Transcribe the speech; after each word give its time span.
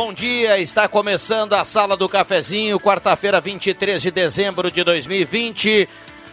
Bom 0.00 0.12
dia. 0.12 0.60
Está 0.60 0.86
começando 0.86 1.54
a 1.54 1.64
Sala 1.64 1.96
do 1.96 2.08
Cafezinho, 2.08 2.78
quarta-feira, 2.78 3.40
23 3.40 4.00
de 4.00 4.12
dezembro 4.12 4.70
de 4.70 4.84
2020. 4.84 5.88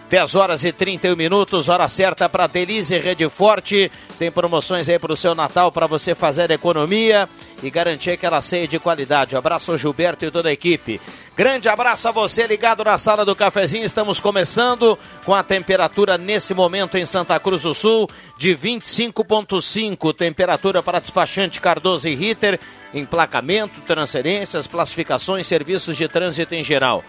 10 0.10 0.36
horas 0.36 0.64
e 0.64 0.72
31 0.72 1.16
minutos, 1.16 1.68
hora 1.68 1.88
certa 1.88 2.30
para 2.30 2.46
Delize 2.46 2.96
Rede 2.98 3.28
Forte. 3.28 3.92
Tem 4.20 4.32
promoções 4.32 4.88
aí 4.88 5.00
para 5.00 5.12
o 5.12 5.18
seu 5.18 5.34
Natal 5.34 5.72
para 5.72 5.88
você 5.88 6.14
fazer 6.14 6.52
economia 6.52 7.28
e 7.64 7.72
garantir 7.72 8.12
aquela 8.12 8.40
ceia 8.40 8.68
de 8.68 8.78
qualidade. 8.78 9.36
abraço 9.36 9.72
ao 9.72 9.78
Gilberto 9.78 10.24
e 10.24 10.32
toda 10.32 10.50
a 10.50 10.54
equipe. 10.54 11.02
Grande 11.36 11.68
abraço 11.68 12.08
a 12.08 12.12
você 12.12 12.46
ligado 12.46 12.84
na 12.84 12.98
sala 12.98 13.26
do 13.26 13.36
cafezinho. 13.36 13.84
Estamos 13.84 14.20
começando 14.20 14.98
com 15.26 15.34
a 15.34 15.44
temperatura 15.44 16.18
nesse 16.18 16.54
momento 16.54 16.98
em 16.98 17.06
Santa 17.06 17.40
Cruz 17.40 17.64
do 17.64 17.74
Sul 17.74 18.08
de 18.38 18.56
25,5. 18.56 20.14
Temperatura 20.14 20.84
para 20.84 21.00
despachante 21.00 21.60
Cardoso 21.60 22.08
e 22.08 22.16
Ritter, 22.16 22.60
emplacamento, 22.94 23.82
transferências, 23.82 24.68
classificações, 24.68 25.48
serviços 25.48 25.98
de 25.98 26.08
trânsito 26.08 26.54
em 26.54 26.64
geral. 26.64 27.04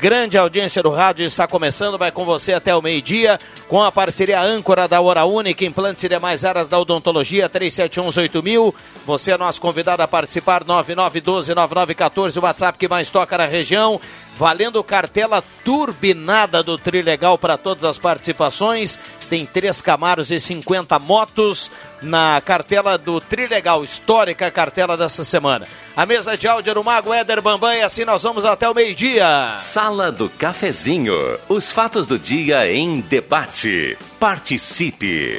Grande 0.00 0.38
audiência 0.38 0.82
do 0.82 0.88
rádio 0.88 1.26
está 1.26 1.46
começando, 1.46 1.98
vai 1.98 2.10
com 2.10 2.24
você 2.24 2.54
até 2.54 2.74
o 2.74 2.80
meio-dia, 2.80 3.38
com 3.68 3.82
a 3.82 3.92
parceria 3.92 4.40
âncora 4.40 4.88
da 4.88 4.98
Hora 4.98 5.26
Única, 5.26 5.62
implantes 5.62 6.02
e 6.02 6.08
demais 6.08 6.42
áreas 6.42 6.68
da 6.68 6.78
odontologia, 6.78 7.50
37118000. 7.50 8.74
Você 9.04 9.32
é 9.32 9.36
nosso 9.36 9.60
convidado 9.60 10.02
a 10.02 10.08
participar, 10.08 10.64
9912-9914, 10.64 12.38
o 12.38 12.40
WhatsApp 12.40 12.78
que 12.78 12.88
mais 12.88 13.10
toca 13.10 13.36
na 13.36 13.44
região. 13.44 14.00
Valendo 14.40 14.82
cartela 14.82 15.44
turbinada 15.62 16.62
do 16.62 16.78
Trilegal 16.78 17.36
para 17.36 17.58
todas 17.58 17.84
as 17.84 17.98
participações. 17.98 18.98
Tem 19.28 19.44
três 19.44 19.82
Camaros 19.82 20.30
e 20.30 20.40
50 20.40 20.98
motos 20.98 21.70
na 22.00 22.40
cartela 22.42 22.96
do 22.96 23.20
Trilegal, 23.20 23.84
histórica 23.84 24.50
cartela 24.50 24.96
dessa 24.96 25.24
semana. 25.24 25.66
A 25.94 26.06
mesa 26.06 26.38
de 26.38 26.48
áudio 26.48 26.72
do 26.72 26.82
Mago 26.82 27.12
Éder 27.12 27.42
Bambam 27.42 27.74
e 27.74 27.82
assim 27.82 28.06
nós 28.06 28.22
vamos 28.22 28.46
até 28.46 28.66
o 28.66 28.74
meio-dia. 28.74 29.56
Sala 29.58 30.10
do 30.10 30.30
Cafezinho. 30.30 31.18
Os 31.46 31.70
fatos 31.70 32.06
do 32.06 32.18
dia 32.18 32.66
em 32.72 33.00
debate. 33.02 33.98
Participe. 34.18 35.36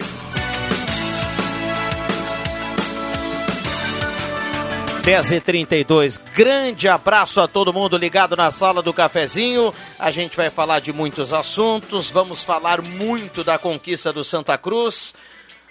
10 5.02 5.32
e 5.32 5.42
32 5.42 6.18
grande 6.18 6.88
abraço 6.88 7.42
a 7.42 7.48
todo 7.48 7.74
mundo 7.74 7.98
ligado 7.98 8.36
na 8.36 8.52
sala 8.52 8.84
do 8.84 8.94
cafezinho. 8.94 9.74
A 9.98 10.12
gente 10.12 10.38
vai 10.38 10.52
falar 10.52 10.80
de 10.80 10.94
muitos 10.94 11.34
assuntos, 11.34 12.08
vamos 12.08 12.44
falar 12.44 12.84
muito 12.84 13.44
da 13.44 13.58
conquista 13.58 14.14
do 14.14 14.24
Santa 14.24 14.60
Cruz. 14.60 15.16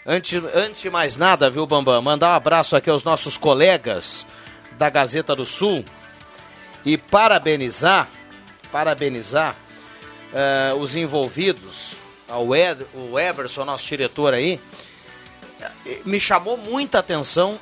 Antes, 0.05 0.43
antes 0.53 0.83
de 0.83 0.91
mais 0.91 1.17
nada, 1.17 1.49
viu, 1.49 1.65
Bambam, 1.65 2.03
mandar 2.03 2.31
um 2.31 2.35
abraço 2.35 2.75
aqui 2.75 2.91
aos 2.91 3.05
nossos 3.05 3.39
colegas 3.39 4.27
da 4.73 4.91
Gazeta 4.91 5.33
do 5.33 5.47
Sul. 5.47 5.85
E 6.85 6.99
parabenizar, 6.99 8.09
parabenizar 8.73 9.55
uh, 10.33 10.77
os 10.77 10.97
envolvidos, 10.97 11.93
ao 12.27 12.55
Ed, 12.55 12.85
o 12.95 13.17
Everson, 13.17 13.65
nosso 13.65 13.87
diretor 13.87 14.35
aí, 14.35 14.61
me 16.05 16.19
chamou 16.19 16.57
muita 16.57 16.99
atenção 16.99 17.59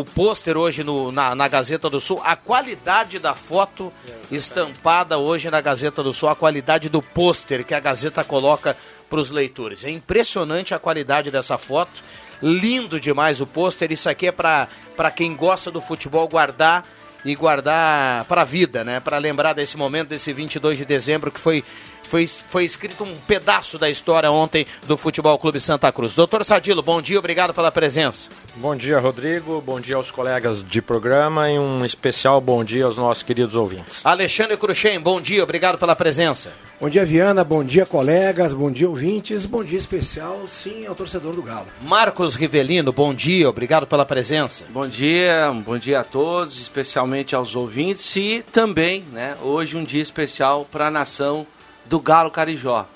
o 0.00 0.04
pôster 0.04 0.56
hoje 0.56 0.84
no, 0.84 1.10
na, 1.10 1.34
na, 1.34 1.48
Gazeta 1.48 1.88
do 1.88 2.00
Sul, 2.00 2.20
a 2.24 2.36
qualidade 2.36 3.18
da 3.18 3.34
foto 3.34 3.92
estampada 4.30 5.18
hoje 5.18 5.50
na 5.50 5.60
Gazeta 5.60 6.02
do 6.02 6.12
Sul, 6.12 6.28
a 6.28 6.36
qualidade 6.36 6.88
do 6.88 7.00
pôster 7.00 7.64
que 7.64 7.74
a 7.74 7.80
Gazeta 7.80 8.22
coloca 8.22 8.76
para 9.08 9.20
os 9.20 9.30
leitores. 9.30 9.84
É 9.84 9.90
impressionante 9.90 10.74
a 10.74 10.78
qualidade 10.78 11.30
dessa 11.30 11.56
foto, 11.56 12.02
lindo 12.42 13.00
demais 13.00 13.40
o 13.40 13.46
pôster. 13.46 13.90
Isso 13.92 14.08
aqui 14.08 14.26
é 14.26 14.32
para 14.32 14.68
quem 15.14 15.34
gosta 15.34 15.70
do 15.70 15.80
futebol 15.80 16.28
guardar 16.28 16.84
e 17.24 17.34
guardar 17.34 18.24
para 18.26 18.42
a 18.42 18.44
vida, 18.44 18.84
né? 18.84 19.00
Para 19.00 19.18
lembrar 19.18 19.52
desse 19.52 19.76
momento, 19.76 20.08
desse 20.08 20.32
22 20.32 20.78
de 20.78 20.84
dezembro 20.84 21.30
que 21.30 21.40
foi 21.40 21.64
foi, 22.06 22.26
foi 22.26 22.64
escrito 22.64 23.04
um 23.04 23.16
pedaço 23.26 23.78
da 23.78 23.90
história 23.90 24.30
ontem 24.30 24.66
do 24.86 24.96
Futebol 24.96 25.38
Clube 25.38 25.60
Santa 25.60 25.90
Cruz. 25.92 26.14
Doutor 26.14 26.44
Sadilo, 26.44 26.82
bom 26.82 27.02
dia, 27.02 27.18
obrigado 27.18 27.52
pela 27.52 27.70
presença. 27.70 28.28
Bom 28.56 28.74
dia, 28.74 28.98
Rodrigo, 28.98 29.60
bom 29.60 29.80
dia 29.80 29.96
aos 29.96 30.10
colegas 30.10 30.62
de 30.62 30.80
programa 30.80 31.50
e 31.50 31.58
um 31.58 31.84
especial 31.84 32.40
bom 32.40 32.64
dia 32.64 32.84
aos 32.84 32.96
nossos 32.96 33.22
queridos 33.22 33.54
ouvintes. 33.54 34.00
Alexandre 34.04 34.56
Cruxem, 34.56 34.98
bom 35.00 35.20
dia, 35.20 35.42
obrigado 35.42 35.78
pela 35.78 35.94
presença. 35.94 36.52
Bom 36.80 36.88
dia, 36.88 37.04
Viana, 37.04 37.42
bom 37.42 37.64
dia, 37.64 37.86
colegas, 37.86 38.52
bom 38.52 38.70
dia, 38.70 38.88
ouvintes, 38.88 39.46
bom 39.46 39.64
dia 39.64 39.78
especial, 39.78 40.46
sim, 40.46 40.86
ao 40.86 40.94
torcedor 40.94 41.34
do 41.34 41.42
Galo. 41.42 41.66
Marcos 41.82 42.34
Rivelino, 42.34 42.92
bom 42.92 43.14
dia, 43.14 43.48
obrigado 43.48 43.86
pela 43.86 44.04
presença. 44.04 44.64
Bom 44.70 44.86
dia, 44.86 45.52
bom 45.64 45.78
dia 45.78 46.00
a 46.00 46.04
todos, 46.04 46.60
especialmente 46.60 47.34
aos 47.34 47.56
ouvintes 47.56 48.14
e 48.16 48.44
também, 48.52 49.04
né, 49.12 49.36
hoje 49.42 49.76
um 49.76 49.84
dia 49.84 50.02
especial 50.02 50.66
para 50.70 50.88
a 50.88 50.90
nação 50.90 51.46
do 51.88 52.00
Galo 52.00 52.30
Carijó. 52.30 52.86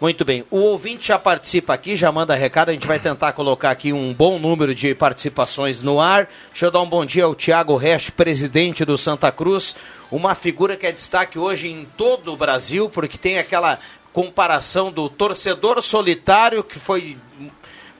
Muito 0.00 0.24
bem. 0.24 0.44
O 0.48 0.58
ouvinte 0.58 1.08
já 1.08 1.18
participa 1.18 1.74
aqui, 1.74 1.96
já 1.96 2.12
manda 2.12 2.32
recado. 2.36 2.68
A 2.68 2.72
gente 2.72 2.86
vai 2.86 3.00
tentar 3.00 3.32
colocar 3.32 3.70
aqui 3.70 3.92
um 3.92 4.14
bom 4.14 4.38
número 4.38 4.72
de 4.72 4.94
participações 4.94 5.80
no 5.80 6.00
ar. 6.00 6.28
Deixa 6.50 6.66
eu 6.66 6.70
dar 6.70 6.82
um 6.82 6.88
bom 6.88 7.04
dia 7.04 7.24
ao 7.24 7.34
Tiago 7.34 7.76
Resch, 7.76 8.10
presidente 8.10 8.84
do 8.84 8.96
Santa 8.96 9.32
Cruz. 9.32 9.74
Uma 10.08 10.36
figura 10.36 10.76
que 10.76 10.86
é 10.86 10.92
destaque 10.92 11.36
hoje 11.36 11.68
em 11.68 11.84
todo 11.96 12.32
o 12.32 12.36
Brasil, 12.36 12.88
porque 12.88 13.18
tem 13.18 13.40
aquela 13.40 13.80
comparação 14.12 14.92
do 14.92 15.08
torcedor 15.08 15.82
solitário, 15.82 16.62
que 16.62 16.78
foi 16.78 17.16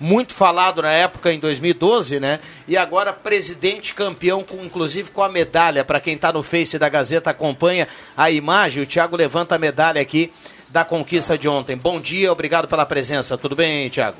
muito 0.00 0.34
falado 0.34 0.82
na 0.82 0.92
época 0.92 1.32
em 1.32 1.38
2012, 1.38 2.20
né? 2.20 2.40
E 2.66 2.76
agora 2.76 3.12
presidente 3.12 3.94
campeão, 3.94 4.42
com, 4.44 4.64
inclusive 4.64 5.10
com 5.10 5.22
a 5.22 5.28
medalha. 5.28 5.84
Para 5.84 6.00
quem 6.00 6.14
está 6.14 6.32
no 6.32 6.42
Face 6.42 6.78
da 6.78 6.88
Gazeta 6.88 7.30
acompanha 7.30 7.88
a 8.16 8.30
imagem. 8.30 8.82
O 8.82 8.86
Thiago 8.86 9.16
levanta 9.16 9.54
a 9.54 9.58
medalha 9.58 10.00
aqui 10.00 10.32
da 10.68 10.84
conquista 10.84 11.36
de 11.36 11.48
ontem. 11.48 11.76
Bom 11.76 12.00
dia, 12.00 12.30
obrigado 12.30 12.68
pela 12.68 12.86
presença. 12.86 13.36
Tudo 13.36 13.56
bem, 13.56 13.88
Thiago? 13.90 14.18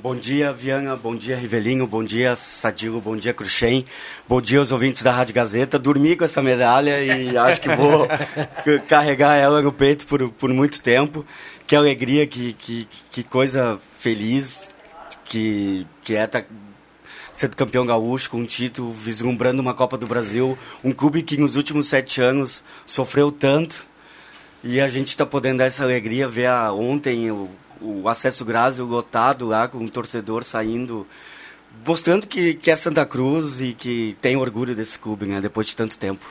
Bom 0.00 0.14
dia, 0.14 0.52
Viana. 0.52 0.94
Bom 0.94 1.16
dia, 1.16 1.36
Rivelinho. 1.36 1.84
Bom 1.84 2.04
dia, 2.04 2.36
Sadilo. 2.36 3.00
Bom 3.00 3.16
dia, 3.16 3.34
Cruxem. 3.34 3.84
Bom 4.28 4.40
dia 4.40 4.60
aos 4.60 4.70
ouvintes 4.70 5.02
da 5.02 5.10
Rádio 5.10 5.34
Gazeta. 5.34 5.76
Dormi 5.76 6.14
com 6.14 6.24
essa 6.24 6.40
medalha 6.40 7.02
e 7.02 7.34
acho 7.36 7.60
que 7.60 7.68
vou 7.74 8.06
carregar 8.86 9.36
ela 9.36 9.60
no 9.60 9.72
peito 9.72 10.06
por, 10.06 10.30
por 10.30 10.50
muito 10.50 10.80
tempo. 10.80 11.26
Que 11.66 11.74
alegria, 11.74 12.28
que, 12.28 12.52
que, 12.52 12.88
que 13.10 13.22
coisa 13.24 13.76
feliz 13.98 14.68
que, 15.28 15.86
que 16.02 16.14
é 16.14 16.26
tá 16.26 16.44
sendo 17.32 17.56
campeão 17.56 17.86
gaúcho 17.86 18.30
com 18.30 18.38
um 18.38 18.44
título, 18.44 18.92
vislumbrando 18.92 19.62
uma 19.62 19.74
Copa 19.74 19.96
do 19.96 20.06
Brasil, 20.06 20.58
um 20.82 20.90
clube 20.90 21.22
que 21.22 21.36
nos 21.36 21.54
últimos 21.54 21.86
sete 21.86 22.20
anos 22.20 22.64
sofreu 22.84 23.30
tanto 23.30 23.86
e 24.64 24.80
a 24.80 24.88
gente 24.88 25.08
está 25.08 25.24
podendo 25.24 25.58
dar 25.58 25.66
essa 25.66 25.84
alegria, 25.84 26.26
ver 26.26 26.46
a, 26.46 26.72
ontem 26.72 27.30
o, 27.30 27.48
o 27.80 28.08
acesso 28.08 28.44
Grásio 28.44 28.84
lotado 28.84 29.46
lá, 29.46 29.68
com 29.68 29.78
um 29.78 29.86
torcedor 29.86 30.42
saindo 30.42 31.06
mostrando 31.86 32.26
que, 32.26 32.54
que 32.54 32.70
é 32.70 32.76
Santa 32.76 33.06
Cruz 33.06 33.60
e 33.60 33.72
que 33.72 34.16
tem 34.20 34.36
orgulho 34.36 34.74
desse 34.74 34.98
clube, 34.98 35.26
né? 35.26 35.40
Depois 35.40 35.66
de 35.68 35.76
tanto 35.76 35.96
tempo. 35.96 36.26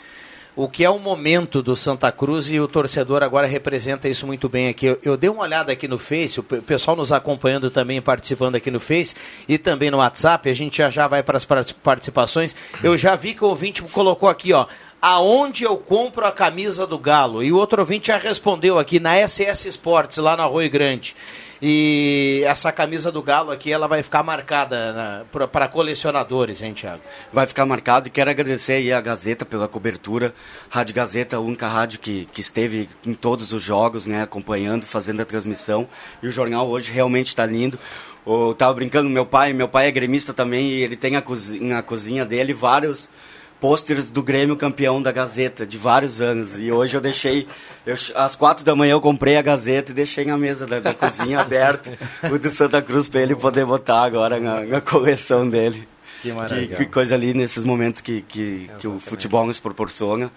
O 0.57 0.68
que 0.68 0.83
é 0.83 0.89
o 0.89 0.98
momento 0.98 1.62
do 1.62 1.75
Santa 1.75 2.12
Cruz 2.12 2.50
e 2.50 2.59
o 2.59 2.68
torcedor 2.68 3.21
agora 3.21 3.45
representa 3.45 4.09
isso 4.09 4.25
muito 4.25 4.50
bem 4.50 4.69
aqui. 4.69 4.88
Eu, 4.88 5.00
eu 5.04 5.15
dei 5.15 5.30
uma 5.30 5.44
olhada 5.44 5.71
aqui 5.71 5.88
no 5.88 6.00
Face, 6.00 6.39
o 6.39 6.44
pessoal 6.44 6.98
nos 6.98 7.12
acompanhando 7.12 7.69
também, 7.69 8.01
participando 8.01 8.56
aqui 8.56 8.71
no 8.71 8.80
Face 8.80 9.13
e 9.48 9.59
também 9.59 9.92
no 9.92 9.98
WhatsApp. 9.98 10.50
A 10.50 10.54
gente 10.56 10.80
já 10.80 10.89
já 10.89 11.07
vai 11.07 11.21
para 11.21 11.38
as 11.38 11.45
participações. 11.45 12.56
Eu 12.81 12.98
já 12.98 13.15
vi 13.15 13.36
que 13.36 13.45
o 13.45 13.50
ouvinte 13.50 13.83
colocou 13.83 14.27
aqui, 14.27 14.51
ó 14.51 14.65
aonde 15.00 15.63
eu 15.63 15.77
compro 15.77 16.25
a 16.25 16.31
camisa 16.31 16.88
do 16.88 16.98
Galo? 16.98 17.44
E 17.44 17.51
o 17.51 17.57
outro 17.57 17.80
ouvinte 17.80 18.07
já 18.07 18.18
respondeu 18.18 18.80
aqui 18.80 19.00
na 19.00 19.15
SS 19.27 19.68
Sports, 19.68 20.18
lá 20.18 20.36
no 20.36 20.42
Arroio 20.42 20.71
Grande. 20.71 21.15
E 21.62 22.44
essa 22.45 22.71
camisa 22.71 23.12
do 23.12 23.21
Galo 23.21 23.51
aqui, 23.51 23.71
ela 23.71 23.88
vai 23.88 24.04
ficar 24.04 24.21
marcada 24.21 25.25
para 25.51 25.68
colecionadores, 25.68 26.62
hein, 26.62 26.74
Thiago? 26.74 27.01
Vai 27.33 27.48
ficar 27.48 27.65
marcado 27.65 28.07
e 28.07 28.12
quero 28.12 28.30
agradecer 28.30 28.74
aí 28.74 28.94
a 28.94 29.01
Gazeta 29.01 29.45
pela 29.45 29.68
cobertura. 29.68 30.33
Rádio 30.69 30.95
Gazeta, 30.95 31.38
a 31.38 31.39
única 31.39 31.68
rádio 31.68 32.00
que, 32.00 32.27
que 32.31 32.42
esteve 32.42 32.89
em 33.06 33.13
todos 33.13 33.54
os 33.54 33.63
jogos, 33.63 34.06
né, 34.06 34.21
acompanhando, 34.21 34.86
fazendo 34.86 35.21
a 35.21 35.25
transmissão. 35.25 35.88
E 36.21 36.27
o 36.27 36.31
jornal 36.31 36.68
hoje 36.68 36.92
realmente 36.92 37.27
está 37.27 37.45
lindo. 37.45 37.80
Eu 38.25 38.53
tava 38.53 38.74
brincando, 38.74 39.10
meu 39.10 39.25
pai, 39.25 39.53
meu 39.53 39.69
pai 39.69 39.88
é 39.88 39.92
gremista 39.92 40.33
também 40.33 40.68
e 40.68 40.83
ele 40.83 40.98
tem 40.98 41.15
a 41.15 41.21
cozinha, 41.21 41.75
na 41.75 41.81
cozinha 41.81 42.25
dele 42.25 42.53
vários 42.53 43.10
pôsteres 43.59 44.09
do 44.09 44.21
Grêmio 44.21 44.56
campeão 44.56 45.01
da 45.01 45.12
Gazeta 45.12 45.65
de 45.65 45.77
vários 45.77 46.21
anos. 46.21 46.57
E 46.57 46.71
hoje 46.71 46.95
eu 46.95 47.01
deixei, 47.01 47.48
eu, 47.86 47.95
às 48.15 48.36
quatro 48.36 48.63
da 48.63 48.75
manhã 48.75 48.94
eu 48.94 49.01
comprei 49.01 49.38
a 49.38 49.42
Gazeta 49.42 49.92
e 49.92 49.95
deixei 49.95 50.25
na 50.25 50.38
mesa 50.38 50.65
da, 50.65 50.80
da 50.80 50.94
cozinha 50.94 51.39
aberta 51.42 51.98
o 52.31 52.38
do 52.38 52.50
Santa 52.50 52.81
Cruz 52.81 53.07
para 53.07 53.21
ele 53.21 53.36
poder 53.36 53.65
botar 53.65 54.04
agora 54.04 54.39
na, 54.39 54.62
na 54.62 54.81
coleção 54.81 55.50
dele. 55.50 55.88
Que 56.21 56.31
maravilha. 56.31 56.75
Que, 56.75 56.86
que, 56.86 56.92
coisa 56.92 57.15
ali 57.15 57.33
nesses 57.33 57.63
momentos 57.63 58.01
que, 58.01 58.21
que, 58.21 58.69
que 58.80 58.88
o 58.88 59.00
futebol 59.00 59.45
nos 59.45 59.60
proporciona. 59.60 60.31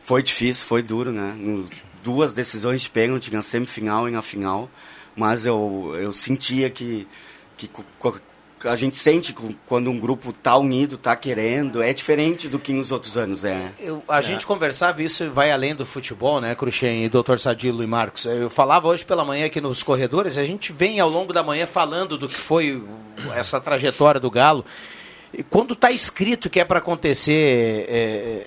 Foi 0.00 0.22
difícil, 0.22 0.66
foi 0.66 0.82
duro, 0.82 1.10
né? 1.10 1.34
No, 1.36 1.66
duas 2.02 2.32
decisões 2.32 2.82
de 2.82 2.90
pênalti 2.90 3.32
na 3.32 3.40
semifinal 3.40 4.06
e 4.06 4.12
na 4.12 4.20
final, 4.20 4.68
mas 5.16 5.46
eu, 5.46 5.94
eu 5.98 6.12
sentia 6.12 6.68
que, 6.68 7.08
que 7.56 7.68
a 8.64 8.76
gente 8.76 8.96
sente 8.96 9.34
quando 9.66 9.90
um 9.90 9.98
grupo 9.98 10.30
está 10.30 10.56
unido, 10.56 10.96
está 10.96 11.14
querendo, 11.14 11.82
é 11.82 11.92
diferente 11.92 12.48
do 12.48 12.58
que 12.58 12.72
nos 12.72 12.92
outros 12.92 13.16
anos 13.16 13.44
é. 13.44 13.70
Eu, 13.78 14.02
a 14.08 14.18
é. 14.18 14.22
gente 14.22 14.46
conversava, 14.46 15.02
isso 15.02 15.30
vai 15.30 15.50
além 15.50 15.74
do 15.74 15.84
futebol, 15.84 16.40
né, 16.40 16.54
Cruxem 16.54 17.04
e 17.04 17.08
doutor 17.08 17.38
Sadilo 17.38 17.82
e 17.82 17.86
Marcos. 17.86 18.24
Eu 18.26 18.50
falava 18.50 18.88
hoje 18.88 19.04
pela 19.04 19.24
manhã 19.24 19.46
aqui 19.46 19.60
nos 19.60 19.82
corredores, 19.82 20.38
a 20.38 20.44
gente 20.44 20.72
vem 20.72 21.00
ao 21.00 21.08
longo 21.08 21.32
da 21.32 21.42
manhã 21.42 21.66
falando 21.66 22.16
do 22.16 22.28
que 22.28 22.34
foi 22.34 22.82
essa 23.34 23.60
trajetória 23.60 24.20
do 24.20 24.30
Galo. 24.30 24.64
E 25.32 25.42
quando 25.42 25.74
está 25.74 25.90
escrito 25.90 26.48
que 26.48 26.60
é 26.60 26.64
para 26.64 26.78
acontecer 26.78 27.86
é, 27.88 28.46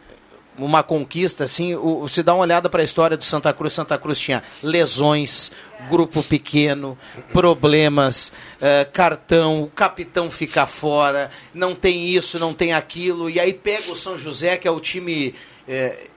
uma 0.58 0.82
conquista, 0.84 1.44
assim, 1.44 1.76
o, 1.76 2.08
se 2.08 2.24
dá 2.24 2.34
uma 2.34 2.42
olhada 2.42 2.70
para 2.70 2.82
a 2.82 2.86
história 2.86 3.16
do 3.16 3.24
Santa 3.24 3.54
Cruz, 3.54 3.74
Santa 3.74 3.98
Cruz 3.98 4.20
tinha 4.20 4.44
lesões, 4.64 5.52
grupo 5.90 6.24
pequeno, 6.24 6.98
problemas, 7.32 8.34
uh, 8.58 8.92
cartão, 8.92 9.64
o 9.64 9.68
capitão 9.68 10.30
fica 10.30 10.66
fora, 10.66 11.30
não 11.54 11.76
tem 11.76 12.08
isso, 12.08 12.40
não 12.40 12.54
tem 12.54 12.74
aquilo, 12.74 13.30
e 13.30 13.40
aí 13.40 13.54
pega 13.54 13.92
o 13.92 13.96
São 13.96 14.18
José, 14.18 14.58
que 14.58 14.68
é 14.68 14.72
o 14.72 14.80
time. 14.80 15.36
É, 15.68 16.08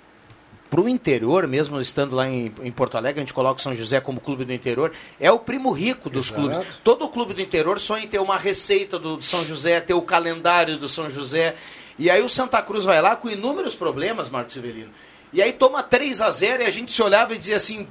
para 0.70 0.80
o 0.80 0.88
interior, 0.88 1.48
mesmo 1.48 1.80
estando 1.80 2.14
lá 2.14 2.28
em, 2.28 2.52
em, 2.62 2.70
Porto 2.70 2.96
Alegre, 2.96 3.20
a 3.20 3.24
gente 3.24 3.34
coloca 3.34 3.58
o 3.58 3.62
São 3.62 3.74
José 3.74 4.00
como 4.00 4.20
clube 4.20 4.44
do 4.44 4.52
interior, 4.52 4.92
é 5.18 5.30
o 5.30 5.38
primo 5.38 5.72
rico 5.72 6.08
dos 6.08 6.28
Exato. 6.28 6.40
clubes. 6.40 6.60
Todo 6.84 7.08
clube 7.08 7.34
do 7.34 7.42
interior 7.42 7.80
sonha 7.80 8.04
em 8.04 8.08
ter 8.08 8.20
uma 8.20 8.36
receita 8.38 8.96
do 8.96 9.20
São 9.20 9.44
José, 9.44 9.80
ter 9.80 9.94
o 9.94 10.02
calendário 10.02 10.78
do 10.78 10.88
São 10.88 11.10
José. 11.10 11.56
E 12.00 12.08
aí 12.08 12.22
o 12.22 12.30
Santa 12.30 12.62
Cruz 12.62 12.86
vai 12.86 13.00
lá 13.02 13.14
com 13.14 13.28
inúmeros 13.28 13.76
problemas, 13.76 14.30
Marcos 14.30 14.54
Severino. 14.54 14.88
E 15.34 15.42
aí 15.42 15.52
toma 15.52 15.82
3 15.82 16.22
a 16.22 16.30
0 16.30 16.62
e 16.62 16.66
a 16.66 16.70
gente 16.70 16.94
se 16.94 17.02
olhava 17.02 17.34
e 17.34 17.38
dizia 17.38 17.56
assim: 17.56 17.86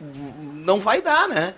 não 0.00 0.78
vai 0.78 1.02
dar, 1.02 1.28
né? 1.28 1.52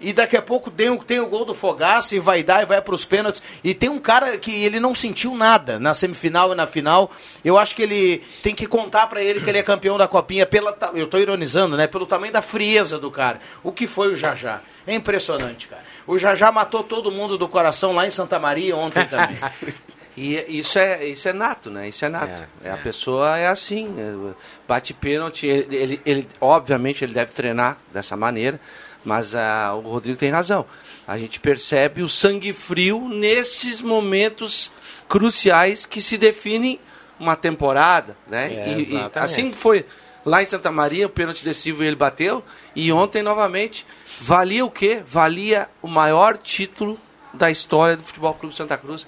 E 0.00 0.14
daqui 0.14 0.34
a 0.34 0.40
pouco 0.40 0.70
tem, 0.70 0.96
tem 1.00 1.20
o 1.20 1.26
gol 1.26 1.44
do 1.44 1.52
Fogaça 1.52 2.16
e 2.16 2.18
vai 2.18 2.42
dar 2.42 2.62
e 2.62 2.66
vai 2.66 2.80
para 2.80 2.94
os 2.94 3.04
pênaltis. 3.04 3.42
E 3.62 3.74
tem 3.74 3.90
um 3.90 3.98
cara 3.98 4.38
que 4.38 4.64
ele 4.64 4.80
não 4.80 4.94
sentiu 4.94 5.34
nada 5.34 5.78
na 5.78 5.92
semifinal 5.92 6.52
e 6.52 6.54
na 6.54 6.66
final. 6.66 7.10
Eu 7.44 7.58
acho 7.58 7.76
que 7.76 7.82
ele 7.82 8.24
tem 8.42 8.54
que 8.54 8.66
contar 8.66 9.08
para 9.08 9.22
ele 9.22 9.42
que 9.42 9.50
ele 9.50 9.58
é 9.58 9.62
campeão 9.62 9.98
da 9.98 10.08
Copinha. 10.08 10.46
Pela, 10.46 10.74
eu 10.94 11.04
estou 11.04 11.20
ironizando, 11.20 11.76
né? 11.76 11.86
Pelo 11.86 12.06
tamanho 12.06 12.32
da 12.32 12.40
frieza 12.40 12.98
do 12.98 13.10
cara. 13.10 13.40
O 13.62 13.72
que 13.72 13.86
foi 13.86 14.14
o 14.14 14.16
Jajá? 14.16 14.62
É 14.86 14.94
impressionante, 14.94 15.68
cara. 15.68 15.82
O 16.06 16.18
Jajá 16.18 16.50
matou 16.50 16.82
todo 16.82 17.12
mundo 17.12 17.36
do 17.36 17.46
coração 17.46 17.92
lá 17.94 18.06
em 18.06 18.10
Santa 18.10 18.38
Maria 18.38 18.74
ontem 18.74 19.04
também. 19.04 19.36
E 20.18 20.58
isso 20.58 20.80
é, 20.80 21.06
isso 21.06 21.28
é 21.28 21.32
nato, 21.32 21.70
né? 21.70 21.88
Isso 21.88 22.04
é 22.04 22.08
nato. 22.08 22.42
É, 22.64 22.68
é. 22.68 22.72
A 22.72 22.76
pessoa 22.76 23.38
é 23.38 23.46
assim, 23.46 23.94
é, 23.96 24.34
bate 24.66 24.92
pênalti, 24.92 25.46
ele, 25.46 25.76
ele, 25.76 26.00
ele, 26.04 26.28
obviamente 26.40 27.04
ele 27.04 27.14
deve 27.14 27.30
treinar 27.30 27.78
dessa 27.92 28.16
maneira, 28.16 28.60
mas 29.04 29.32
uh, 29.32 29.76
o 29.76 29.80
Rodrigo 29.92 30.18
tem 30.18 30.30
razão. 30.30 30.66
A 31.06 31.16
gente 31.16 31.38
percebe 31.38 32.02
o 32.02 32.08
sangue 32.08 32.52
frio 32.52 33.08
nesses 33.08 33.80
momentos 33.80 34.72
cruciais 35.08 35.86
que 35.86 36.00
se 36.02 36.18
definem 36.18 36.80
uma 37.20 37.36
temporada, 37.36 38.16
né? 38.26 38.52
É, 38.52 38.76
e, 38.76 38.94
e, 38.94 39.10
assim 39.14 39.52
foi 39.52 39.86
lá 40.24 40.42
em 40.42 40.46
Santa 40.46 40.72
Maria, 40.72 41.06
o 41.06 41.10
pênalti 41.10 41.44
decisivo 41.44 41.84
ele 41.84 41.94
bateu, 41.94 42.42
e 42.74 42.90
ontem 42.90 43.22
novamente 43.22 43.86
valia 44.20 44.64
o 44.64 44.70
quê? 44.70 45.00
Valia 45.06 45.68
o 45.80 45.86
maior 45.86 46.36
título 46.36 46.98
da 47.32 47.52
história 47.52 47.96
do 47.96 48.02
Futebol 48.02 48.34
Clube 48.34 48.54
Santa 48.54 48.76
Cruz 48.76 49.06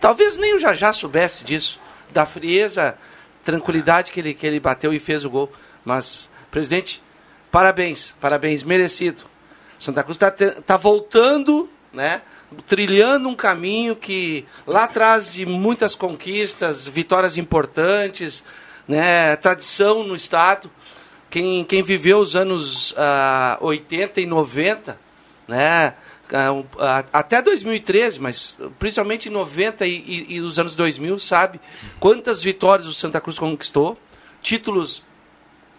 Talvez 0.00 0.36
nem 0.36 0.54
o 0.54 0.58
Jajá 0.58 0.92
soubesse 0.92 1.44
disso, 1.44 1.80
da 2.10 2.24
frieza, 2.24 2.96
tranquilidade 3.44 4.12
que 4.12 4.20
ele, 4.20 4.34
que 4.34 4.46
ele 4.46 4.60
bateu 4.60 4.92
e 4.92 5.00
fez 5.00 5.24
o 5.24 5.30
gol. 5.30 5.52
Mas, 5.84 6.30
presidente, 6.50 7.02
parabéns, 7.50 8.14
parabéns, 8.20 8.62
merecido. 8.62 9.24
Santa 9.78 10.02
Cruz 10.02 10.16
está 10.16 10.30
tá 10.30 10.76
voltando, 10.76 11.68
né? 11.92 12.22
Trilhando 12.66 13.28
um 13.28 13.34
caminho 13.34 13.94
que 13.94 14.44
lá 14.66 14.84
atrás 14.84 15.32
de 15.32 15.46
muitas 15.46 15.94
conquistas, 15.94 16.86
vitórias 16.86 17.36
importantes, 17.36 18.42
né? 18.86 19.36
Tradição 19.36 20.04
no 20.04 20.16
estado. 20.16 20.70
Quem, 21.30 21.62
quem 21.64 21.82
viveu 21.82 22.18
os 22.18 22.34
anos 22.34 22.92
uh, 22.92 22.96
ah, 22.98 23.58
80 23.60 24.20
e 24.20 24.26
90, 24.26 24.98
né? 25.46 25.94
Até 27.12 27.40
2013, 27.40 28.20
mas 28.20 28.58
principalmente 28.78 29.28
em 29.28 29.32
90 29.32 29.86
e, 29.86 29.90
e, 29.90 30.34
e, 30.34 30.40
os 30.40 30.58
anos 30.58 30.74
2000, 30.74 31.18
sabe 31.18 31.60
quantas 31.98 32.42
vitórias 32.42 32.86
o 32.86 32.92
Santa 32.92 33.20
Cruz 33.20 33.38
conquistou, 33.38 33.98
títulos 34.42 35.02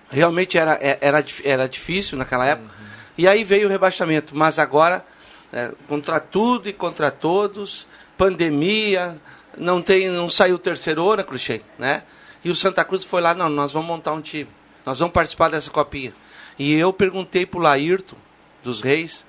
realmente 0.09 0.57
era, 0.57 0.73
é, 0.81 0.97
era, 1.01 1.23
era 1.43 1.67
difícil 1.67 2.17
naquela 2.17 2.45
época, 2.45 2.69
uhum. 2.79 2.85
e 3.17 3.27
aí 3.27 3.43
veio 3.43 3.67
o 3.67 3.69
rebaixamento, 3.69 4.35
mas 4.35 4.57
agora, 4.57 5.05
é, 5.53 5.71
contra 5.87 6.19
tudo 6.19 6.67
e 6.67 6.73
contra 6.73 7.11
todos, 7.11 7.87
pandemia, 8.17 9.17
não 9.57 9.81
tem 9.81 10.09
não 10.09 10.29
saiu 10.29 10.57
terceirona, 10.57 11.23
Cruxem, 11.23 11.61
né? 11.77 12.03
E 12.43 12.49
o 12.49 12.55
Santa 12.55 12.83
Cruz 12.83 13.03
foi 13.03 13.21
lá, 13.21 13.33
não, 13.33 13.49
nós 13.49 13.71
vamos 13.71 13.87
montar 13.87 14.13
um 14.13 14.21
time, 14.21 14.49
nós 14.85 14.99
vamos 14.99 15.13
participar 15.13 15.49
dessa 15.49 15.69
copinha. 15.69 16.13
E 16.57 16.73
eu 16.73 16.91
perguntei 16.91 17.45
para 17.45 17.59
o 17.59 17.63
Laírton, 17.63 18.17
dos 18.63 18.81
Reis, 18.81 19.25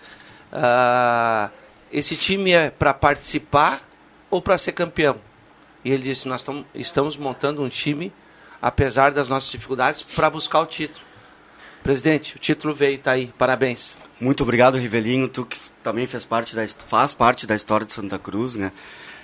ah, 0.52 1.50
esse 1.92 2.16
time 2.16 2.52
é 2.52 2.70
para 2.70 2.94
participar 2.94 3.82
ou 4.30 4.40
para 4.40 4.58
ser 4.58 4.72
campeão? 4.72 5.16
E 5.84 5.90
ele 5.90 6.02
disse: 6.02 6.28
Nós 6.28 6.42
tamo, 6.42 6.64
estamos 6.74 7.16
montando 7.16 7.62
um 7.62 7.68
time, 7.68 8.12
apesar 8.60 9.12
das 9.12 9.28
nossas 9.28 9.50
dificuldades, 9.50 10.02
para 10.02 10.30
buscar 10.30 10.60
o 10.60 10.66
título. 10.66 11.04
Presidente, 11.82 12.36
o 12.36 12.38
título 12.38 12.74
veio, 12.74 12.96
está 12.96 13.12
aí. 13.12 13.32
Parabéns. 13.38 13.96
Muito 14.20 14.42
obrigado, 14.42 14.76
Rivelinho. 14.76 15.28
Tu 15.28 15.46
que 15.46 15.56
também 15.82 16.06
fez 16.06 16.24
parte 16.26 16.54
da, 16.54 16.66
faz 16.68 17.14
parte 17.14 17.46
da 17.46 17.56
história 17.56 17.86
de 17.86 17.94
Santa 17.94 18.18
Cruz, 18.18 18.54
né? 18.54 18.70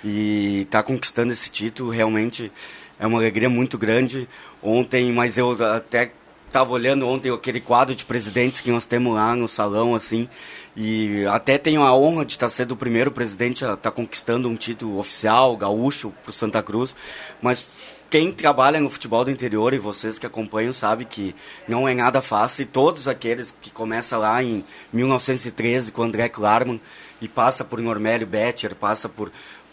E 0.03 0.61
está 0.61 0.81
conquistando 0.81 1.31
esse 1.31 1.49
título 1.49 1.91
realmente 1.91 2.51
é 2.99 3.05
uma 3.05 3.19
alegria 3.19 3.49
muito 3.49 3.77
grande. 3.77 4.27
Ontem, 4.61 5.11
mas 5.11 5.37
eu 5.37 5.51
até 5.63 6.11
estava 6.47 6.71
olhando 6.71 7.07
ontem 7.07 7.31
aquele 7.31 7.61
quadro 7.61 7.93
de 7.93 8.05
presidentes 8.05 8.61
que 8.61 8.71
nós 8.71 8.85
temos 8.85 9.13
lá 9.13 9.35
no 9.35 9.47
salão, 9.47 9.93
assim, 9.93 10.27
e 10.75 11.25
até 11.27 11.57
tenho 11.57 11.83
a 11.83 11.95
honra 11.95 12.25
de 12.25 12.33
estar 12.33 12.49
sendo 12.49 12.71
o 12.71 12.77
primeiro 12.77 13.11
presidente 13.11 13.63
a 13.63 13.73
estar 13.73 13.91
conquistando 13.91 14.49
um 14.49 14.55
título 14.55 14.97
oficial, 14.97 15.55
gaúcho, 15.55 16.13
para 16.23 16.29
o 16.29 16.33
Santa 16.33 16.63
Cruz, 16.63 16.95
mas 17.41 17.69
quem 18.09 18.31
trabalha 18.31 18.79
no 18.79 18.89
futebol 18.89 19.25
do 19.25 19.31
interior 19.31 19.73
e 19.73 19.77
vocês 19.77 20.17
que 20.17 20.25
acompanham 20.25 20.71
sabem 20.71 21.05
que 21.05 21.35
não 21.67 21.89
é 21.89 21.93
nada 21.93 22.21
fácil. 22.21 22.63
E 22.63 22.65
todos 22.65 23.05
aqueles 23.05 23.55
que 23.61 23.69
começam 23.69 24.21
lá 24.21 24.41
em 24.41 24.63
1913 24.93 25.91
com 25.91 26.03
André 26.03 26.29
Klarman 26.29 26.79
e 27.19 27.27
passa 27.27 27.65
por 27.65 27.81
Normélio 27.81 28.25
Betcher, 28.25 28.75
passa 28.75 29.09
por 29.09 29.29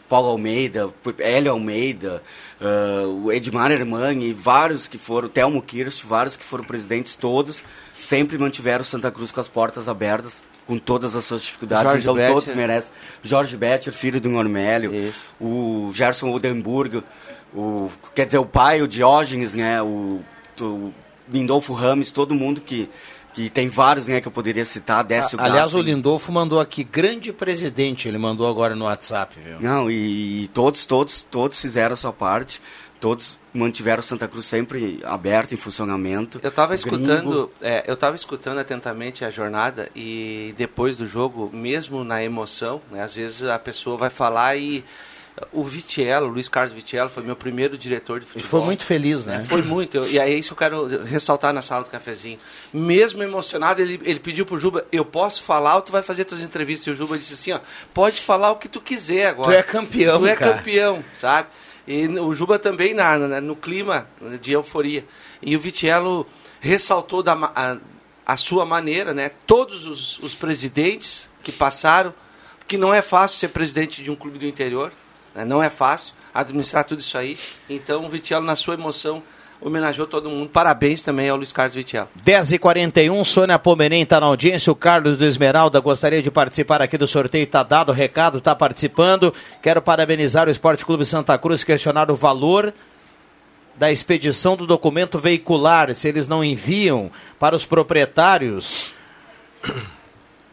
Paulo 0.09 0.29
Almeida, 0.29 0.91
Hélio 1.19 1.53
Almeida, 1.53 2.23
uh, 2.61 3.25
o 3.25 3.33
Edmar 3.33 3.71
Hermani, 3.71 4.33
vários 4.33 4.87
que 4.87 4.99
foram, 4.99 5.29
Telmo 5.29 5.63
Kirst, 5.63 6.05
vários 6.05 6.37
que 6.37 6.45
foram 6.45 6.65
presidentes, 6.65 7.17
todos 7.17 7.65
sempre 7.97 8.37
mantiveram 8.37 8.85
Santa 8.85 9.11
Cruz 9.11 9.33
com 9.33 9.41
as 9.41 9.49
portas 9.49 9.89
abertas, 9.89 10.43
com 10.67 10.79
todas 10.79 11.17
as 11.17 11.25
suas 11.25 11.43
dificuldades, 11.43 12.03
Jorge 12.03 12.23
então 12.23 12.35
todos 12.35 12.55
merecem. 12.55 12.93
Jorge 13.23 13.57
Betcher, 13.57 13.93
filho 13.93 14.21
do 14.21 14.29
Normélio, 14.29 14.95
Isso. 14.95 15.35
o 15.41 15.91
Gerson 15.95 16.29
Oldenburg, 16.29 17.03
o, 17.55 17.91
quer 18.15 18.27
dizer, 18.27 18.39
o 18.39 18.47
pai, 18.47 18.83
o 18.83 18.89
Diógenes, 18.89 19.55
né, 19.55 19.81
o, 19.83 20.21
o 20.61 20.93
Lindolfo 21.31 21.73
Rames, 21.73 22.11
todo 22.11 22.35
mundo 22.35 22.61
que 22.61 22.89
que 23.35 23.51
tem 23.51 23.69
vários 23.69 24.07
né, 24.07 24.21
que 24.21 24.29
eu 24.29 24.33
poderia 24.33 24.65
citar, 24.65 25.03
Décio 25.03 25.39
Aliás, 25.41 25.73
Gassi. 25.73 25.77
o 25.77 25.83
Lindolfo 25.83 26.31
mandou 26.31 26.61
aqui, 26.61 26.85
grande 26.85 27.33
presidente, 27.33 28.07
ele 28.07 28.17
mandou 28.17 28.49
agora 28.49 28.77
no 28.77 28.85
WhatsApp. 28.85 29.37
Viu? 29.45 29.61
Não, 29.61 29.91
e, 29.91 30.45
e 30.45 30.49
todos, 30.49 30.87
todos, 30.87 31.27
todos 31.29 31.61
fizeram 31.61 31.95
a 31.95 31.97
sua 31.97 32.13
parte, 32.13 32.63
todos 33.01 33.37
mantiveram 33.53 34.03
Santa 34.03 34.29
Cruz 34.29 34.47
sempre 34.47 35.01
aberta 35.05 35.53
em 35.53 35.57
funcionamento. 35.57 36.39
Eu 36.43 36.49
estava 36.49 36.77
escutando, 36.77 37.51
é, 37.61 37.85
eu 37.89 37.95
estava 37.95 38.15
escutando 38.15 38.59
atentamente 38.59 39.25
a 39.25 39.31
jornada 39.31 39.91
e 39.97 40.55
depois 40.57 40.97
do 40.97 41.07
jogo, 41.07 41.51
mesmo 41.53 42.05
na 42.05 42.23
emoção, 42.23 42.81
né, 42.91 43.03
às 43.03 43.17
vezes 43.17 43.43
a 43.43 43.59
pessoa 43.59 43.97
vai 43.97 44.11
falar 44.11 44.57
e 44.57 44.85
o 45.53 45.65
Vitiello, 45.65 46.29
Luiz 46.29 46.49
Carlos 46.49 46.73
Vitiello, 46.73 47.11
foi 47.11 47.23
meu 47.25 47.35
primeiro 47.35 47.77
diretor 47.77 48.21
de 48.21 48.27
futebol. 48.27 48.43
Ele 48.43 48.49
foi 48.51 48.61
muito 48.61 48.85
feliz, 48.85 49.27
né? 49.27 49.45
Foi 49.49 49.63
muito. 49.63 50.05
e 50.07 50.19
aí 50.19 50.39
isso 50.39 50.53
eu 50.53 50.57
quero 50.57 50.87
ressaltar 51.05 51.53
na 51.53 51.61
sala 51.61 51.83
do 51.83 51.91
cafezinho. 51.91 52.39
Mesmo 52.73 53.21
emocionado, 53.23 53.83
ele, 53.83 54.01
ele 54.05 54.21
pediu 54.21 54.47
pro 54.47 54.59
Juba, 54.59 54.87
eu 54.93 55.05
posso 55.05 55.43
falar 55.43 55.75
ou 55.75 55.83
tu 55.83 55.91
vai 55.91 56.03
fazer 56.03 56.25
tuas 56.25 56.41
entrevistas? 56.41 56.87
E 56.87 56.91
o 56.91 56.95
Juba 56.95 57.19
disse 57.19 57.35
assim, 57.35 57.53
ó, 57.53 57.59
pode 57.93 58.21
falar 58.21 58.53
o 58.53 58.57
que 58.57 58.69
tu 58.69 58.81
quiser 58.81 59.27
agora. 59.27 59.51
Tu 59.51 59.59
é 59.59 59.63
campeão, 59.63 60.21
Tu 60.21 60.27
é 60.27 60.37
cara. 60.37 60.55
campeão, 60.57 61.05
sabe? 61.17 61.49
E 61.87 62.07
o 62.07 62.33
Juba 62.33 62.57
também 62.59 62.95
na, 62.95 63.19
na, 63.19 63.41
no 63.41 63.57
clima 63.57 64.07
de 64.41 64.53
euforia. 64.53 65.05
E 65.43 65.57
o 65.57 65.61
Vitiello 65.61 66.27
ressaltou 66.61 67.25
da, 67.25 67.35
a, 67.35 67.77
a 68.25 68.37
sua 68.37 68.65
maneira, 68.65 69.13
né? 69.13 69.33
Todos 69.47 69.85
os, 69.85 70.19
os 70.21 70.33
presidentes 70.33 71.29
que 71.43 71.51
passaram, 71.51 72.15
que 72.69 72.79
não 72.79 72.95
é 72.95 73.03
fácil 73.03 73.37
ser 73.37 73.49
presidente 73.49 74.01
de 74.01 74.13
um 74.13 74.17
clube 74.17 74.39
do 74.39 74.47
interior? 74.47 74.93
Não 75.47 75.63
é 75.63 75.71
fácil 75.71 76.15
administrar 76.33 76.85
tudo 76.85 77.01
isso 77.01 77.17
aí. 77.17 77.39
Então, 77.69 78.05
o 78.05 78.09
Vitiello, 78.09 78.45
na 78.45 78.57
sua 78.57 78.75
emoção, 78.75 79.23
homenageou 79.61 80.07
todo 80.07 80.29
mundo. 80.29 80.49
Parabéns 80.51 81.01
também 81.01 81.29
ao 81.29 81.37
Luiz 81.37 81.53
Carlos 81.53 81.75
Vitiello. 81.75 82.09
10h41, 82.25 83.25
Sônia 83.25 83.59
Pomerém 83.59 84.03
está 84.03 84.21
na 84.21 84.27
audiência. 84.27 84.71
O 84.71 84.77
Carlos 84.77 85.17
do 85.17 85.25
Esmeralda 85.25 85.81
gostaria 85.81 86.23
de 86.23 86.31
participar 86.31 86.83
aqui 86.83 86.99
do 86.99 87.07
sorteio. 87.07 87.45
Está 87.45 87.63
dado 87.63 87.91
o 87.91 87.95
recado, 87.95 88.39
está 88.39 88.55
participando. 88.55 89.33
Quero 89.63 89.81
parabenizar 89.81 90.49
o 90.49 90.51
Esporte 90.51 90.85
Clube 90.85 91.07
Santa 91.07 91.39
Cruz, 91.39 91.65
questionar 91.65 92.11
o 92.11 92.17
valor 92.17 92.75
da 93.77 93.91
expedição 93.91 94.57
do 94.57 94.67
documento 94.67 95.19
veicular, 95.19 95.95
se 95.95 96.09
eles 96.09 96.29
não 96.29 96.45
enviam 96.45 97.11
para 97.41 97.57
os 97.57 97.67
proprietários 97.67 98.95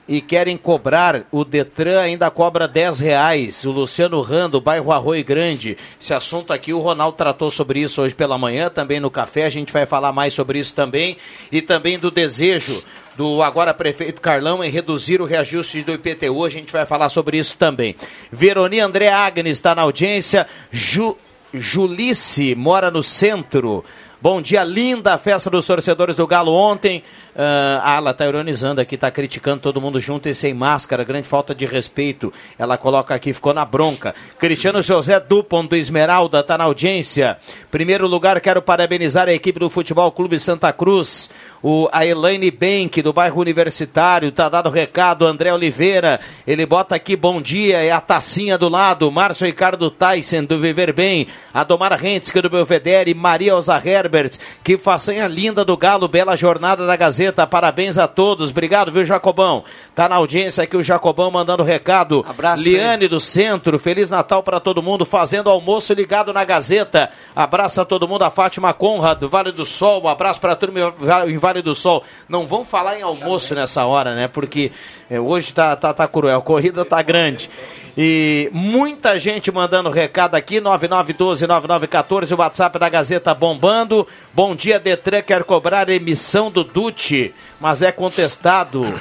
e 0.07 0.19
querem 0.19 0.57
cobrar, 0.57 1.23
o 1.31 1.45
Detran 1.45 2.01
ainda 2.01 2.29
cobra 2.29 2.67
10 2.67 2.99
reais. 2.99 3.63
O 3.63 3.71
Luciano 3.71 4.21
Rando, 4.21 4.59
bairro 4.59 4.91
Arroio 4.91 5.23
Grande. 5.23 5.77
Esse 5.99 6.13
assunto 6.13 6.51
aqui, 6.51 6.73
o 6.73 6.79
Ronaldo 6.79 7.15
tratou 7.15 7.49
sobre 7.51 7.81
isso 7.81 8.01
hoje 8.01 8.13
pela 8.13 8.37
manhã, 8.37 8.69
também 8.69 8.99
no 8.99 9.09
café. 9.09 9.45
A 9.45 9.49
gente 9.49 9.71
vai 9.71 9.85
falar 9.85 10.11
mais 10.11 10.33
sobre 10.33 10.59
isso 10.59 10.75
também. 10.75 11.17
E 11.51 11.61
também 11.61 11.97
do 11.97 12.11
desejo 12.11 12.83
do 13.15 13.41
agora 13.41 13.73
prefeito 13.73 14.21
Carlão 14.21 14.63
em 14.63 14.69
reduzir 14.69 15.21
o 15.21 15.25
reajuste 15.25 15.83
do 15.83 15.93
IPTU. 15.93 16.43
A 16.43 16.49
gente 16.49 16.73
vai 16.73 16.85
falar 16.85 17.09
sobre 17.09 17.37
isso 17.37 17.55
também. 17.57 17.95
Veroni 18.31 18.79
André 18.79 19.09
Agnes 19.09 19.57
está 19.57 19.75
na 19.75 19.83
audiência. 19.83 20.47
Ju, 20.71 21.15
Julice 21.53 22.55
mora 22.55 22.89
no 22.89 23.03
centro. 23.03 23.85
Bom 24.21 24.39
dia, 24.39 24.63
linda 24.63 25.17
festa 25.17 25.49
dos 25.49 25.65
torcedores 25.65 26.15
do 26.15 26.27
Galo 26.27 26.53
ontem. 26.53 27.03
Uh, 27.33 27.79
ah, 27.81 27.95
ela 27.95 28.11
está 28.11 28.27
ironizando 28.27 28.81
aqui, 28.81 28.95
está 28.95 29.09
criticando 29.09 29.61
todo 29.61 29.79
mundo 29.79 29.99
junto 30.01 30.27
e 30.27 30.33
sem 30.33 30.53
máscara, 30.53 31.03
grande 31.03 31.27
falta 31.27 31.55
de 31.55 31.65
respeito. 31.65 32.33
Ela 32.59 32.77
coloca 32.77 33.15
aqui, 33.15 33.33
ficou 33.33 33.53
na 33.53 33.63
bronca. 33.63 34.13
Cristiano 34.37 34.81
José 34.81 35.19
Dupont 35.19 35.67
do 35.67 35.75
Esmeralda 35.75 36.41
está 36.41 36.57
na 36.57 36.65
audiência. 36.65 37.37
Primeiro 37.69 38.05
lugar, 38.07 38.39
quero 38.41 38.61
parabenizar 38.61 39.29
a 39.29 39.33
equipe 39.33 39.59
do 39.59 39.69
Futebol 39.69 40.11
Clube 40.11 40.37
Santa 40.39 40.73
Cruz 40.73 41.29
o, 41.63 41.87
a 41.91 42.05
Elaine 42.05 42.49
Bank, 42.49 43.01
do 43.01 43.13
bairro 43.13 43.39
Universitário, 43.39 44.31
tá 44.31 44.49
dado 44.49 44.67
o 44.67 44.71
recado, 44.71 45.27
André 45.27 45.53
Oliveira, 45.53 46.19
ele 46.45 46.65
bota 46.65 46.95
aqui 46.95 47.15
bom 47.15 47.41
dia, 47.41 47.77
é 47.77 47.91
a 47.91 48.01
tacinha 48.01 48.57
do 48.57 48.67
lado, 48.67 49.11
Márcio 49.11 49.45
Ricardo 49.45 49.91
Tyson, 49.91 50.43
do 50.43 50.59
Viver 50.59 50.91
Bem, 50.91 51.27
a 51.53 51.63
Domar 51.63 51.93
Rentske, 51.93 52.41
do 52.41 52.49
Belvedere, 52.49 53.13
Maria 53.13 53.55
Oza 53.55 53.79
Herbert, 53.83 54.31
que 54.63 54.77
façanha 54.77 55.27
linda 55.27 55.63
do 55.63 55.77
Galo, 55.77 56.07
bela 56.07 56.35
jornada 56.35 56.87
da 56.87 56.95
Gazeta, 56.95 57.20
parabéns 57.49 57.97
a 57.97 58.07
todos, 58.07 58.51
obrigado, 58.51 58.91
viu, 58.91 59.05
Jacobão? 59.05 59.63
Tá 59.93 60.07
na 60.07 60.15
audiência 60.15 60.63
aqui 60.63 60.77
o 60.77 60.83
Jacobão 60.83 61.29
mandando 61.29 61.63
recado. 61.63 62.25
Abraço. 62.27 62.63
Liane 62.63 63.07
do 63.07 63.19
Centro, 63.19 63.77
Feliz 63.77 64.09
Natal 64.09 64.41
para 64.41 64.59
todo 64.59 64.81
mundo, 64.81 65.05
fazendo 65.05 65.49
almoço 65.49 65.93
ligado 65.93 66.33
na 66.33 66.43
Gazeta. 66.45 67.11
Abraço 67.35 67.81
a 67.81 67.85
todo 67.85 68.07
mundo, 68.07 68.23
a 68.23 68.31
Fátima 68.31 68.73
Conrad, 68.73 69.19
do 69.19 69.29
Vale 69.29 69.51
do 69.51 69.65
Sol, 69.65 70.03
um 70.03 70.07
abraço 70.07 70.39
para 70.39 70.55
todo 70.55 70.71
mundo 70.71 70.95
em 71.27 71.37
Vale 71.37 71.61
do 71.61 71.75
Sol. 71.75 72.03
Não 72.29 72.47
vão 72.47 72.63
falar 72.63 72.97
em 72.97 73.01
almoço 73.01 73.53
nessa 73.53 73.85
hora, 73.85 74.15
né? 74.15 74.27
Porque 74.27 74.71
é, 75.09 75.19
hoje 75.19 75.51
tá, 75.51 75.75
tá, 75.75 75.93
tá 75.93 76.07
cruel, 76.07 76.37
a 76.37 76.41
corrida 76.41 76.85
tá 76.85 77.01
grande. 77.01 77.49
E 77.97 78.49
muita 78.53 79.19
gente 79.19 79.51
mandando 79.51 79.89
recado 79.89 80.35
aqui, 80.35 80.61
9912-9914, 80.61 82.31
o 82.31 82.39
WhatsApp 82.39 82.79
da 82.79 82.87
Gazeta 82.87 83.33
bombando. 83.33 84.07
Bom 84.33 84.55
dia, 84.55 84.79
Detran 84.79 85.21
quer 85.21 85.43
cobrar 85.43 85.89
emissão 85.89 86.49
do 86.49 86.63
DUT, 86.63 87.33
mas 87.59 87.81
é 87.81 87.91
contestado. 87.91 88.97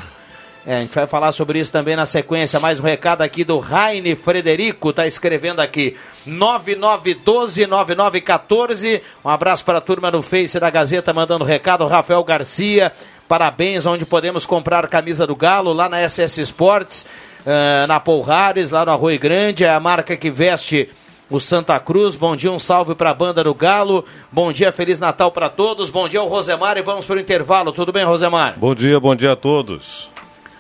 É, 0.67 0.77
a 0.77 0.81
gente 0.81 0.95
vai 0.95 1.07
falar 1.07 1.33
sobre 1.33 1.61
isso 1.61 1.73
também 1.73 1.97
na 1.97 2.05
sequência. 2.05 2.61
Mais 2.61 2.79
um 2.81 2.83
recado 2.83 3.23
aqui 3.23 3.45
do 3.45 3.59
Raine 3.59 4.15
Frederico, 4.15 4.93
tá 4.93 5.07
escrevendo 5.07 5.61
aqui. 5.61 5.97
9912-9914. 6.29 9.01
Um 9.25 9.29
abraço 9.29 9.65
para 9.65 9.79
a 9.79 9.81
turma 9.81 10.11
no 10.11 10.21
Face 10.21 10.61
da 10.61 10.69
Gazeta 10.69 11.15
mandando 11.15 11.45
recado. 11.45 11.87
Rafael 11.87 12.23
Garcia, 12.25 12.93
parabéns, 13.27 13.87
onde 13.87 14.05
podemos 14.05 14.45
comprar 14.45 14.87
camisa 14.89 15.27
do 15.27 15.35
Galo, 15.35 15.73
lá 15.73 15.89
na 15.89 16.07
SS 16.07 16.43
Sports, 16.43 17.07
uh, 17.41 17.87
na 17.87 18.01
Polhares, 18.01 18.71
lá 18.71 18.85
no 18.85 18.93
Arroio 18.93 19.19
Grande. 19.19 19.65
É 19.65 19.71
a 19.71 19.81
marca 19.81 20.17
que 20.17 20.31
veste 20.31 20.89
o 21.31 21.39
Santa 21.39 21.79
Cruz. 21.79 22.17
Bom 22.17 22.35
dia, 22.35 22.51
um 22.51 22.59
salve 22.59 22.95
para 22.95 23.11
a 23.11 23.15
banda 23.15 23.45
do 23.45 23.55
Galo. 23.55 24.05
Bom 24.31 24.53
dia, 24.53 24.73
Feliz 24.73 24.99
Natal 24.99 25.31
para 25.31 25.49
todos. 25.49 25.89
Bom 25.89 26.09
dia 26.09 26.21
ao 26.21 26.29
Rosemar 26.29 26.77
e 26.77 26.83
vamos 26.83 27.07
para 27.07 27.17
o 27.17 27.21
intervalo. 27.21 27.73
Tudo 27.73 27.93
bem, 27.93 28.05
Rosemar? 28.05 28.59
Bom 28.59 28.75
dia, 28.75 28.99
bom 28.99 29.15
dia 29.15 29.33
a 29.33 29.37
todos. 29.37 30.11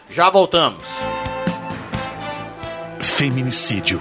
Já 0.08 0.30
voltamos. 0.30 0.84
Feminicídio. 3.00 4.00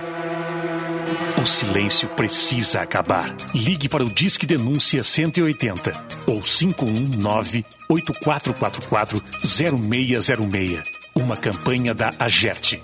O 1.41 1.45
silêncio 1.45 2.09
precisa 2.09 2.81
acabar. 2.81 3.33
Ligue 3.55 3.87
para 3.87 4.03
o 4.03 4.13
Disque 4.13 4.45
Denúncia 4.45 5.03
180 5.03 5.91
ou 6.27 6.41
519 6.41 7.65
8444 7.89 9.21
0606. 9.41 10.98
Uma 11.19 11.35
campanha 11.35 11.93
da 11.93 12.11
Agerte. 12.17 12.81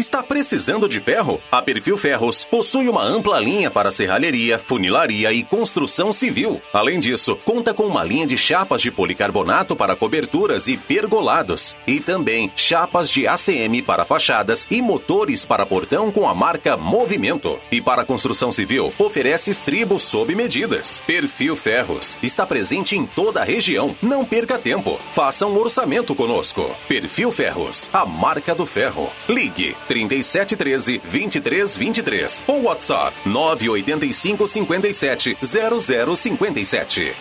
Está 0.00 0.22
precisando 0.22 0.88
de 0.88 0.98
ferro? 0.98 1.38
A 1.52 1.60
Perfil 1.60 1.98
Ferros 1.98 2.42
possui 2.42 2.88
uma 2.88 3.04
ampla 3.04 3.38
linha 3.38 3.70
para 3.70 3.92
serralheria, 3.92 4.58
funilaria 4.58 5.30
e 5.30 5.44
construção 5.44 6.10
civil. 6.10 6.58
Além 6.72 6.98
disso, 6.98 7.36
conta 7.44 7.74
com 7.74 7.82
uma 7.82 8.02
linha 8.02 8.26
de 8.26 8.34
chapas 8.34 8.80
de 8.80 8.90
policarbonato 8.90 9.76
para 9.76 9.94
coberturas 9.94 10.68
e 10.68 10.78
pergolados. 10.78 11.76
E 11.86 12.00
também 12.00 12.50
chapas 12.56 13.10
de 13.10 13.26
ACM 13.26 13.82
para 13.82 14.06
fachadas 14.06 14.66
e 14.70 14.80
motores 14.80 15.44
para 15.44 15.66
portão 15.66 16.10
com 16.10 16.26
a 16.26 16.34
marca 16.34 16.78
Movimento. 16.78 17.60
E 17.70 17.82
para 17.82 18.02
construção 18.02 18.50
civil, 18.50 18.94
oferece 18.98 19.50
estribos 19.50 20.00
sob 20.00 20.34
medidas. 20.34 21.02
Perfil 21.06 21.54
Ferros 21.54 22.16
está 22.22 22.46
presente 22.46 22.96
em 22.96 23.04
toda 23.04 23.42
a 23.42 23.44
região. 23.44 23.94
Não 24.00 24.24
perca 24.24 24.58
tempo. 24.58 24.98
Faça 25.12 25.46
um 25.46 25.58
orçamento 25.58 26.14
conosco. 26.14 26.74
Perfil 26.88 27.30
Ferros, 27.30 27.90
a 27.92 28.06
marca 28.06 28.54
do 28.54 28.64
ferro. 28.64 29.10
Ligue 29.28 29.76
3713 29.90 30.98
2323 30.98 32.44
ou 32.46 32.62
WhatsApp 32.62 33.12
985 33.26 34.46
57 34.46 35.36
0057. 35.42 37.16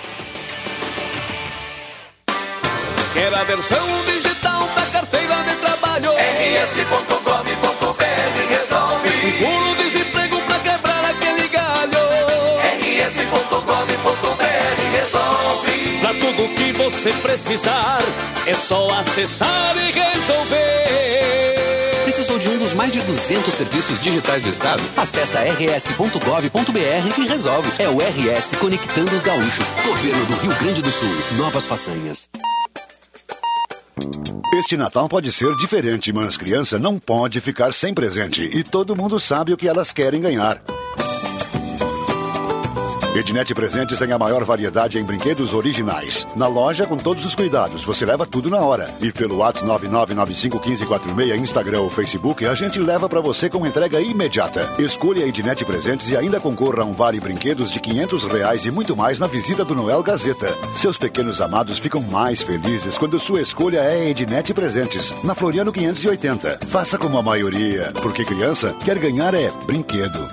Quer 3.12 3.34
a 3.34 3.44
versão 3.44 4.06
digital 4.06 4.70
da 4.76 4.86
carteira 4.86 5.36
de 5.38 5.56
trabalho? 5.56 6.12
rs.gov.br 6.12 8.06
resolve. 8.50 9.10
Seguro-desemprego 9.10 10.40
pra 10.44 10.60
quebrar 10.60 11.06
aquele 11.06 11.48
galho? 11.48 12.08
rs.gov.br 13.08 14.46
resolve. 14.92 15.98
Pra 16.02 16.14
tudo 16.14 16.54
que 16.54 16.72
você 16.74 17.12
precisar, 17.14 18.04
é 18.46 18.54
só 18.54 18.88
acessar 18.92 19.76
e 19.76 19.92
resolver 19.92 21.59
Precisou 22.10 22.40
de 22.40 22.50
um 22.50 22.58
dos 22.58 22.74
mais 22.74 22.92
de 22.92 23.00
200 23.02 23.54
serviços 23.54 24.02
digitais 24.02 24.42
do 24.42 24.50
Estado? 24.50 24.82
Acesse 24.98 25.38
rs.gov.br 25.38 27.20
e 27.20 27.28
resolve. 27.28 27.72
É 27.78 27.88
o 27.88 28.00
RS 28.00 28.56
Conectando 28.56 29.16
os 29.16 29.22
Gaúchos. 29.22 29.70
Governo 29.86 30.26
do 30.26 30.34
Rio 30.38 30.56
Grande 30.56 30.82
do 30.82 30.90
Sul. 30.90 31.08
Novas 31.38 31.68
façanhas. 31.68 32.28
Este 34.56 34.76
Natal 34.76 35.08
pode 35.08 35.32
ser 35.32 35.56
diferente, 35.58 36.12
mas 36.12 36.36
criança 36.36 36.80
não 36.80 36.98
pode 36.98 37.40
ficar 37.40 37.72
sem 37.76 37.94
presente. 37.94 38.44
E 38.58 38.64
todo 38.64 38.96
mundo 38.96 39.20
sabe 39.20 39.54
o 39.54 39.58
que 39.58 39.68
elas 39.68 39.92
querem 39.92 40.20
ganhar. 40.20 40.64
Ednet 43.16 43.54
Presentes 43.56 43.98
tem 43.98 44.12
a 44.12 44.20
maior 44.20 44.44
variedade 44.44 45.00
em 45.00 45.04
brinquedos 45.04 45.54
originais. 45.54 46.28
Na 46.36 46.48
loja, 46.48 46.86
com 46.86 46.96
todos 46.96 47.26
os 47.26 47.34
cuidados, 47.34 47.84
você 47.84 48.06
leva 48.06 48.26
tudo 48.26 48.50
na 48.50 48.60
hora. 48.60 48.90
E 49.02 49.12
pelo 49.12 49.38
WhatsApp 49.38 49.88
99951546, 49.88 51.40
Instagram 51.40 51.82
ou 51.82 51.90
Facebook, 51.90 52.46
a 52.46 52.54
gente 52.54 52.80
leva 52.80 53.10
para 53.10 53.20
você 53.20 53.50
com 53.50 53.66
entrega 53.66 54.00
imediata. 54.00 54.70
Escolha 54.78 55.26
a 55.26 55.28
Ednet 55.28 55.66
Presentes 55.66 56.08
e 56.10 56.16
ainda 56.16 56.40
concorra 56.40 56.84
a 56.84 56.86
um 56.86 56.92
vale 56.92 57.20
brinquedos 57.20 57.72
de 57.72 57.80
500 57.80 58.24
reais 58.26 58.66
e 58.66 58.72
muito 58.72 58.96
mais 58.96 59.20
na 59.20 59.28
visita 59.28 59.66
do 59.66 59.76
Noel 59.76 60.04
Gazeta. 60.04 60.56
Seus 60.76 60.98
pequenos 60.98 61.42
amados 61.42 61.80
ficam 61.80 62.02
mais 62.02 62.44
felizes 62.44 62.98
quando 62.98 63.20
sua 63.20 63.42
escolha 63.42 63.80
é 63.80 64.10
Ednet 64.10 64.54
Presentes, 64.54 65.12
na 65.24 65.34
Floriano 65.34 65.74
580. 65.74 66.60
Faça 66.68 66.98
como 66.98 67.18
a 67.18 67.24
maioria, 67.24 67.92
porque 68.04 68.24
criança 68.24 68.76
quer 68.86 69.00
ganhar 69.00 69.34
é 69.34 69.52
brinquedo. 69.66 70.28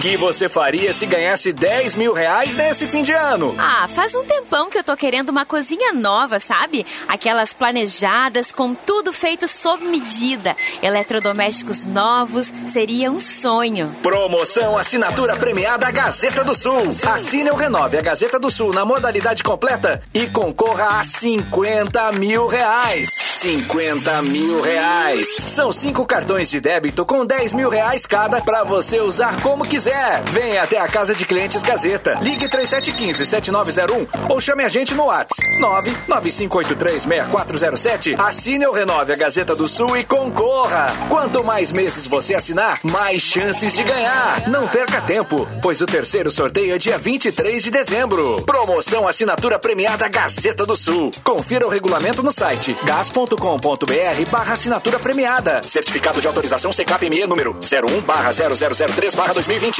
Que 0.00 0.16
você 0.16 0.48
faria 0.48 0.94
se 0.94 1.04
ganhasse 1.04 1.52
10 1.52 1.94
mil 1.94 2.14
reais 2.14 2.56
nesse 2.56 2.88
fim 2.88 3.02
de 3.02 3.12
ano? 3.12 3.54
Ah, 3.58 3.86
faz 3.94 4.14
um 4.14 4.24
tempão 4.24 4.70
que 4.70 4.78
eu 4.78 4.82
tô 4.82 4.96
querendo 4.96 5.28
uma 5.28 5.44
cozinha 5.44 5.92
nova, 5.92 6.40
sabe? 6.40 6.86
Aquelas 7.06 7.52
planejadas, 7.52 8.50
com 8.50 8.74
tudo 8.74 9.12
feito 9.12 9.46
sob 9.46 9.84
medida. 9.84 10.56
Eletrodomésticos 10.82 11.84
novos, 11.84 12.50
seria 12.66 13.10
um 13.10 13.20
sonho. 13.20 13.94
Promoção 14.02 14.78
Assinatura 14.78 15.36
Premiada 15.36 15.90
Gazeta 15.90 16.42
do 16.42 16.54
Sul. 16.54 16.90
Assine 17.06 17.50
ou 17.50 17.56
renove 17.56 17.98
a 17.98 18.02
Gazeta 18.02 18.40
do 18.40 18.50
Sul 18.50 18.72
na 18.72 18.86
modalidade 18.86 19.42
completa 19.42 20.02
e 20.14 20.26
concorra 20.28 21.00
a 21.00 21.04
50 21.04 22.12
mil 22.12 22.46
reais. 22.46 23.10
50 23.10 24.22
mil 24.22 24.62
reais. 24.62 25.28
São 25.46 25.70
cinco 25.70 26.06
cartões 26.06 26.48
de 26.48 26.58
débito 26.58 27.04
com 27.04 27.26
10 27.26 27.52
mil 27.52 27.68
reais 27.68 28.06
cada 28.06 28.40
para 28.40 28.64
você 28.64 28.98
usar 28.98 29.42
como 29.42 29.66
quiser. 29.66 29.89
Venha 30.30 30.62
até 30.62 30.78
a 30.78 30.86
Casa 30.86 31.14
de 31.14 31.26
Clientes 31.26 31.62
Gazeta. 31.62 32.18
Ligue 32.22 32.48
3715-7901 32.48 34.06
ou 34.28 34.40
chame 34.40 34.62
a 34.62 34.68
gente 34.68 34.94
no 34.94 35.06
WhatsApp 35.06 35.42
995836407. 36.08 38.18
Assine 38.18 38.66
ou 38.66 38.72
renove 38.72 39.12
a 39.12 39.16
Gazeta 39.16 39.54
do 39.54 39.66
Sul 39.66 39.96
e 39.96 40.04
concorra. 40.04 40.86
Quanto 41.08 41.42
mais 41.42 41.72
meses 41.72 42.06
você 42.06 42.34
assinar, 42.34 42.78
mais 42.84 43.22
chances 43.22 43.74
de 43.74 43.82
ganhar. 43.82 44.48
Não 44.48 44.68
perca 44.68 45.00
tempo, 45.00 45.48
pois 45.60 45.80
o 45.80 45.86
terceiro 45.86 46.30
sorteio 46.30 46.74
é 46.74 46.78
dia 46.78 46.96
23 46.96 47.62
de 47.62 47.70
dezembro. 47.70 48.42
Promoção 48.42 49.08
Assinatura 49.08 49.58
Premiada 49.58 50.08
Gazeta 50.08 50.64
do 50.64 50.76
Sul. 50.76 51.10
Confira 51.24 51.66
o 51.66 51.70
regulamento 51.70 52.22
no 52.22 52.30
site 52.30 52.76
gas.com.br 52.84 54.30
barra 54.30 54.52
assinatura 54.52 55.00
premiada. 55.00 55.60
Certificado 55.64 56.20
de 56.20 56.28
autorização 56.28 56.70
CKPME 56.70 57.26
número 57.26 57.52
01 57.52 58.00
barra 58.02 58.30
0003 58.32 59.14
barra 59.14 59.34
2020. 59.34 59.79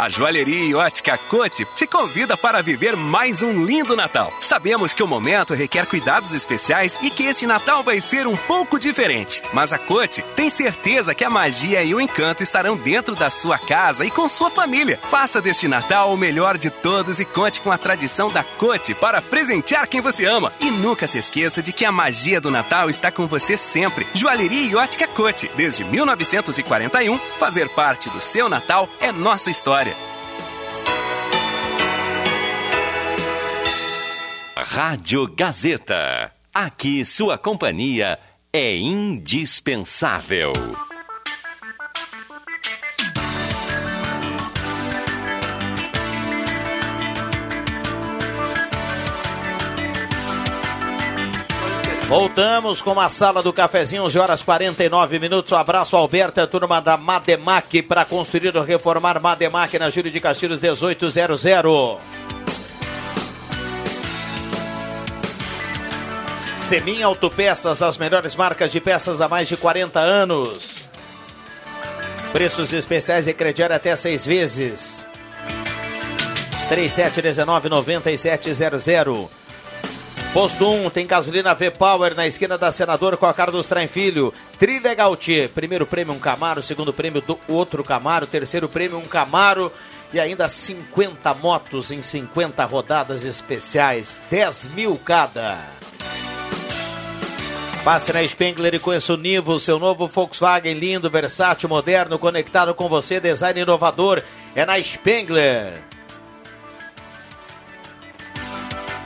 A 0.00 0.08
Joalheria 0.08 0.64
e 0.64 0.74
Ótica 0.74 1.18
Cote 1.18 1.66
te 1.74 1.86
convida 1.86 2.34
para 2.34 2.62
viver 2.62 2.96
mais 2.96 3.42
um 3.42 3.66
lindo 3.66 3.94
Natal. 3.94 4.32
Sabemos 4.40 4.94
que 4.94 5.02
o 5.02 5.06
momento 5.06 5.52
requer 5.52 5.84
cuidados 5.84 6.32
especiais 6.32 6.96
e 7.02 7.10
que 7.10 7.24
este 7.24 7.46
Natal 7.46 7.82
vai 7.82 8.00
ser 8.00 8.26
um 8.26 8.34
pouco 8.34 8.78
diferente. 8.78 9.42
Mas 9.52 9.74
a 9.74 9.78
Cote 9.78 10.22
tem 10.34 10.48
certeza 10.48 11.14
que 11.14 11.22
a 11.22 11.28
magia 11.28 11.82
e 11.82 11.94
o 11.94 12.00
encanto 12.00 12.42
estarão 12.42 12.78
dentro 12.78 13.14
da 13.14 13.28
sua 13.28 13.58
casa 13.58 14.06
e 14.06 14.10
com 14.10 14.26
sua 14.26 14.50
família. 14.50 14.98
Faça 15.02 15.38
deste 15.38 15.68
Natal 15.68 16.14
o 16.14 16.16
melhor 16.16 16.56
de 16.56 16.70
todos 16.70 17.20
e 17.20 17.26
conte 17.26 17.60
com 17.60 17.70
a 17.70 17.76
tradição 17.76 18.30
da 18.30 18.42
Cote 18.42 18.94
para 18.94 19.20
presentear 19.20 19.86
quem 19.86 20.00
você 20.00 20.24
ama. 20.24 20.50
E 20.60 20.70
nunca 20.70 21.06
se 21.06 21.18
esqueça 21.18 21.62
de 21.62 21.74
que 21.74 21.84
a 21.84 21.92
magia 21.92 22.40
do 22.40 22.50
Natal 22.50 22.88
está 22.88 23.10
com 23.10 23.26
você 23.26 23.54
sempre. 23.54 24.06
Joalheria 24.14 24.62
e 24.62 24.74
Ótica 24.74 25.06
Cote, 25.06 25.50
desde 25.54 25.84
1941, 25.84 27.18
fazer 27.38 27.68
parte 27.68 28.08
do 28.08 28.22
seu 28.22 28.48
Natal 28.48 28.88
é 28.98 29.12
nossa 29.12 29.50
história. 29.50 29.89
Rádio 34.62 35.26
Gazeta. 35.34 36.32
Aqui 36.52 37.04
sua 37.04 37.38
companhia 37.38 38.18
é 38.52 38.76
indispensável. 38.76 40.52
Voltamos 52.06 52.82
com 52.82 52.98
a 52.98 53.08
sala 53.08 53.40
do 53.40 53.52
cafezinho, 53.52 54.02
11 54.02 54.18
horas 54.18 54.42
49 54.42 55.18
minutos. 55.20 55.52
Um 55.52 55.56
abraço, 55.56 55.96
Alberto, 55.96 56.40
a 56.40 56.46
turma 56.46 56.80
da 56.80 56.96
Mademac 56.96 57.82
para 57.82 58.04
construir 58.04 58.56
ou 58.56 58.64
reformar 58.64 59.20
Mademac 59.20 59.78
na 59.78 59.90
Júlio 59.90 60.10
de 60.10 60.20
Castilhos 60.20 60.60
1800. 60.60 61.46
Semin 66.70 67.02
Autopeças, 67.02 67.82
as 67.82 67.98
melhores 67.98 68.36
marcas 68.36 68.70
de 68.70 68.80
peças 68.80 69.20
há 69.20 69.26
mais 69.26 69.48
de 69.48 69.56
40 69.56 69.98
anos. 69.98 70.68
Preços 72.32 72.72
especiais 72.72 73.26
e 73.26 73.34
crediário 73.34 73.74
até 73.74 73.96
seis 73.96 74.24
vezes. 74.24 75.04
3719-9700. 76.68 79.28
Posto 80.32 80.70
1 80.70 80.90
tem 80.90 81.08
gasolina 81.08 81.56
V-Power 81.56 82.14
na 82.14 82.28
esquina 82.28 82.56
da 82.56 82.70
Senador 82.70 83.16
com 83.16 83.26
a 83.26 83.34
cara 83.34 83.50
Trem 83.64 83.88
Filho. 83.88 84.32
Trilegal 84.56 85.16
T, 85.16 85.50
primeiro 85.52 85.84
prêmio 85.84 86.14
um 86.14 86.20
Camaro, 86.20 86.62
segundo 86.62 86.92
prêmio 86.92 87.20
do 87.20 87.36
outro 87.48 87.82
Camaro, 87.82 88.28
terceiro 88.28 88.68
prêmio 88.68 88.96
um 88.96 89.08
Camaro 89.08 89.72
e 90.12 90.20
ainda 90.20 90.48
50 90.48 91.34
motos 91.34 91.90
em 91.90 92.00
50 92.00 92.64
rodadas 92.64 93.24
especiais, 93.24 94.20
10 94.30 94.66
mil 94.76 94.96
cada. 95.04 95.80
Passe 97.84 98.12
na 98.12 98.22
Spengler 98.22 98.74
e 98.74 98.78
conheça 98.78 99.14
o 99.14 99.16
Nivo, 99.16 99.58
seu 99.58 99.78
novo 99.78 100.06
Volkswagen 100.06 100.74
lindo, 100.74 101.08
versátil, 101.08 101.66
moderno, 101.66 102.18
conectado 102.18 102.74
com 102.74 102.88
você, 102.88 103.18
design 103.18 103.58
inovador. 103.58 104.22
É 104.54 104.66
na 104.66 104.80
Spengler. 104.82 105.82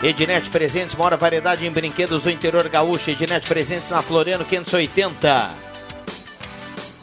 Ednet 0.02 0.50
Presentes, 0.50 0.96
maior 0.96 1.16
variedade 1.16 1.64
em 1.64 1.70
brinquedos 1.70 2.22
do 2.22 2.30
interior 2.30 2.68
gaúcho. 2.68 3.10
Ednet 3.10 3.46
Presentes 3.46 3.88
na 3.90 4.02
Floriano 4.02 4.44
580. 4.44 5.54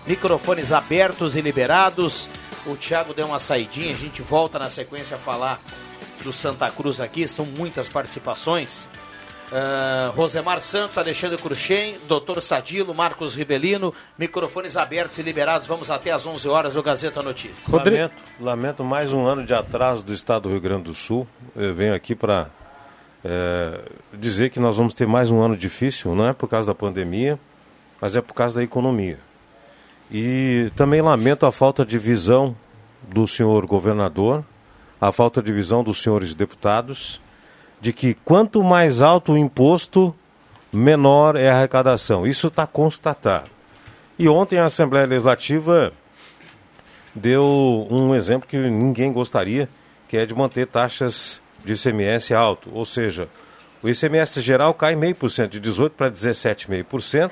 Microfones 0.06 0.74
abertos 0.74 1.38
e 1.38 1.42
liberados. 1.42 2.28
O 2.66 2.76
Thiago 2.76 3.14
deu 3.14 3.28
uma 3.28 3.40
saidinha, 3.40 3.92
a 3.92 3.98
gente 3.98 4.22
volta 4.22 4.60
na 4.60 4.70
sequência 4.70 5.16
a 5.16 5.20
falar 5.20 5.62
do 6.22 6.34
Santa 6.34 6.70
Cruz 6.70 7.00
aqui, 7.00 7.28
são 7.30 7.46
muitas 7.46 7.88
participações. 7.88 8.90
Uh, 9.52 10.12
Rosemar 10.16 10.62
Santos, 10.62 10.98
Alexandre 10.98 11.38
Cruxem, 11.38 11.98
Doutor 12.08 12.42
Sadilo, 12.42 12.96
Marcos 12.96 13.36
Rivelino, 13.36 13.94
microfones 14.18 14.78
abertos 14.78 15.18
e 15.18 15.22
liberados. 15.22 15.68
Vamos 15.68 15.92
até 15.92 16.10
às 16.12 16.26
11 16.26 16.48
horas 16.48 16.74
do 16.76 16.82
Gazeta 16.82 17.22
Notícias. 17.22 17.68
Lamento, 17.68 18.16
lamento 18.40 18.84
mais 18.84 19.12
um 19.12 19.26
ano 19.26 19.46
de 19.46 19.54
atraso 19.54 20.04
do 20.04 20.14
Estado 20.14 20.44
do 20.44 20.50
Rio 20.50 20.62
Grande 20.62 20.84
do 20.84 20.96
Sul. 20.96 21.28
Eu 21.54 21.76
venho 21.76 21.94
aqui 21.94 22.16
para 22.16 22.50
é, 23.26 23.82
dizer 24.14 24.52
que 24.52 24.60
nós 24.60 24.78
vamos 24.78 24.94
ter 24.94 25.06
mais 25.06 25.30
um 25.30 25.42
ano 25.42 25.58
difícil, 25.58 26.16
não 26.16 26.30
é 26.30 26.34
por 26.34 26.48
causa 26.48 26.68
da 26.68 26.76
pandemia, 26.76 27.38
mas 28.00 28.16
é 28.16 28.22
por 28.22 28.34
causa 28.34 28.56
da 28.56 28.64
economia. 28.64 29.20
E 30.10 30.72
também 30.78 31.02
lamento 31.02 31.46
a 31.46 31.52
falta 31.52 31.86
de 31.86 31.98
visão 31.98 32.56
do 33.04 33.28
senhor 33.28 33.66
governador, 33.66 34.46
a 35.00 35.12
falta 35.12 35.42
de 35.42 35.52
visão 35.52 35.84
dos 35.84 36.02
senhores 36.02 36.34
deputados, 36.34 37.20
de 37.82 37.92
que 37.92 38.14
quanto 38.14 38.64
mais 38.64 39.02
alto 39.02 39.34
o 39.34 39.38
imposto, 39.38 40.16
menor 40.72 41.36
é 41.36 41.50
a 41.50 41.58
arrecadação. 41.58 42.26
Isso 42.26 42.48
está 42.48 42.68
constatado. 42.68 43.50
E 44.18 44.30
ontem 44.30 44.60
a 44.60 44.66
Assembleia 44.66 45.08
Legislativa 45.08 45.92
deu 47.14 47.88
um 47.90 48.14
exemplo 48.14 48.48
que 48.48 48.58
ninguém 48.58 49.12
gostaria, 49.12 49.68
que 50.08 50.16
é 50.16 50.26
de 50.26 50.36
manter 50.36 50.68
taxas 50.68 51.42
de 51.66 51.74
ICMS 51.74 52.34
alto, 52.34 52.70
ou 52.74 52.86
seja, 52.86 53.28
o 53.84 53.90
ICMS 53.90 54.42
geral 54.42 54.74
cai 54.74 54.96
meio 54.96 55.16
por 55.16 55.30
cento, 55.30 55.54
de 55.54 55.60
18 55.60 55.94
para 55.94 56.12
17,5%. 56.12 57.32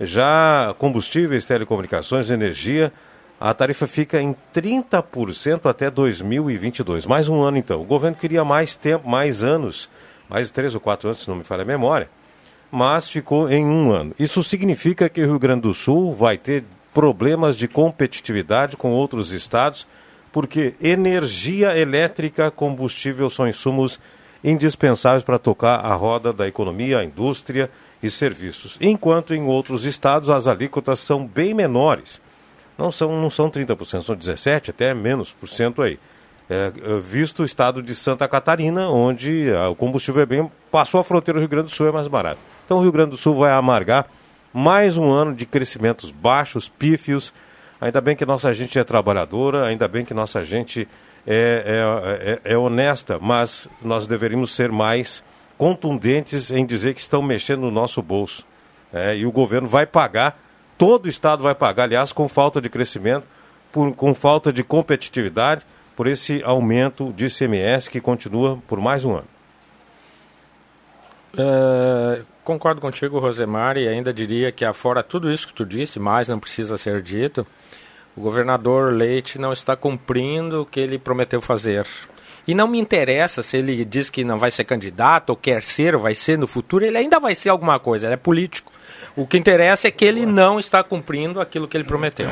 Já 0.00 0.74
combustíveis, 0.78 1.44
telecomunicações, 1.44 2.30
energia, 2.30 2.92
a 3.44 3.52
tarifa 3.52 3.86
fica 3.86 4.22
em 4.22 4.34
30% 4.54 5.68
até 5.68 5.90
2022. 5.90 7.04
Mais 7.04 7.28
um 7.28 7.42
ano 7.42 7.58
então. 7.58 7.82
O 7.82 7.84
governo 7.84 8.16
queria 8.16 8.42
mais 8.42 8.74
tempo, 8.74 9.06
mais 9.06 9.42
anos, 9.42 9.90
mais 10.30 10.50
três 10.50 10.74
ou 10.74 10.80
quatro 10.80 11.08
anos, 11.08 11.20
se 11.20 11.28
não 11.28 11.36
me 11.36 11.44
falha 11.44 11.60
a 11.60 11.66
memória, 11.66 12.08
mas 12.72 13.06
ficou 13.06 13.50
em 13.50 13.62
um 13.62 13.92
ano. 13.92 14.14
Isso 14.18 14.42
significa 14.42 15.10
que 15.10 15.22
o 15.22 15.26
Rio 15.26 15.38
Grande 15.38 15.60
do 15.60 15.74
Sul 15.74 16.10
vai 16.10 16.38
ter 16.38 16.64
problemas 16.94 17.58
de 17.58 17.68
competitividade 17.68 18.78
com 18.78 18.92
outros 18.92 19.34
estados 19.34 19.86
porque 20.32 20.74
energia 20.80 21.76
elétrica, 21.76 22.50
combustível 22.50 23.28
são 23.28 23.46
insumos 23.46 24.00
indispensáveis 24.42 25.22
para 25.22 25.38
tocar 25.38 25.80
a 25.80 25.94
roda 25.94 26.32
da 26.32 26.48
economia, 26.48 27.00
a 27.00 27.04
indústria 27.04 27.68
e 28.02 28.08
serviços. 28.08 28.78
Enquanto 28.80 29.34
em 29.34 29.42
outros 29.42 29.84
estados 29.84 30.30
as 30.30 30.46
alíquotas 30.46 30.98
são 30.98 31.26
bem 31.26 31.52
menores. 31.52 32.22
Não 32.76 32.90
são, 32.90 33.20
não 33.20 33.30
são 33.30 33.50
30%, 33.50 34.02
são 34.02 34.16
17%, 34.16 34.70
até 34.70 34.92
menos 34.94 35.32
por 35.32 35.48
cento 35.48 35.82
aí. 35.82 35.98
É, 36.50 36.72
é, 36.76 37.00
visto 37.00 37.42
o 37.42 37.44
estado 37.44 37.82
de 37.82 37.94
Santa 37.94 38.28
Catarina, 38.28 38.88
onde 38.90 39.50
a, 39.52 39.68
o 39.68 39.74
combustível 39.74 40.22
é 40.22 40.26
bem. 40.26 40.50
passou 40.70 41.00
a 41.00 41.04
fronteira 41.04 41.38
do 41.38 41.40
Rio 41.40 41.48
Grande 41.48 41.70
do 41.70 41.74
Sul, 41.74 41.88
é 41.88 41.92
mais 41.92 42.08
barato. 42.08 42.40
Então 42.64 42.78
o 42.78 42.82
Rio 42.82 42.92
Grande 42.92 43.10
do 43.10 43.16
Sul 43.16 43.34
vai 43.34 43.52
amargar 43.52 44.06
mais 44.52 44.96
um 44.96 45.10
ano 45.10 45.34
de 45.34 45.46
crescimentos 45.46 46.10
baixos, 46.10 46.68
pífios, 46.68 47.32
Ainda 47.84 48.00
bem 48.00 48.16
que 48.16 48.24
nossa 48.24 48.50
gente 48.54 48.78
é 48.78 48.82
trabalhadora, 48.82 49.66
ainda 49.66 49.86
bem 49.86 50.06
que 50.06 50.14
nossa 50.14 50.42
gente 50.42 50.88
é, 51.26 52.40
é, 52.46 52.50
é, 52.50 52.54
é 52.54 52.56
honesta, 52.56 53.18
mas 53.20 53.68
nós 53.82 54.06
deveríamos 54.06 54.52
ser 54.52 54.72
mais 54.72 55.22
contundentes 55.58 56.50
em 56.50 56.64
dizer 56.64 56.94
que 56.94 57.00
estão 57.00 57.20
mexendo 57.20 57.60
no 57.60 57.70
nosso 57.70 58.00
bolso. 58.00 58.46
É, 58.90 59.14
e 59.16 59.26
o 59.26 59.30
governo 59.30 59.68
vai 59.68 59.84
pagar, 59.84 60.38
todo 60.76 61.06
o 61.06 61.08
Estado 61.08 61.42
vai 61.42 61.54
pagar, 61.54 61.84
aliás, 61.84 62.12
com 62.12 62.28
falta 62.28 62.60
de 62.60 62.68
crescimento, 62.68 63.26
por, 63.72 63.94
com 63.94 64.14
falta 64.14 64.52
de 64.52 64.62
competitividade, 64.62 65.64
por 65.96 66.06
esse 66.06 66.42
aumento 66.44 67.12
de 67.12 67.26
ICMS 67.26 67.88
que 67.88 68.00
continua 68.00 68.58
por 68.66 68.80
mais 68.80 69.04
um 69.04 69.14
ano. 69.14 69.28
É, 71.36 72.22
concordo 72.44 72.80
contigo, 72.80 73.18
Rosemar, 73.18 73.76
e 73.76 73.88
ainda 73.88 74.12
diria 74.12 74.52
que, 74.52 74.64
afora 74.64 75.02
tudo 75.02 75.32
isso 75.32 75.48
que 75.48 75.54
tu 75.54 75.64
disse, 75.64 75.98
mais 75.98 76.28
não 76.28 76.38
precisa 76.38 76.76
ser 76.76 77.02
dito, 77.02 77.46
o 78.16 78.20
governador 78.20 78.92
Leite 78.92 79.38
não 79.38 79.52
está 79.52 79.74
cumprindo 79.74 80.62
o 80.62 80.66
que 80.66 80.78
ele 80.78 80.98
prometeu 80.98 81.40
fazer. 81.40 81.86
E 82.46 82.54
não 82.54 82.68
me 82.68 82.78
interessa 82.78 83.42
se 83.42 83.56
ele 83.56 83.84
diz 83.84 84.10
que 84.10 84.22
não 84.22 84.38
vai 84.38 84.50
ser 84.50 84.64
candidato, 84.64 85.30
ou 85.30 85.36
quer 85.36 85.62
ser, 85.62 85.94
ou 85.94 86.00
vai 86.02 86.14
ser 86.14 86.38
no 86.38 86.46
futuro, 86.46 86.84
ele 86.84 86.98
ainda 86.98 87.18
vai 87.18 87.34
ser 87.34 87.48
alguma 87.48 87.80
coisa, 87.80 88.06
ele 88.06 88.14
é 88.14 88.18
político. 88.18 88.72
O 89.16 89.26
que 89.26 89.36
interessa 89.36 89.88
é 89.88 89.90
que 89.90 90.04
ele 90.04 90.26
não 90.26 90.58
está 90.58 90.82
cumprindo 90.82 91.40
aquilo 91.40 91.68
que 91.68 91.76
ele 91.76 91.84
prometeu. 91.84 92.28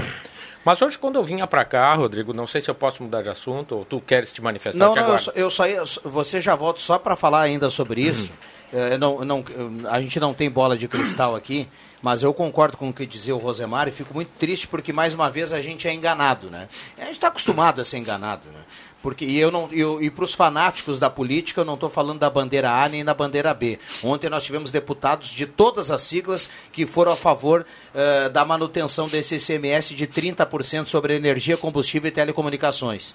Mas 0.65 0.81
hoje, 0.81 0.97
quando 0.97 1.17
eu 1.17 1.25
vinha 1.25 1.47
para 1.47 1.65
cá, 1.65 1.93
Rodrigo, 1.95 2.33
não 2.33 2.47
sei 2.47 2.61
se 2.61 2.71
eu 2.71 2.75
posso 2.75 3.03
mudar 3.03 3.23
de 3.23 3.29
assunto, 3.29 3.77
ou 3.77 3.85
tu 3.85 4.01
queres 4.01 4.33
te 4.33 4.41
manifestar 4.41 4.79
não, 4.79 4.95
não, 4.95 5.09
eu 5.35 5.51
só, 5.51 5.67
eu 5.67 5.87
só, 5.87 6.01
você 6.05 6.41
já 6.41 6.55
volta 6.55 6.81
só 6.81 6.99
para 6.99 7.17
falar 7.17 7.43
ainda 7.43 7.69
sobre 7.69 8.03
isso. 8.03 8.33
Uhum. 8.73 8.99
não, 8.99 9.25
não, 9.25 9.45
a 9.91 10.01
gente 10.01 10.21
não 10.21 10.33
tem 10.33 10.49
bola 10.49 10.77
de 10.77 10.87
cristal 10.87 11.35
aqui, 11.35 11.69
mas 12.01 12.23
eu 12.23 12.33
concordo 12.33 12.77
com 12.77 12.89
o 12.89 12.93
que 12.93 13.05
dizia 13.05 13.35
o 13.35 13.39
Rosemar 13.39 13.89
e 13.89 13.91
fico 13.91 14.15
muito 14.15 14.31
triste 14.39 14.69
porque, 14.69 14.93
mais 14.93 15.15
uma 15.15 15.31
vez, 15.31 15.53
a 15.53 15.61
gente 15.61 15.89
é 15.89 15.93
enganado, 15.93 16.49
né? 16.49 16.69
A 16.97 17.05
gente 17.05 17.15
está 17.15 17.29
acostumado 17.29 17.81
a 17.81 17.85
ser 17.85 17.99
enganado, 17.99 18.49
né? 18.49 18.61
Porque, 19.03 19.25
e 19.25 19.39
eu 19.39 19.51
não, 19.51 19.69
eu, 19.73 20.01
e 20.01 20.09
para 20.09 20.25
os 20.25 20.33
fanáticos 20.33 20.99
da 20.99 21.11
política, 21.11 21.61
eu 21.61 21.65
não 21.65 21.75
estou 21.75 21.91
falando 21.91 22.21
da 22.21 22.31
bandeira 22.31 22.71
A 22.71 22.89
nem 22.89 23.05
da 23.05 23.13
bandeira 23.13 23.53
B. 23.53 23.79
Ontem 24.03 24.31
nós 24.31 24.45
tivemos 24.45 24.71
deputados 24.71 25.31
de 25.31 25.45
todas 25.45 25.91
as 25.91 26.03
siglas 26.03 26.49
que 26.73 26.87
foram 26.87 27.13
a 27.13 27.17
favor 27.17 27.67
uh, 27.95 28.31
da 28.31 28.45
manutenção 28.45 29.09
desse 29.09 29.35
ICMS 29.37 29.95
de 29.95 30.07
30% 30.07 30.87
sobre 30.87 31.17
energia, 31.17 31.57
combustível 31.57 32.09
e 32.09 32.13
telecomunicações. 32.13 33.15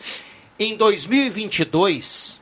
Em 0.60 0.76
2022, 0.76 2.39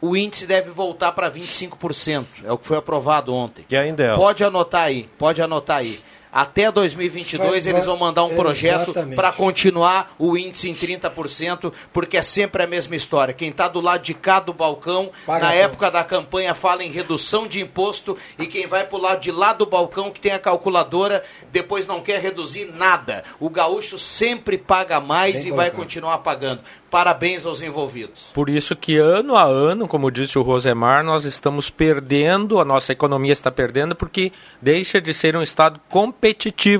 o 0.00 0.16
índice 0.16 0.46
deve 0.46 0.70
voltar 0.70 1.12
para 1.12 1.30
25%. 1.30 2.24
É 2.44 2.52
o 2.52 2.58
que 2.58 2.66
foi 2.66 2.76
aprovado 2.76 3.34
ontem. 3.34 3.64
Que 3.68 3.76
ainda 3.76 4.04
é. 4.04 4.14
Pode 4.14 4.44
anotar 4.44 4.84
aí, 4.84 5.08
pode 5.18 5.42
anotar 5.42 5.78
aí. 5.78 6.00
Até 6.36 6.70
2022 6.70 7.64
vai, 7.64 7.72
eles 7.72 7.86
vão 7.86 7.96
mandar 7.96 8.24
um 8.24 8.34
projeto 8.34 8.92
para 9.14 9.32
continuar 9.32 10.14
o 10.18 10.36
índice 10.36 10.68
em 10.68 10.74
30%, 10.74 11.72
porque 11.94 12.18
é 12.18 12.22
sempre 12.22 12.62
a 12.62 12.66
mesma 12.66 12.94
história. 12.94 13.32
Quem 13.32 13.48
está 13.48 13.68
do 13.68 13.80
lado 13.80 14.02
de 14.02 14.12
cá 14.12 14.38
do 14.38 14.52
balcão, 14.52 15.10
Paga 15.24 15.46
na 15.46 15.54
época 15.54 15.90
da 15.90 16.04
campanha, 16.04 16.54
fala 16.54 16.84
em 16.84 16.90
redução 16.90 17.48
de 17.48 17.62
imposto, 17.62 18.18
e 18.38 18.46
quem 18.46 18.66
vai 18.66 18.84
para 18.84 18.98
o 18.98 19.00
lado 19.00 19.22
de 19.22 19.32
lá 19.32 19.54
do 19.54 19.64
balcão, 19.64 20.10
que 20.10 20.20
tem 20.20 20.32
a 20.32 20.38
calculadora, 20.38 21.24
depois 21.50 21.86
não 21.86 22.02
quer 22.02 22.20
reduzir 22.20 22.66
nada. 22.66 23.24
O 23.40 23.48
gaúcho 23.48 23.98
sempre 23.98 24.58
paga 24.58 25.00
mais 25.00 25.44
Bem 25.44 25.54
e 25.54 25.56
vai 25.56 25.70
continuar 25.70 26.18
pagando. 26.18 26.60
Parabéns 26.90 27.46
aos 27.46 27.62
envolvidos. 27.62 28.30
Por 28.34 28.50
isso 28.50 28.76
que 28.76 28.98
ano 28.98 29.36
a 29.36 29.44
ano, 29.44 29.88
como 29.88 30.10
disse 30.10 30.38
o 30.38 30.42
Rosemar, 30.42 31.02
nós 31.02 31.24
estamos 31.24 31.70
perdendo, 31.70 32.60
a 32.60 32.64
nossa 32.64 32.92
economia 32.92 33.32
está 33.32 33.50
perdendo, 33.50 33.96
porque 33.96 34.32
deixa 34.60 35.00
de 35.00 35.14
ser 35.14 35.34
um 35.34 35.42
Estado 35.42 35.80
competitivo 35.88 36.25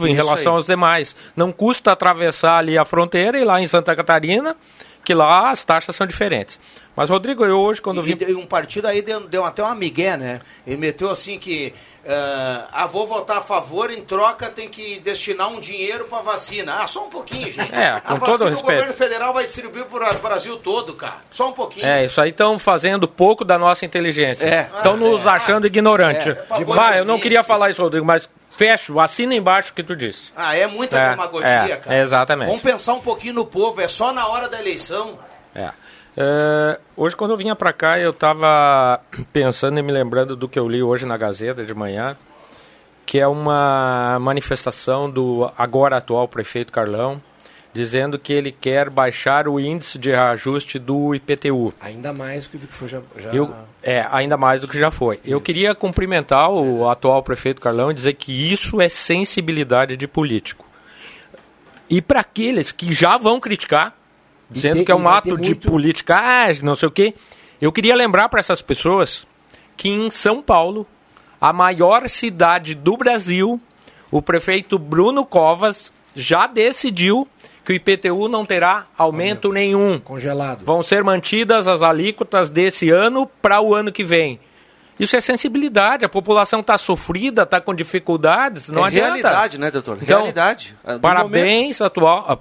em 0.06 0.12
isso 0.14 0.22
relação 0.24 0.52
aí. 0.52 0.56
aos 0.59 0.66
demais. 0.66 1.14
Não 1.35 1.52
custa 1.52 1.92
atravessar 1.92 2.59
ali 2.59 2.76
a 2.78 2.85
fronteira 2.85 3.38
e 3.38 3.44
lá 3.44 3.61
em 3.61 3.66
Santa 3.66 3.94
Catarina, 3.94 4.56
que 5.04 5.14
lá 5.14 5.50
as 5.50 5.64
taxas 5.64 5.94
são 5.94 6.06
diferentes. 6.06 6.59
Mas, 6.94 7.11
Rodrigo, 7.11 7.44
eu 7.44 7.59
hoje, 7.59 7.80
quando 7.82 8.00
e, 8.06 8.14
vi. 8.14 8.24
E 8.30 8.35
um 8.35 8.46
partido 8.46 8.87
aí 8.87 9.02
deu, 9.02 9.20
deu 9.28 9.44
até 9.44 9.62
uma 9.62 9.74
migué, 9.74 10.16
né? 10.16 10.40
Ele 10.66 10.76
meteu 10.76 11.11
assim 11.11 11.38
que 11.38 11.74
Uh, 12.06 12.62
ah, 12.72 12.87
vou 12.87 13.04
votar 13.04 13.38
a 13.38 13.40
favor, 13.40 13.90
em 13.90 14.00
troca 14.00 14.48
tem 14.48 14.68
que 14.68 15.00
destinar 15.00 15.48
um 15.50 15.59
dinheiro 15.59 16.04
para 16.04 16.22
vacina. 16.22 16.76
Ah, 16.78 16.87
só 16.87 17.04
um 17.04 17.11
pouquinho, 17.11 17.50
gente. 17.50 17.74
É, 17.74 17.98
com 17.98 18.14
a 18.14 18.20
todo 18.20 18.20
vacina 18.20 18.50
respeito. 18.50 18.59
o 18.61 18.62
governo 18.62 18.94
federal 18.94 19.35
vai 19.35 19.44
distribuir 19.44 19.87
para 19.87 20.14
o 20.14 20.18
Brasil 20.20 20.56
todo, 20.59 20.94
cara. 20.94 21.16
Só 21.32 21.48
um 21.48 21.52
pouquinho. 21.52 21.85
É, 21.85 22.04
isso 22.04 22.20
aí 22.20 22.30
estão 22.30 22.61
fazendo 22.61 23.09
pouco 23.09 23.44
da 23.44 23.59
nossa 23.59 23.85
inteligência. 23.85 24.68
Estão 24.76 24.94
É. 24.94 24.96
nos 24.96 25.26
Ah, 25.26 25.32
achando 25.32 25.66
ignorantes. 25.66 26.28
é. 26.28 26.44
É. 26.61 26.64
Vai, 26.64 27.00
eu 27.00 27.04
não 27.04 27.18
queria 27.18 27.42
falar 27.42 27.70
isso, 27.70 27.82
Rodrigo, 27.82 28.06
mas 28.06 28.30
fecho, 28.57 28.99
assina 29.01 29.35
embaixo 29.35 29.73
o 29.73 29.75
que 29.75 29.83
tu 29.83 29.95
disse. 29.95 30.33
Ah, 30.37 30.57
é 30.57 30.66
muita 30.66 30.99
É, 30.99 31.11
demagogia, 31.11 31.49
é, 31.49 31.77
cara. 31.77 31.97
exatamente. 31.99 32.49
Vamos 32.49 32.62
pensar 32.62 32.95
um 32.95 33.01
pouquinho 33.01 33.35
no 33.35 33.45
povo, 33.45 33.81
é 33.81 33.88
só 33.88 34.12
na 34.12 34.27
hora 34.27 34.49
da 34.49 34.59
eleição. 34.59 35.19
É. 35.55 35.71
É, 36.19 36.81
hoje, 36.97 37.14
quando 37.14 37.33
eu 37.33 37.37
vinha 37.37 37.55
para 37.55 37.73
cá, 37.73 37.99
eu 37.99 38.11
estava 38.11 39.01
pensando 39.33 39.79
e 39.79 39.83
me 39.83 39.92
lembrando 39.92 40.35
do 40.35 40.49
que 40.49 40.59
eu 40.59 40.69
li 40.69 40.83
hoje 40.83 41.05
na 41.05 41.16
Gazeta 41.16 41.64
de 41.64 41.75
manhã, 41.75 42.16
que 43.05 43.21
é 43.21 43.29
uma 43.29 44.19
manifestação 44.19 45.11
do 45.11 45.51
agora 45.57 45.99
atual 45.99 46.27
prefeito 46.27 46.73
Carlão, 46.73 47.23
dizendo 47.76 48.18
que 48.18 48.32
ele 48.32 48.50
quer 48.50 48.88
baixar 48.88 49.46
o 49.46 49.60
índice 49.60 49.98
de 49.98 50.10
reajuste 50.10 50.78
do 50.78 51.14
IPTU. 51.14 51.74
Ainda 51.78 52.10
mais 52.10 52.46
do 52.46 52.58
que 52.58 52.66
foi 52.66 52.88
já. 52.88 53.02
já... 53.18 53.30
Eu, 53.30 53.54
é, 53.82 54.06
ainda 54.10 54.38
mais 54.38 54.62
do 54.62 54.66
que 54.66 54.78
já 54.78 54.90
foi. 54.90 55.20
Eu 55.22 55.42
queria 55.42 55.74
cumprimentar 55.74 56.50
o 56.50 56.88
atual 56.88 57.22
prefeito 57.22 57.60
Carlão 57.60 57.90
e 57.90 57.94
dizer 57.94 58.14
que 58.14 58.50
isso 58.50 58.80
é 58.80 58.88
sensibilidade 58.88 59.94
de 59.94 60.08
político. 60.08 60.64
E 61.88 62.00
para 62.00 62.20
aqueles 62.20 62.72
que 62.72 62.92
já 62.92 63.18
vão 63.18 63.38
criticar, 63.38 63.94
dizendo 64.50 64.82
que 64.82 64.90
é 64.90 64.94
um 64.94 65.06
ato 65.06 65.36
de 65.36 65.50
muito... 65.50 65.70
politicagem, 65.70 66.64
não 66.64 66.74
sei 66.74 66.88
o 66.88 66.92
quê, 66.92 67.14
eu 67.60 67.70
queria 67.70 67.94
lembrar 67.94 68.30
para 68.30 68.40
essas 68.40 68.62
pessoas 68.62 69.26
que 69.76 69.90
em 69.90 70.10
São 70.10 70.40
Paulo, 70.40 70.86
a 71.38 71.52
maior 71.52 72.08
cidade 72.08 72.74
do 72.74 72.96
Brasil, 72.96 73.60
o 74.10 74.22
prefeito 74.22 74.78
Bruno 74.78 75.26
Covas 75.26 75.92
já 76.14 76.46
decidiu 76.46 77.28
que 77.66 77.72
o 77.72 77.74
IPTU 77.74 78.29
não 78.29 78.46
terá 78.46 78.87
aumento 78.96 79.52
nenhum. 79.52 79.98
Congelado. 79.98 80.64
Vão 80.64 80.85
ser 80.85 81.02
mantidas 81.02 81.66
as 81.66 81.83
alíquotas 81.83 82.48
desse 82.48 82.90
ano 82.90 83.26
para 83.42 83.61
o 83.61 83.74
ano 83.74 83.90
que 83.90 84.05
vem. 84.05 84.38
Isso 85.00 85.16
é 85.16 85.20
sensibilidade. 85.20 86.05
A 86.05 86.09
população 86.09 86.61
está 86.61 86.79
sofrida, 86.79 87.42
está 87.42 87.61
com 87.61 87.74
dificuldades. 87.74 88.68
Não 88.68 88.85
é 88.85 88.87
adianta. 88.87 89.09
realidade, 89.09 89.59
né, 89.59 89.70
doutor? 89.72 89.98
Então, 90.00 90.18
realidade. 90.18 90.76
parabéns, 91.02 91.81
momento... 91.81 91.85
atual. 91.85 92.24
Ah, 92.29 92.38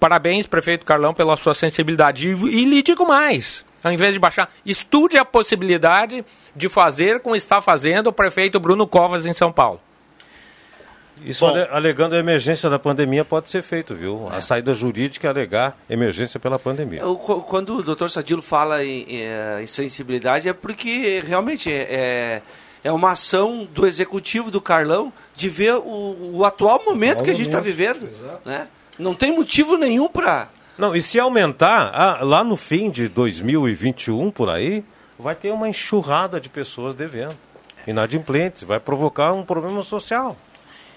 parabéns, 0.00 0.44
prefeito 0.48 0.84
Carlão, 0.84 1.14
pela 1.14 1.36
sua 1.36 1.54
sensibilidade. 1.54 2.26
E, 2.26 2.32
e 2.32 2.64
lhe 2.64 2.82
digo 2.82 3.06
mais: 3.06 3.64
ao 3.82 3.92
invés 3.92 4.12
de 4.12 4.18
baixar, 4.18 4.50
estude 4.66 5.16
a 5.16 5.24
possibilidade 5.24 6.24
de 6.54 6.68
fazer 6.68 7.20
como 7.20 7.36
está 7.36 7.60
fazendo 7.60 8.08
o 8.08 8.12
prefeito 8.12 8.58
Bruno 8.58 8.88
Covas 8.88 9.24
em 9.24 9.32
São 9.32 9.52
Paulo. 9.52 9.80
Isso 11.22 11.46
Bom, 11.46 11.54
alegando 11.70 12.16
a 12.16 12.18
emergência 12.18 12.68
da 12.68 12.78
pandemia 12.78 13.24
pode 13.24 13.50
ser 13.50 13.62
feito, 13.62 13.94
viu? 13.94 14.28
É. 14.32 14.36
A 14.36 14.40
saída 14.40 14.74
jurídica 14.74 15.28
é 15.28 15.30
alegar 15.30 15.76
emergência 15.88 16.40
pela 16.40 16.58
pandemia. 16.58 17.02
quando 17.46 17.78
o 17.78 17.82
doutor 17.82 18.10
Sadilo 18.10 18.42
fala 18.42 18.84
em, 18.84 19.02
em, 19.02 19.22
eh, 19.22 19.64
sensibilidade 19.66 20.48
é 20.48 20.52
porque 20.52 21.22
realmente 21.24 21.72
é, 21.72 21.82
é, 21.88 22.42
é, 22.82 22.92
uma 22.92 23.12
ação 23.12 23.66
do 23.72 23.86
executivo 23.86 24.50
do 24.50 24.60
Carlão 24.60 25.12
de 25.36 25.48
ver 25.48 25.74
o, 25.74 26.32
o 26.34 26.44
atual 26.44 26.82
momento 26.84 27.22
que 27.22 27.30
a 27.30 27.34
gente 27.34 27.46
está 27.46 27.60
vivendo. 27.60 28.08
Né? 28.44 28.66
Não 28.98 29.14
tem 29.14 29.32
motivo 29.32 29.76
nenhum 29.76 30.08
para. 30.08 30.48
Não, 30.76 30.94
e 30.96 31.00
se 31.00 31.20
aumentar, 31.20 31.92
ah, 31.94 32.24
lá 32.24 32.42
no 32.42 32.56
fim 32.56 32.90
de 32.90 33.08
2021, 33.08 34.32
por 34.32 34.50
aí, 34.50 34.84
vai 35.16 35.34
ter 35.36 35.52
uma 35.52 35.68
enxurrada 35.68 36.40
de 36.40 36.48
pessoas 36.48 36.94
devendo. 36.94 37.36
Inadimplentes, 37.86 38.64
vai 38.64 38.80
provocar 38.80 39.32
um 39.32 39.44
problema 39.44 39.82
social. 39.82 40.36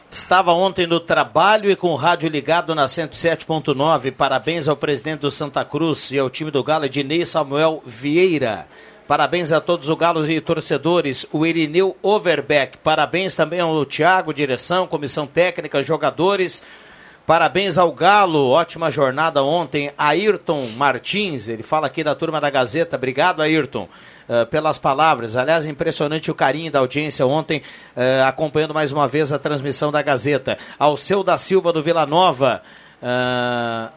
Estava 0.09 0.53
ontem 0.53 0.87
no 0.87 0.99
trabalho 0.99 1.69
e 1.69 1.75
com 1.75 1.89
o 1.89 1.95
rádio 1.95 2.29
ligado 2.29 2.73
na 2.73 2.85
107.9. 2.85 4.11
Parabéns 4.13 4.67
ao 4.67 4.75
presidente 4.75 5.19
do 5.21 5.31
Santa 5.31 5.65
Cruz 5.65 6.11
e 6.11 6.17
ao 6.17 6.29
time 6.29 6.49
do 6.49 6.63
Galo, 6.63 6.85
Ednei 6.85 7.25
Samuel 7.25 7.83
Vieira. 7.85 8.67
Parabéns 9.05 9.51
a 9.51 9.59
todos 9.61 9.87
os 9.87 9.97
galos 9.97 10.29
e 10.29 10.39
torcedores. 10.39 11.25
O 11.31 11.45
Irineu 11.45 11.95
Overbeck. 12.01 12.77
Parabéns 12.77 13.35
também 13.35 13.59
ao 13.59 13.85
Thiago, 13.85 14.33
direção, 14.33 14.87
comissão 14.87 15.27
técnica, 15.27 15.83
jogadores. 15.83 16.63
Parabéns 17.27 17.77
ao 17.77 17.91
Galo, 17.91 18.51
ótima 18.51 18.89
jornada 18.89 19.43
ontem. 19.43 19.91
Ayrton 19.97 20.65
Martins, 20.77 21.49
ele 21.49 21.61
fala 21.61 21.87
aqui 21.87 22.01
da 22.01 22.15
turma 22.15 22.39
da 22.39 22.49
Gazeta. 22.49 22.95
Obrigado, 22.95 23.41
Ayrton. 23.41 23.89
Uh, 24.29 24.45
pelas 24.45 24.77
palavras. 24.77 25.35
Aliás, 25.35 25.65
impressionante 25.65 26.31
o 26.31 26.35
carinho 26.35 26.71
da 26.71 26.79
audiência 26.79 27.27
ontem, 27.27 27.61
uh, 27.97 28.23
acompanhando 28.25 28.73
mais 28.73 28.93
uma 28.93 29.09
vez 29.09 29.33
a 29.33 29.39
transmissão 29.39 29.91
da 29.91 30.01
Gazeta. 30.01 30.57
Ao 30.79 30.95
seu 30.95 31.21
da 31.21 31.37
Silva 31.37 31.73
do 31.73 31.83
Vila 31.83 32.05
Nova. 32.05 32.61
Uh, 33.03 33.91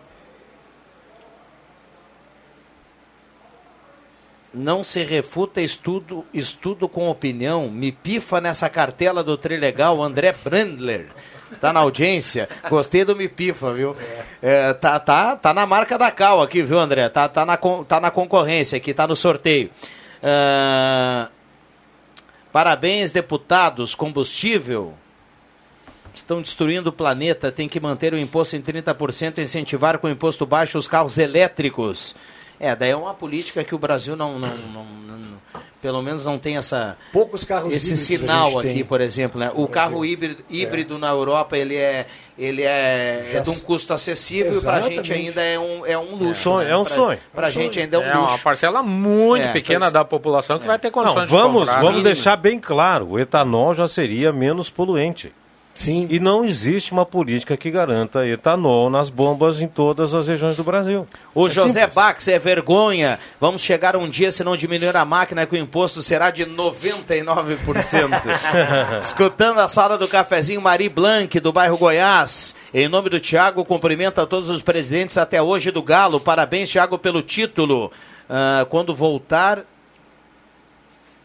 não 4.53 4.83
se 4.83 5.05
refuta 5.05 5.61
estudo, 5.61 6.27
estudo 6.35 6.89
com 6.89 7.09
opinião. 7.09 7.71
Me 7.71 7.93
pifa 7.93 8.41
nessa 8.41 8.69
cartela 8.69 9.23
do 9.23 9.37
Trilegal, 9.37 10.03
André 10.03 10.35
Brandler 10.43 11.11
tá 11.61 11.73
na 11.73 11.81
audiência. 11.81 12.49
Gostei 12.69 13.05
do 13.05 13.17
Mipifa, 13.17 13.73
viu? 13.73 13.97
É, 14.43 14.73
tá, 14.75 14.99
tá, 14.99 15.37
tá 15.37 15.55
na 15.55 15.67
marca 15.67 15.97
da 15.99 16.11
Cal 16.11 16.43
aqui, 16.43 16.63
viu, 16.63 16.79
André? 16.79 17.09
Tá, 17.09 17.29
tá, 17.29 17.45
na, 17.47 17.57
tá 17.57 18.01
na 18.01 18.11
concorrência 18.11 18.77
aqui, 18.77 18.93
tá 18.93 19.07
no 19.07 19.17
sorteio. 19.17 19.71
É, 20.23 21.27
parabéns, 22.53 23.11
deputados. 23.11 23.95
Combustível. 23.95 24.95
Estão 26.15 26.43
destruindo 26.43 26.91
o 26.91 26.93
planeta, 26.93 27.53
tem 27.53 27.69
que 27.69 27.79
manter 27.79 28.13
o 28.13 28.19
imposto 28.19 28.57
em 28.57 28.61
30% 28.61 29.39
e 29.39 29.43
incentivar 29.43 29.99
com 29.99 30.09
imposto 30.09 30.45
baixo 30.45 30.77
os 30.77 30.89
carros 30.89 31.19
elétricos. 31.19 32.15
É, 32.61 32.77
daí 32.77 32.91
é 32.91 32.97
uma 32.97 33.15
política 33.15 33.65
que 33.65 33.75
o 33.75 33.79
Brasil 33.79 34.15
não, 34.15 34.39
não, 34.39 34.55
não, 34.55 34.85
não 34.85 35.21
pelo 35.81 36.03
menos 36.03 36.27
não 36.27 36.39
tem 36.39 36.59
essa 36.59 36.97
poucos 37.13 37.43
carros 37.43 37.73
esse 37.73 37.97
sinal 37.97 38.59
aqui, 38.59 38.75
tem. 38.75 38.85
por 38.85 39.01
exemplo, 39.01 39.41
né? 39.41 39.51
O 39.55 39.67
carro 39.67 40.05
híbrido, 40.05 40.45
híbrido 40.49 40.97
é. 40.97 40.99
na 40.99 41.09
Europa 41.09 41.57
ele 41.57 41.75
é 41.75 42.07
ele 42.39 42.63
é, 42.63 43.33
é 43.35 43.41
de 43.41 43.51
um 43.51 43.59
custo 43.59 43.93
acessível 43.93 44.59
e 44.59 44.61
para 44.61 44.75
a 44.75 44.81
gente 44.83 45.13
ainda 45.13 45.43
é 45.43 45.59
um, 45.59 45.87
é 45.87 45.99
um 45.99 46.15
luxo. 46.15 46.43
Sonho, 46.43 46.69
né? 46.69 46.73
É 46.73 46.77
um 46.77 46.85
sonho. 46.85 47.19
Para 47.33 47.47
a 47.49 47.51
gente 47.51 47.81
ainda 47.81 47.97
é 47.97 48.01
um 48.01 48.03
luxo. 48.03 48.17
É 48.17 48.35
uma 48.35 48.39
parcela 48.39 48.83
muito 48.83 49.47
é, 49.47 49.53
pequena 49.53 49.91
da 49.91 50.05
população 50.05 50.59
que 50.59 50.67
vai 50.67 50.79
ter 50.79 50.91
condições 50.91 51.31
não, 51.31 51.39
vamos, 51.39 51.63
de 51.63 51.67
comprar. 51.69 51.83
Vamos 51.83 52.03
deixar 52.03 52.37
bem 52.37 52.59
claro, 52.59 53.11
o 53.11 53.19
etanol 53.19 53.75
já 53.75 53.89
seria 53.89 54.33
menos 54.33 54.69
poluente. 54.71 55.33
Sim. 55.75 56.07
E 56.11 56.21
não 56.21 56.45
existe 56.45 56.93
uma 56.93 57.07
política 57.07 57.57
que 57.57 57.71
garanta 57.71 58.27
etanol 58.27 58.91
nas 58.91 59.09
bombas 59.09 59.63
em 59.63 59.69
todas 59.69 60.15
as 60.15 60.29
regiões 60.29 60.57
do 60.57 60.65
Brasil. 60.65 61.07
O 61.35 61.47
é 61.47 61.51
José 61.51 61.81
simples. 61.81 61.95
Bax 61.95 62.29
é 62.29 62.39
vergonha. 62.39 63.19
Vamos 63.41 63.63
chegar 63.63 63.97
um 63.97 64.09
dia, 64.09 64.31
se 64.31 64.45
não 64.45 64.57
diminuir 64.57 64.97
a 64.97 65.05
máquina, 65.05 65.47
que 65.47 65.55
o 65.55 65.59
imposto 65.59 66.03
será 66.03 66.31
de 66.31 66.45
99%. 66.45 68.11
Escutando 69.03 69.61
a 69.61 69.69
sala 69.69 69.97
do 69.97 70.09
cafezinho 70.09 70.61
Mari 70.61 70.89
Blanc, 70.89 71.41
do 71.41 71.53
bairro 71.53 71.79
Goiás. 71.79 72.55
Em 72.75 72.89
nome 72.89 73.09
do 73.09 73.19
Tiago, 73.19 73.65
cumprimento 73.65 74.21
a 74.21 74.27
todos 74.27 74.51
os 74.51 74.63
presidentes 74.63 75.17
até 75.17 75.41
hoje 75.41 75.71
do 75.71 75.83
Galo. 75.83 76.21
Parabéns, 76.21 76.69
Tiago, 76.69 76.99
pelo 76.99 77.23
título. 77.23 77.91
Uh, 78.29 78.67
quando 78.67 78.95
voltar, 78.95 79.65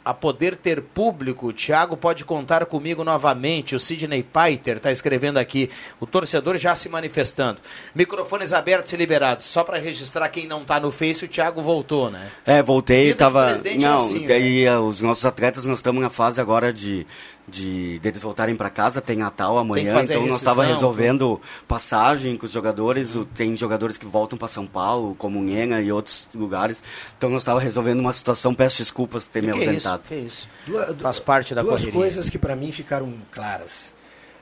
a 0.06 0.14
poder 0.14 0.56
ter 0.56 0.84
público, 0.84 1.48
o 1.48 1.54
Thiago 1.54 1.98
pode 1.98 2.24
contar 2.24 2.68
comigo 2.68 3.04
novamente. 3.04 3.76
O 3.76 3.80
Sidney 3.80 4.22
Paiter 4.22 4.78
está 4.78 4.92
escrevendo 4.92 5.40
aqui. 5.40 5.72
O 6.00 6.06
torcedor 6.06 6.60
já 6.60 6.76
se 6.76 6.88
manifestando. 6.88 7.60
Microfones 7.96 8.54
abertos 8.54 8.94
e 8.94 8.98
liberados. 8.98 9.46
Só 9.46 9.64
para 9.64 9.80
registrar 9.80 10.30
quem 10.30 10.46
não 10.46 10.62
está 10.62 10.80
no 10.80 10.92
Face, 10.92 11.26
o 11.26 11.28
Thiago 11.28 11.64
voltou, 11.64 12.12
né? 12.12 12.30
É, 12.46 12.62
voltei. 12.62 13.16
Tava... 13.16 13.56
Não, 13.78 13.96
é 13.96 13.98
assim, 13.98 14.26
daí 14.28 14.66
né? 14.66 14.78
os 14.78 15.02
nossos 15.02 15.26
atletas, 15.26 15.66
nós 15.66 15.80
estamos 15.80 16.04
na 16.04 16.12
fase 16.12 16.40
agora 16.40 16.72
de 16.72 17.08
de 17.48 18.00
deles 18.00 18.22
voltarem 18.22 18.56
para 18.56 18.70
casa, 18.70 19.02
tem 19.02 19.18
Natal 19.18 19.58
amanhã, 19.58 20.02
então 20.02 20.26
nós 20.26 20.38
estava 20.38 20.64
resolvendo 20.64 21.40
passagem 21.68 22.36
com 22.36 22.46
os 22.46 22.52
jogadores, 22.52 23.16
uhum. 23.16 23.24
tem 23.24 23.56
jogadores 23.56 23.98
que 23.98 24.06
voltam 24.06 24.38
para 24.38 24.48
São 24.48 24.66
Paulo, 24.66 25.16
como 25.16 25.40
Nhena 25.42 25.80
e 25.82 25.92
outros 25.92 26.28
lugares, 26.34 26.82
então 27.18 27.30
nós 27.30 27.44
estava 27.44 27.60
resolvendo 27.60 28.00
uma 28.00 28.14
situação, 28.14 28.54
peço 28.54 28.80
desculpas 28.80 29.28
ter 29.28 29.44
me 29.44 29.52
ausentado. 29.52 30.04
É 30.10 30.16
isso, 30.18 30.48
que 30.64 30.74
é 30.74 30.78
isso. 30.78 30.96
Faz 31.00 31.20
parte 31.20 31.54
da 31.54 31.62
duas 31.62 31.82
correria. 31.82 31.92
Duas 31.94 32.04
coisas 32.04 32.30
que 32.30 32.40
para 32.40 32.56
mim 32.56 32.72
ficaram 32.72 33.14
claras. 33.32 33.94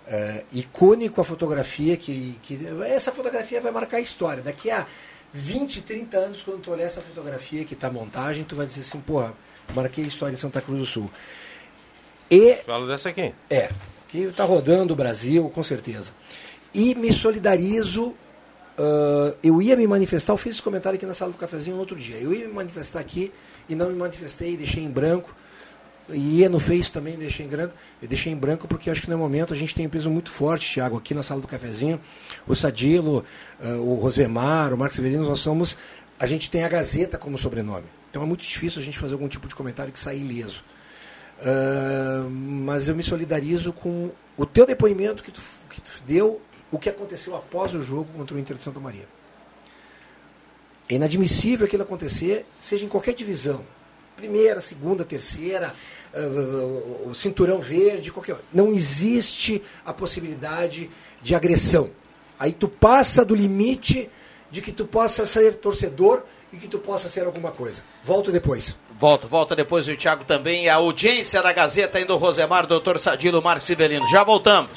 Uh, 0.05 0.43
icônico 0.51 1.21
a 1.21 1.23
fotografia, 1.23 1.95
que, 1.95 2.37
que 2.43 2.59
essa 2.85 3.11
fotografia 3.11 3.61
vai 3.61 3.71
marcar 3.71 3.97
a 3.97 4.01
história. 4.01 4.43
Daqui 4.43 4.69
a 4.69 4.85
20, 5.33 5.81
30 5.81 6.17
anos, 6.17 6.41
quando 6.41 6.61
tu 6.61 6.71
olhar 6.71 6.85
essa 6.85 7.01
fotografia 7.01 7.65
que 7.65 7.73
está 7.73 7.89
montagem, 7.89 8.43
tu 8.43 8.55
vai 8.55 8.65
dizer 8.65 8.81
assim, 8.81 8.99
porra, 8.99 9.33
marquei 9.73 10.03
a 10.03 10.07
história 10.07 10.35
em 10.35 10.37
Santa 10.37 10.61
Cruz 10.61 10.79
do 10.79 10.85
Sul. 10.85 11.11
E, 12.33 12.55
Falo 12.65 12.87
dessa 12.87 13.09
aqui. 13.09 13.31
É, 13.47 13.69
que 14.07 14.17
está 14.19 14.43
rodando 14.43 14.93
o 14.93 14.95
Brasil, 14.95 15.47
com 15.53 15.61
certeza. 15.61 16.11
E 16.73 16.95
me 16.95 17.13
solidarizo. 17.13 18.15
Uh, 18.75 19.37
eu 19.43 19.61
ia 19.61 19.75
me 19.75 19.85
manifestar, 19.85 20.33
eu 20.33 20.37
fiz 20.37 20.55
esse 20.55 20.61
comentário 20.63 20.97
aqui 20.97 21.05
na 21.05 21.13
sala 21.13 21.31
do 21.31 21.37
cafezinho 21.37 21.75
no 21.75 21.79
outro 21.79 21.95
dia. 21.95 22.17
Eu 22.17 22.33
ia 22.33 22.47
me 22.47 22.53
manifestar 22.53 22.99
aqui 22.99 23.31
e 23.69 23.75
não 23.75 23.89
me 23.89 23.95
manifestei, 23.95 24.57
deixei 24.57 24.83
em 24.83 24.89
branco. 24.89 25.35
E 26.09 26.39
ia 26.39 26.49
no 26.49 26.59
Face 26.59 26.91
também, 26.91 27.15
deixei 27.15 27.45
em 27.45 27.49
branco. 27.49 27.75
Eu 28.01 28.07
deixei 28.07 28.33
em 28.33 28.35
branco 28.35 28.67
porque 28.67 28.89
acho 28.89 29.03
que 29.03 29.11
no 29.11 29.17
momento 29.17 29.53
a 29.53 29.55
gente 29.55 29.75
tem 29.75 29.85
um 29.85 29.89
peso 29.89 30.09
muito 30.09 30.31
forte, 30.31 30.73
Thiago, 30.73 30.97
aqui 30.97 31.13
na 31.13 31.21
sala 31.21 31.39
do 31.39 31.47
cafezinho. 31.47 32.01
O 32.47 32.55
Sadilo, 32.55 33.23
uh, 33.63 33.67
o 33.79 33.93
Rosemar, 33.93 34.73
o 34.73 34.77
Marcos 34.77 34.95
Severino, 34.95 35.23
nós 35.23 35.39
somos. 35.39 35.77
A 36.19 36.25
gente 36.25 36.49
tem 36.49 36.63
a 36.63 36.69
Gazeta 36.69 37.15
como 37.15 37.37
sobrenome. 37.37 37.85
Então 38.09 38.23
é 38.23 38.25
muito 38.25 38.41
difícil 38.41 38.81
a 38.81 38.83
gente 38.83 38.97
fazer 38.97 39.13
algum 39.13 39.27
tipo 39.27 39.47
de 39.47 39.53
comentário 39.53 39.93
que 39.93 39.99
saia 39.99 40.17
ileso. 40.17 40.63
Uh, 41.39 42.29
mas 42.29 42.87
eu 42.87 42.95
me 42.95 43.03
solidarizo 43.03 43.73
com 43.73 44.11
o 44.37 44.45
teu 44.45 44.65
depoimento 44.65 45.23
que 45.23 45.31
tu, 45.31 45.41
que 45.69 45.81
tu 45.81 45.91
deu, 46.07 46.41
o 46.71 46.79
que 46.79 46.89
aconteceu 46.89 47.35
após 47.35 47.75
o 47.75 47.81
jogo 47.81 48.07
contra 48.15 48.35
o 48.35 48.39
Inter 48.39 48.57
de 48.57 48.63
Santa 48.63 48.79
Maria. 48.79 49.07
É 50.87 50.95
inadmissível 50.95 51.65
aquilo 51.65 51.83
acontecer, 51.83 52.45
seja 52.59 52.85
em 52.85 52.89
qualquer 52.89 53.13
divisão. 53.13 53.61
Primeira, 54.15 54.61
segunda, 54.61 55.03
terceira, 55.03 55.75
uh, 56.13 57.09
o 57.09 57.15
cinturão 57.15 57.59
verde, 57.59 58.11
qualquer. 58.11 58.37
Não 58.53 58.71
existe 58.71 59.61
a 59.85 59.93
possibilidade 59.93 60.89
de 61.21 61.35
agressão. 61.35 61.89
Aí 62.39 62.53
tu 62.53 62.67
passa 62.67 63.25
do 63.25 63.35
limite 63.35 64.09
de 64.51 64.61
que 64.61 64.71
tu 64.71 64.85
possa 64.85 65.25
ser 65.25 65.55
torcedor 65.55 66.23
e 66.53 66.57
que 66.57 66.67
tu 66.67 66.77
possa 66.77 67.09
ser 67.09 67.25
alguma 67.25 67.51
coisa. 67.51 67.83
Volto 68.03 68.31
depois. 68.31 68.75
Volta, 68.99 69.27
volta 69.27 69.55
depois 69.55 69.87
o 69.87 69.97
Thiago 69.97 70.23
também. 70.23 70.69
A 70.69 70.75
audiência 70.75 71.41
da 71.41 71.51
Gazeta 71.51 71.99
indo 71.99 72.15
Rosemar, 72.15 72.67
doutor 72.67 72.99
Sadilo 72.99 73.41
Marcos 73.41 73.65
Sibelino. 73.67 74.07
Já 74.09 74.23
voltamos. 74.23 74.69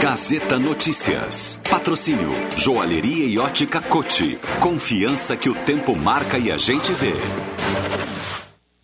Gazeta 0.00 0.58
Notícias. 0.58 1.60
Patrocínio 1.68 2.30
Joalheria 2.56 3.26
e 3.26 3.38
Ótica 3.38 3.82
Cote. 3.82 4.38
Confiança 4.60 5.36
que 5.36 5.48
o 5.50 5.54
tempo 5.64 5.94
marca 5.96 6.38
e 6.38 6.52
a 6.52 6.56
gente 6.56 6.92
vê. 6.92 7.12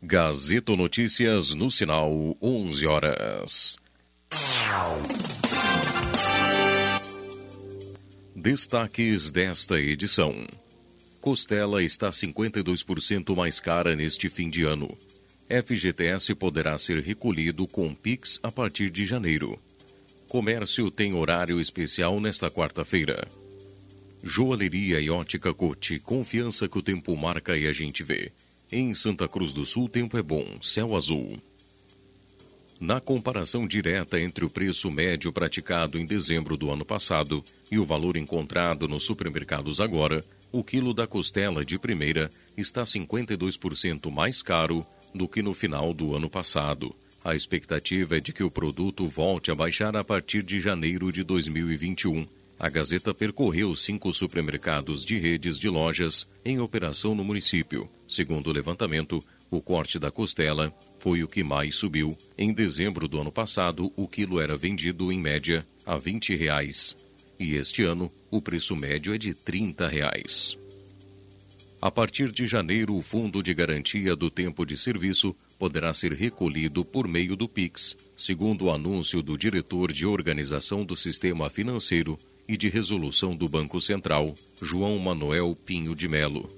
Gazeta 0.03 0.75
Notícias 0.77 1.55
no 1.55 1.71
sinal 1.71 2.11
11 2.43 2.87
horas. 2.87 3.79
Destaques 8.45 9.31
desta 9.31 9.81
edição. 9.81 10.47
Costela 11.19 11.83
está 11.83 12.11
52% 12.11 13.35
mais 13.35 13.59
cara 13.59 13.97
neste 13.97 14.29
fim 14.29 14.51
de 14.51 14.65
ano. 14.65 14.99
FGTS 15.49 16.35
poderá 16.35 16.77
ser 16.77 17.03
recolhido 17.03 17.67
com 17.67 17.95
Pix 17.95 18.39
a 18.43 18.53
partir 18.53 18.91
de 18.91 19.07
janeiro. 19.07 19.59
Comércio 20.29 20.91
tem 20.91 21.15
horário 21.15 21.59
especial 21.59 22.21
nesta 22.21 22.51
quarta-feira. 22.51 23.27
Joalheria 24.23 25.01
e 25.01 25.09
ótica 25.09 25.55
Cote, 25.55 25.99
confiança 25.99 26.69
que 26.69 26.77
o 26.77 26.83
tempo 26.83 27.17
marca 27.17 27.57
e 27.57 27.67
a 27.67 27.73
gente 27.73 28.03
vê. 28.03 28.31
Em 28.71 28.93
Santa 28.93 29.27
Cruz 29.27 29.55
do 29.55 29.65
Sul, 29.65 29.89
tempo 29.89 30.19
é 30.19 30.23
bom, 30.23 30.45
céu 30.61 30.95
azul. 30.95 31.41
Na 32.85 33.01
comparação 33.01 33.67
direta 33.67 34.21
entre 34.21 34.45
o 34.45 34.51
preço 34.51 34.91
médio 34.91 35.33
praticado 35.33 35.99
em 35.99 36.05
dezembro 36.05 36.55
do 36.55 36.71
ano 36.71 36.85
passado 36.85 37.43
e 37.73 37.79
o 37.79 37.85
valor 37.85 38.15
encontrado 38.15 38.87
nos 38.87 39.07
supermercados 39.07 39.81
agora, 39.81 40.23
o 40.53 40.63
quilo 40.63 40.93
da 40.93 41.07
costela 41.07 41.65
de 41.65 41.79
primeira 41.79 42.31
está 42.59 42.83
52% 42.83 44.11
mais 44.11 44.43
caro 44.43 44.87
do 45.15 45.27
que 45.27 45.41
no 45.41 45.55
final 45.55 45.95
do 45.95 46.15
ano 46.15 46.29
passado. 46.29 46.95
A 47.25 47.35
expectativa 47.35 48.19
é 48.19 48.21
de 48.21 48.35
que 48.35 48.45
o 48.45 48.51
produto 48.51 49.09
volte 49.09 49.51
a 49.51 49.55
baixar 49.55 49.97
a 49.97 50.05
partir 50.05 50.43
de 50.43 50.61
janeiro 50.61 51.11
de 51.11 51.25
2021. 51.25 52.27
A 52.59 52.69
Gazeta 52.69 53.15
percorreu 53.15 53.75
cinco 53.75 54.13
supermercados 54.13 55.07
de 55.07 55.19
redes 55.19 55.59
de 55.59 55.71
lojas 55.71 56.29
em 56.45 56.61
operação 56.61 57.15
no 57.15 57.25
município. 57.25 57.89
Segundo 58.07 58.49
o 58.49 58.53
levantamento, 58.53 59.25
o 59.55 59.63
corte 59.63 59.99
da 59.99 60.11
costela 60.11 60.73
foi 60.99 61.23
o 61.23 61.29
que 61.29 61.43
mais 61.43 61.77
subiu. 61.77 62.17
Em 62.37 62.53
dezembro 62.53 63.07
do 63.07 63.21
ano 63.21 63.31
passado, 63.31 63.93
o 63.97 64.09
quilo 64.09 64.41
era 64.41 64.57
vendido, 64.57 65.13
em 65.13 65.21
média, 65.21 65.67
a 65.87 65.97
20 65.97 66.35
reais. 66.35 66.97
E 67.39 67.55
este 67.55 67.83
ano, 67.83 68.11
o 68.31 68.41
preço 68.41 68.77
médio 68.77 69.15
é 69.15 69.19
de 69.19 69.35
30 69.35 69.87
reais. 69.89 70.59
A 71.81 71.91
partir 71.91 72.33
de 72.33 72.47
janeiro, 72.47 72.95
o 72.95 73.03
Fundo 73.03 73.43
de 73.43 73.53
Garantia 73.53 74.17
do 74.17 74.31
Tempo 74.31 74.65
de 74.65 74.77
Serviço 74.77 75.37
poderá 75.59 75.93
ser 75.93 76.13
recolhido 76.13 76.85
por 76.85 77.07
meio 77.07 77.37
do 77.37 77.49
PIX, 77.49 77.97
segundo 78.17 78.65
o 78.65 78.71
anúncio 78.71 79.21
do 79.21 79.37
diretor 79.37 79.93
de 79.93 80.07
Organização 80.07 80.85
do 80.85 80.97
Sistema 80.97 81.51
Financeiro 81.51 82.19
e 82.49 82.57
de 82.57 82.69
Resolução 82.69 83.37
do 83.37 83.49
Banco 83.49 83.81
Central, 83.81 84.35
João 84.63 84.99
Manuel 84.99 85.55
Pinho 85.55 85.95
de 85.95 86.09
Melo. 86.09 86.49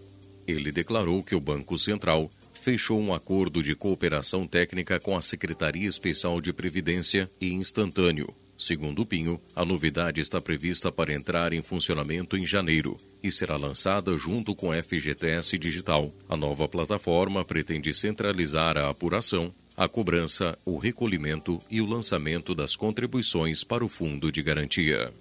Ele 0.47 0.71
declarou 0.71 1.23
que 1.25 1.35
o 1.35 1.41
Banco 1.41 1.77
Central 1.77 2.31
fechou 2.67 3.01
um 3.01 3.15
acordo 3.15 3.63
de 3.63 3.77
cooperação 3.77 4.45
técnica 4.45 4.99
com 4.99 5.17
a 5.17 5.23
Secretaria 5.23 5.89
Especial 5.89 6.41
de 6.41 6.53
Previdência 6.53 7.31
e 7.41 7.53
instantâneo. 7.53 8.27
Segundo 8.59 9.07
Pinho, 9.07 9.41
a 9.55 9.65
novidade 9.65 10.21
está 10.21 10.41
prevista 10.41 10.91
para 10.91 11.15
entrar 11.15 11.53
em 11.53 11.63
funcionamento 11.63 12.37
em 12.37 12.45
janeiro 12.45 12.99
e 13.23 13.31
será 13.31 13.55
lançada 13.55 14.17
junto 14.17 14.53
com 14.53 14.73
a 14.73 14.83
FGTS 14.83 15.57
Digital. 15.57 16.13
A 16.29 16.37
nova 16.37 16.67
plataforma 16.67 17.45
pretende 17.45 17.95
centralizar 17.95 18.77
a 18.77 18.91
apuração, 18.91 19.55
a 19.77 19.87
cobrança, 19.87 20.59
o 20.65 20.77
recolhimento 20.77 21.61
e 21.71 21.81
o 21.81 21.87
lançamento 21.87 22.53
das 22.53 22.75
contribuições 22.75 23.63
para 23.63 23.85
o 23.85 23.89
Fundo 23.89 24.33
de 24.33 24.43
Garantia. 24.43 25.15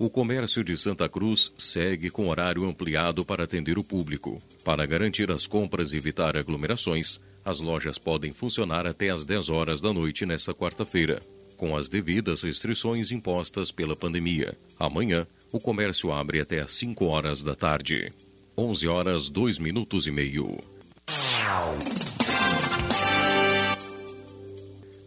O 0.00 0.08
comércio 0.08 0.62
de 0.62 0.76
Santa 0.76 1.08
Cruz 1.08 1.52
segue 1.58 2.08
com 2.08 2.28
horário 2.28 2.64
ampliado 2.64 3.24
para 3.24 3.42
atender 3.42 3.78
o 3.78 3.82
público. 3.82 4.40
Para 4.64 4.86
garantir 4.86 5.28
as 5.28 5.44
compras 5.44 5.92
e 5.92 5.96
evitar 5.96 6.36
aglomerações, 6.36 7.18
as 7.44 7.58
lojas 7.58 7.98
podem 7.98 8.32
funcionar 8.32 8.86
até 8.86 9.10
às 9.10 9.24
10 9.24 9.48
horas 9.48 9.80
da 9.80 9.92
noite 9.92 10.24
nesta 10.24 10.54
quarta-feira, 10.54 11.20
com 11.56 11.76
as 11.76 11.88
devidas 11.88 12.42
restrições 12.42 13.10
impostas 13.10 13.72
pela 13.72 13.96
pandemia. 13.96 14.56
Amanhã, 14.78 15.26
o 15.50 15.58
comércio 15.58 16.12
abre 16.12 16.40
até 16.40 16.60
às 16.60 16.74
5 16.74 17.04
horas 17.04 17.42
da 17.42 17.56
tarde. 17.56 18.12
11 18.56 18.86
horas 18.86 19.28
2 19.28 19.58
minutos 19.58 20.06
e 20.06 20.12
meio. 20.12 20.58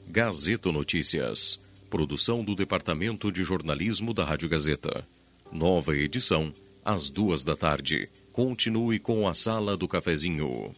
Gazeta 0.09 0.69
Notícias. 0.69 1.60
Produção 1.91 2.41
do 2.41 2.55
Departamento 2.55 3.29
de 3.29 3.43
Jornalismo 3.43 4.13
da 4.13 4.23
Rádio 4.23 4.47
Gazeta. 4.47 5.05
Nova 5.51 5.93
edição, 5.93 6.53
às 6.85 7.09
duas 7.09 7.43
da 7.43 7.53
tarde. 7.53 8.07
Continue 8.31 8.97
com 8.97 9.27
a 9.27 9.33
Sala 9.33 9.75
do 9.75 9.89
Cafezinho. 9.89 10.71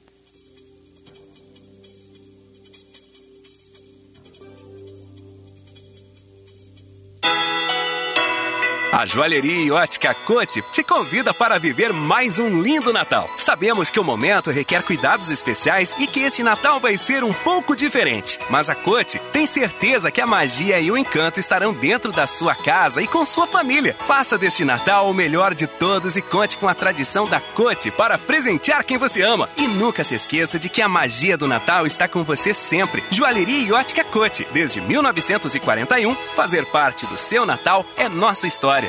A 8.94 9.08
Joalheria 9.08 9.56
e 9.56 9.72
Ótica 9.72 10.14
Cote 10.14 10.62
te 10.72 10.84
convida 10.84 11.34
para 11.34 11.58
viver 11.58 11.92
mais 11.92 12.38
um 12.38 12.62
lindo 12.62 12.94
Natal. 12.94 13.28
Sabemos 13.40 13.90
que 13.90 14.00
o 14.00 14.04
momento 14.04 14.52
requer 14.52 14.84
cuidados 14.84 15.32
especiais 15.32 15.96
e 15.98 16.06
que 16.06 16.20
este 16.20 16.44
Natal 16.44 16.80
vai 16.80 16.96
ser 16.96 17.24
um 17.24 17.34
pouco 17.34 17.76
diferente. 17.76 18.38
Mas 18.52 18.70
a 18.70 18.76
Cote 18.76 19.20
tem 19.32 19.48
certeza 19.48 20.12
que 20.12 20.22
a 20.22 20.28
magia 20.28 20.80
e 20.80 20.92
o 20.92 20.98
encanto 20.98 21.40
estarão 21.40 21.74
dentro 21.74 22.12
da 22.12 22.28
sua 22.28 22.54
casa 22.54 23.02
e 23.02 23.08
com 23.08 23.26
sua 23.26 23.48
família. 23.48 23.96
Faça 24.06 24.38
deste 24.38 24.64
Natal 24.64 25.10
o 25.10 25.14
melhor 25.14 25.56
de 25.56 25.66
todos 25.66 26.16
e 26.16 26.22
conte 26.22 26.56
com 26.60 26.68
a 26.68 26.76
tradição 26.76 27.28
da 27.28 27.40
Cote 27.40 27.90
para 27.90 28.20
presentear 28.20 28.84
quem 28.84 29.00
você 29.00 29.24
ama. 29.24 29.50
E 29.58 29.68
nunca 29.68 30.04
se 30.04 30.14
esqueça 30.14 30.60
de 30.60 30.70
que 30.70 30.84
a 30.84 30.88
magia 30.88 31.36
do 31.36 31.48
Natal 31.48 31.88
está 31.88 32.08
com 32.08 32.24
você 32.24 32.54
sempre. 32.54 33.04
Joalheria 33.10 33.58
e 33.58 33.72
Ótica 33.72 34.04
Cote, 34.04 34.48
desde 34.54 34.80
1941, 34.82 36.14
fazer 36.36 36.68
parte 36.68 37.08
do 37.08 37.18
seu 37.18 37.44
Natal 37.44 37.84
é 37.98 38.08
nossa 38.08 38.46
história. 38.46 38.83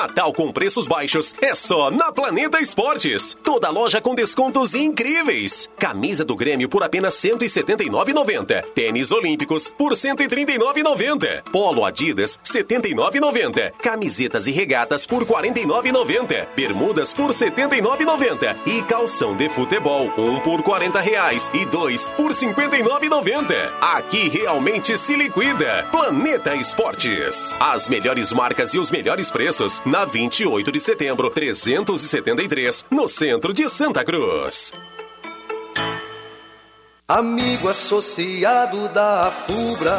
Natal 0.00 0.32
com 0.32 0.52
preços 0.52 0.86
baixos 0.86 1.34
é 1.42 1.56
só 1.56 1.90
na 1.90 2.12
Planeta 2.12 2.60
Esportes. 2.60 3.36
Toda 3.42 3.68
loja 3.68 4.00
com 4.00 4.14
descontos 4.14 4.72
incríveis. 4.72 5.68
Camisa 5.76 6.24
do 6.24 6.36
Grêmio 6.36 6.68
por 6.68 6.84
apenas 6.84 7.20
R$ 7.20 7.30
179,90. 7.30 8.62
Tênis 8.76 9.10
Olímpicos 9.10 9.68
por 9.68 9.90
R$ 9.90 9.98
139,90. 9.98 11.42
Polo 11.50 11.84
Adidas 11.84 12.38
R$ 12.44 12.62
79,90. 12.62 13.72
Camisetas 13.72 14.46
e 14.46 14.52
regatas 14.52 15.04
por 15.04 15.24
R$ 15.24 15.34
49,90. 15.34 16.46
Bermudas 16.54 17.12
por 17.12 17.30
R$ 17.30 17.32
79,90. 17.32 18.56
E 18.66 18.82
calção 18.82 19.36
de 19.36 19.48
futebol, 19.48 20.12
um 20.16 20.38
por 20.38 20.62
40 20.62 21.00
reais 21.00 21.50
e 21.52 21.66
dois 21.66 22.06
por 22.16 22.30
R$ 22.30 22.36
59,90. 22.36 23.72
Aqui 23.80 24.28
realmente 24.28 24.96
se 24.96 25.16
liquida. 25.16 25.88
Planeta 25.90 26.54
Esportes. 26.54 27.52
As 27.58 27.88
melhores 27.88 28.32
marcas 28.32 28.74
e 28.74 28.78
os 28.78 28.92
melhores 28.92 29.28
preços 29.28 29.82
na 29.88 30.04
28 30.04 30.70
de 30.70 30.80
setembro, 30.80 31.30
373, 31.30 32.84
no 32.90 33.08
centro 33.08 33.52
de 33.52 33.68
Santa 33.68 34.04
Cruz. 34.04 34.72
Amigo 37.08 37.70
associado 37.70 38.88
da 38.90 39.30
FUBRA, 39.30 39.98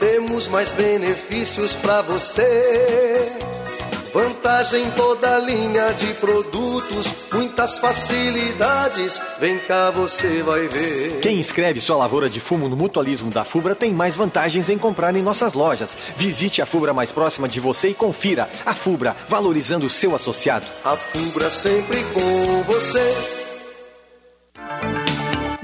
temos 0.00 0.48
mais 0.48 0.72
benefícios 0.72 1.76
para 1.76 2.02
você. 2.02 3.17
Vantagem 4.12 4.90
toda 4.92 5.38
linha 5.38 5.92
de 5.92 6.14
produtos, 6.14 7.14
muitas 7.32 7.78
facilidades. 7.78 9.20
Vem 9.38 9.58
cá, 9.58 9.90
você 9.90 10.42
vai 10.42 10.66
ver. 10.66 11.20
Quem 11.20 11.38
inscreve 11.38 11.80
sua 11.80 11.96
lavoura 11.96 12.28
de 12.28 12.40
fumo 12.40 12.68
no 12.68 12.76
mutualismo 12.76 13.30
da 13.30 13.44
Fubra 13.44 13.74
tem 13.74 13.92
mais 13.92 14.16
vantagens 14.16 14.68
em 14.68 14.78
comprar 14.78 15.14
em 15.14 15.22
nossas 15.22 15.54
lojas. 15.54 15.96
Visite 16.16 16.62
a 16.62 16.66
Fubra 16.66 16.94
mais 16.94 17.12
próxima 17.12 17.48
de 17.48 17.60
você 17.60 17.88
e 17.88 17.94
confira. 17.94 18.48
A 18.64 18.74
Fubra, 18.74 19.14
valorizando 19.28 19.86
o 19.86 19.90
seu 19.90 20.14
associado. 20.14 20.66
A 20.84 20.96
Fubra 20.96 21.50
sempre 21.50 22.02
com 22.14 22.62
você. 22.62 23.37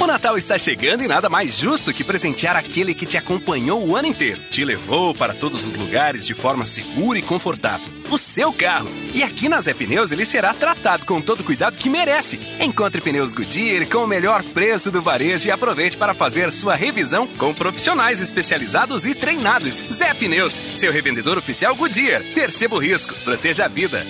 O 0.00 0.06
Natal 0.06 0.38
está 0.38 0.56
chegando 0.56 1.02
e 1.02 1.06
nada 1.06 1.28
mais 1.28 1.58
justo 1.58 1.92
que 1.92 2.02
presentear 2.02 2.56
aquele 2.56 2.94
que 2.94 3.04
te 3.04 3.18
acompanhou 3.18 3.86
o 3.86 3.94
ano 3.94 4.08
inteiro, 4.08 4.40
te 4.48 4.64
levou 4.64 5.14
para 5.14 5.34
todos 5.34 5.62
os 5.62 5.74
lugares 5.74 6.26
de 6.26 6.32
forma 6.32 6.64
segura 6.64 7.18
e 7.18 7.22
confortável. 7.22 7.86
O 8.10 8.16
seu 8.16 8.50
carro. 8.50 8.88
E 9.12 9.22
aqui 9.22 9.46
na 9.46 9.60
Zé 9.60 9.74
Pneus 9.74 10.10
ele 10.10 10.24
será 10.24 10.54
tratado 10.54 11.04
com 11.04 11.20
todo 11.20 11.40
o 11.40 11.44
cuidado 11.44 11.76
que 11.76 11.90
merece. 11.90 12.40
Encontre 12.58 13.02
pneus 13.02 13.34
Goodyear 13.34 13.86
com 13.88 13.98
o 13.98 14.06
melhor 14.06 14.42
preço 14.42 14.90
do 14.90 15.02
varejo 15.02 15.46
e 15.48 15.50
aproveite 15.50 15.98
para 15.98 16.14
fazer 16.14 16.50
sua 16.50 16.74
revisão 16.74 17.26
com 17.26 17.52
profissionais 17.52 18.22
especializados 18.22 19.04
e 19.04 19.14
treinados. 19.14 19.84
Zé 19.92 20.14
Pneus, 20.14 20.54
seu 20.54 20.90
revendedor 20.90 21.36
oficial 21.36 21.76
Goodyear. 21.76 22.22
Perceba 22.34 22.74
o 22.74 22.78
risco, 22.78 23.14
proteja 23.16 23.66
a 23.66 23.68
vida. 23.68 24.02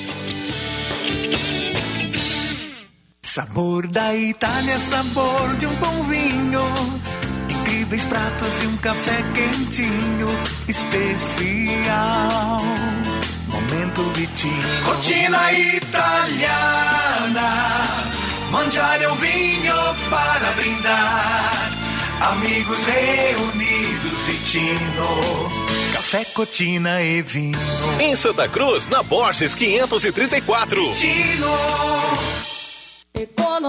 Sabor 3.23 3.87
da 3.87 4.15
Itália, 4.17 4.79
sabor 4.79 5.55
de 5.59 5.67
um 5.67 5.75
bom 5.75 6.03
vinho. 6.05 6.61
Incríveis 7.49 8.05
pratos 8.07 8.63
e 8.63 8.67
um 8.67 8.77
café 8.79 9.23
quentinho. 9.35 10.27
Especial. 10.67 12.61
Momento 13.47 14.03
Vitinho. 14.15 14.85
Rotina 14.85 15.53
italiana. 15.53 17.41
Mangiare 18.51 19.07
um 19.07 19.15
vinho 19.17 19.75
para 20.09 20.51
brindar. 20.53 21.71
Amigos 22.23 22.85
reunidos, 22.85 24.25
Vitino. 24.27 25.51
Café, 25.93 26.25
cotina 26.25 27.03
e 27.03 27.23
vinho. 27.23 27.59
Em 28.01 28.17
Santa 28.17 28.49
Cruz, 28.49 28.89
na 28.89 29.03
Borges 29.03 29.55
534. 29.55 30.93
Vitino. 30.93 31.49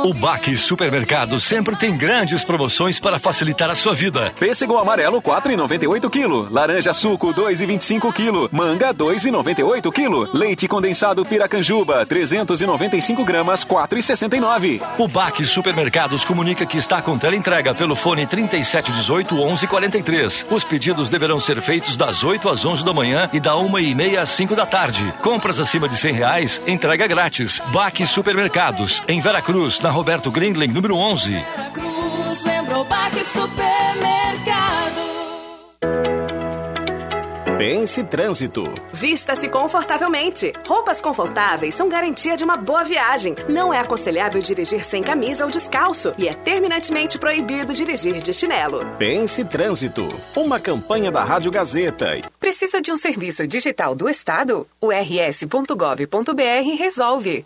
O 0.06 0.14
Baque 0.14 0.56
Supermercado 0.56 1.40
sempre 1.40 1.76
tem 1.76 1.98
grandes 1.98 2.44
promoções 2.44 3.00
para 3.00 3.20
facilitar 3.20 3.70
a 3.70 3.76
sua 3.76 3.94
vida. 3.94 4.32
Pêssego 4.40 4.78
amarelo 4.78 5.22
4,98 5.22 6.10
kg. 6.10 6.54
Laranja 6.54 6.94
suco 6.94 7.34
2,25 7.34 8.14
kg. 8.14 8.50
Manga 8.52 8.94
2,98 8.94 9.92
kg. 9.92 10.38
Leite 10.38 10.68
condensado 10.68 11.26
Piracanjuba 11.26 12.06
395 12.06 13.26
gramas 13.26 13.66
4,69. 13.66 14.82
O 14.98 15.08
Baque 15.08 15.44
Supermercados 15.44 16.24
comunica 16.24 16.66
que 16.66 16.78
está 16.78 17.02
com 17.02 17.20
entrega 17.34 17.74
pelo 17.76 17.96
fone 17.96 18.26
3718 18.26 19.36
1143. 19.36 20.48
Os 20.50 20.64
pedidos 20.64 21.10
deverão 21.10 21.40
ser 21.40 21.62
feitos 21.62 21.98
das 21.98 22.24
8 22.24 22.48
às 22.48 22.66
11 22.66 22.86
da 22.86 22.94
manhã 22.94 23.30
e 23.34 23.40
da 23.40 23.58
1 23.58 23.80
e 23.80 23.96
meia 23.96 24.22
às 24.22 24.30
5 24.30 24.56
da 24.56 24.66
tarde. 24.66 25.14
Compras 25.22 25.60
acima 25.60 25.90
de 25.90 25.98
100 25.98 26.14
reais, 26.14 26.62
entrega 26.66 27.08
grátis. 27.08 27.62
Baque 27.74 28.06
Supermercados, 28.06 29.04
em 29.08 29.20
Veracruz, 29.32 29.80
na 29.80 29.90
Roberto 29.90 30.30
Grindlin, 30.30 30.68
número 30.68 30.94
11. 30.94 31.42
Cruz, 31.74 32.44
lembrou 32.44 32.84
Baque 32.84 33.24
Supermercado. 33.24 35.02
Pense 37.58 38.04
Trânsito. 38.04 38.64
Vista-se 38.92 39.48
confortavelmente. 39.48 40.52
Roupas 40.68 41.00
confortáveis 41.00 41.76
são 41.76 41.88
garantia 41.88 42.36
de 42.36 42.44
uma 42.44 42.58
boa 42.58 42.84
viagem. 42.84 43.36
Não 43.48 43.74
é 43.74 43.80
aconselhável 43.80 44.42
dirigir 44.42 44.84
sem 44.84 45.02
camisa 45.02 45.46
ou 45.46 45.52
descalço 45.52 46.12
e 46.18 46.28
é 46.28 46.34
terminantemente 46.34 47.18
proibido 47.18 47.74
dirigir 47.74 48.20
de 48.20 48.34
chinelo. 48.34 48.86
Pense 48.98 49.46
Trânsito. 49.46 50.10
Uma 50.36 50.60
campanha 50.60 51.10
da 51.10 51.24
Rádio 51.24 51.52
Gazeta. 51.52 52.20
Precisa 52.38 52.82
de 52.82 52.92
um 52.92 52.98
serviço 52.98 53.48
digital 53.48 53.96
do 53.96 54.10
Estado? 54.10 54.68
O 54.82 54.90
rs.gov.br 54.90 56.78
resolve. 56.78 57.46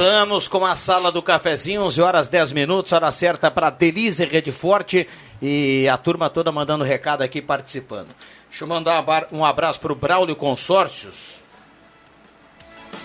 Voltamos 0.00 0.48
com 0.48 0.64
a 0.64 0.76
sala 0.76 1.12
do 1.12 1.20
cafezinho, 1.20 1.82
11 1.82 2.00
horas 2.00 2.28
10 2.28 2.52
minutos, 2.52 2.90
hora 2.90 3.12
certa 3.12 3.50
para 3.50 3.68
Delize 3.68 4.24
Rede 4.24 4.50
Forte 4.50 5.06
e 5.42 5.86
a 5.92 5.98
turma 5.98 6.30
toda 6.30 6.50
mandando 6.50 6.82
recado 6.82 7.20
aqui 7.20 7.42
participando. 7.42 8.08
Deixa 8.48 8.64
eu 8.64 8.68
mandar 8.68 9.04
um 9.30 9.44
abraço 9.44 9.78
para 9.78 9.92
o 9.92 9.94
Braulio 9.94 10.34
Consórcios. 10.34 11.42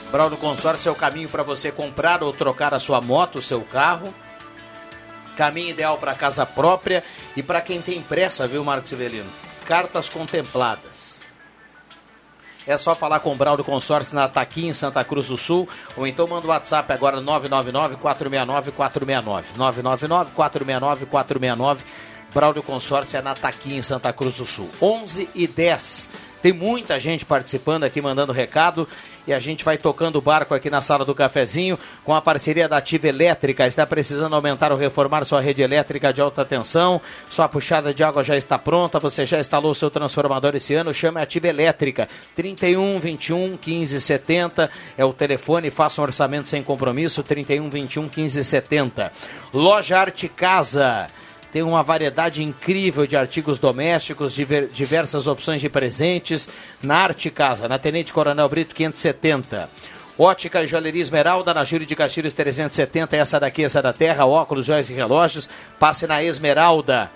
Braulio 0.09 0.37
Consórcio 0.37 0.87
é 0.87 0.91
o 0.93 0.95
caminho 0.95 1.27
para 1.27 1.43
você 1.43 1.69
comprar 1.69 2.23
ou 2.23 2.31
trocar 2.31 2.73
a 2.73 2.79
sua 2.79 3.01
moto, 3.01 3.39
o 3.39 3.41
seu 3.41 3.59
carro. 3.59 4.15
Caminho 5.35 5.71
ideal 5.71 5.97
para 5.97 6.15
casa 6.15 6.45
própria 6.45 7.03
e 7.35 7.43
para 7.43 7.59
quem 7.59 7.81
tem 7.81 8.01
pressa, 8.01 8.47
viu, 8.47 8.63
Marcos 8.63 8.91
Severino? 8.91 9.29
Cartas 9.65 10.07
contempladas. 10.07 11.14
É 12.67 12.77
só 12.77 12.95
falar 12.95 13.19
com 13.19 13.31
o 13.31 13.35
Braulio 13.35 13.63
Consórcio 13.63 14.15
na 14.15 14.27
Taquinha, 14.27 14.71
em 14.71 14.73
Santa 14.73 15.03
Cruz 15.03 15.27
do 15.27 15.37
Sul, 15.37 15.69
ou 15.95 16.07
então 16.07 16.27
manda 16.27 16.47
o 16.47 16.49
WhatsApp 16.49 16.91
agora 16.91 17.21
999-469-469. 17.21 19.43
999-469-469. 19.57 21.77
Braulio 22.33 22.63
Consórcio 22.63 23.17
é 23.17 23.21
na 23.21 23.33
Taquinha, 23.33 23.77
em 23.77 23.81
Santa 23.81 24.11
Cruz 24.11 24.35
do 24.37 24.45
Sul. 24.45 24.69
11 24.81 25.29
e 25.35 25.47
10. 25.47 26.09
Tem 26.41 26.51
muita 26.53 26.99
gente 26.99 27.25
participando 27.25 27.85
aqui, 27.85 28.01
mandando 28.01 28.31
recado. 28.31 28.87
E 29.27 29.33
a 29.33 29.39
gente 29.39 29.63
vai 29.63 29.77
tocando 29.77 30.17
o 30.17 30.21
barco 30.21 30.53
aqui 30.53 30.69
na 30.69 30.81
sala 30.81 31.03
do 31.03 31.15
cafezinho 31.15 31.79
com 32.03 32.13
a 32.13 32.21
parceria 32.21 32.69
da 32.69 32.77
Ativa 32.77 33.07
Elétrica. 33.07 33.65
Está 33.65 33.85
precisando 33.85 34.35
aumentar 34.35 34.71
ou 34.71 34.77
reformar 34.77 35.25
sua 35.25 35.41
rede 35.41 35.61
elétrica 35.61 36.13
de 36.13 36.21
alta 36.21 36.45
tensão? 36.45 37.01
Sua 37.29 37.49
puxada 37.49 37.93
de 37.93 38.03
água 38.03 38.23
já 38.23 38.37
está 38.37 38.59
pronta? 38.59 38.99
Você 38.99 39.25
já 39.25 39.39
instalou 39.39 39.73
seu 39.73 39.89
transformador 39.89 40.55
esse 40.55 40.75
ano? 40.75 40.93
Chame 40.93 41.19
a 41.19 41.23
Ativa 41.23 41.47
Elétrica. 41.47 42.07
31 42.35 42.99
21 42.99 43.57
15 43.57 43.99
70 43.99 44.69
é 44.97 45.03
o 45.03 45.11
telefone. 45.11 45.71
Faça 45.71 46.01
um 46.01 46.03
orçamento 46.03 46.47
sem 46.47 46.61
compromisso. 46.61 47.23
31 47.23 47.69
21 47.69 48.07
15 48.07 48.43
70. 48.43 49.11
Loja 49.51 49.97
Arte 49.97 50.29
Casa. 50.29 51.07
Tem 51.55 51.63
uma 51.63 51.81
variedade 51.81 52.43
incrível 52.43 53.07
de 53.07 53.15
artigos 53.15 53.57
domésticos, 53.57 54.33
diver, 54.33 54.67
diversas 54.67 55.25
opções 55.25 55.61
de 55.61 55.69
presentes 55.69 56.49
na 56.83 56.97
Arte 56.97 57.29
Casa, 57.29 57.65
na 57.65 57.79
Tenente 57.79 58.11
Coronel 58.11 58.49
Brito 58.49 58.75
570. 58.75 59.69
Ótica 60.19 60.61
e 60.61 60.67
Joalheria 60.67 61.01
Esmeralda, 61.01 61.53
na 61.53 61.63
Júlio 61.63 61.87
de 61.87 61.95
Castilhos 61.95 62.33
370, 62.33 63.15
essa 63.15 63.39
daqui, 63.39 63.63
essa 63.63 63.81
da 63.81 63.93
Terra, 63.93 64.25
óculos, 64.25 64.65
joias 64.65 64.89
e 64.89 64.93
relógios, 64.93 65.47
passe 65.79 66.05
na 66.05 66.21
Esmeralda. 66.21 67.09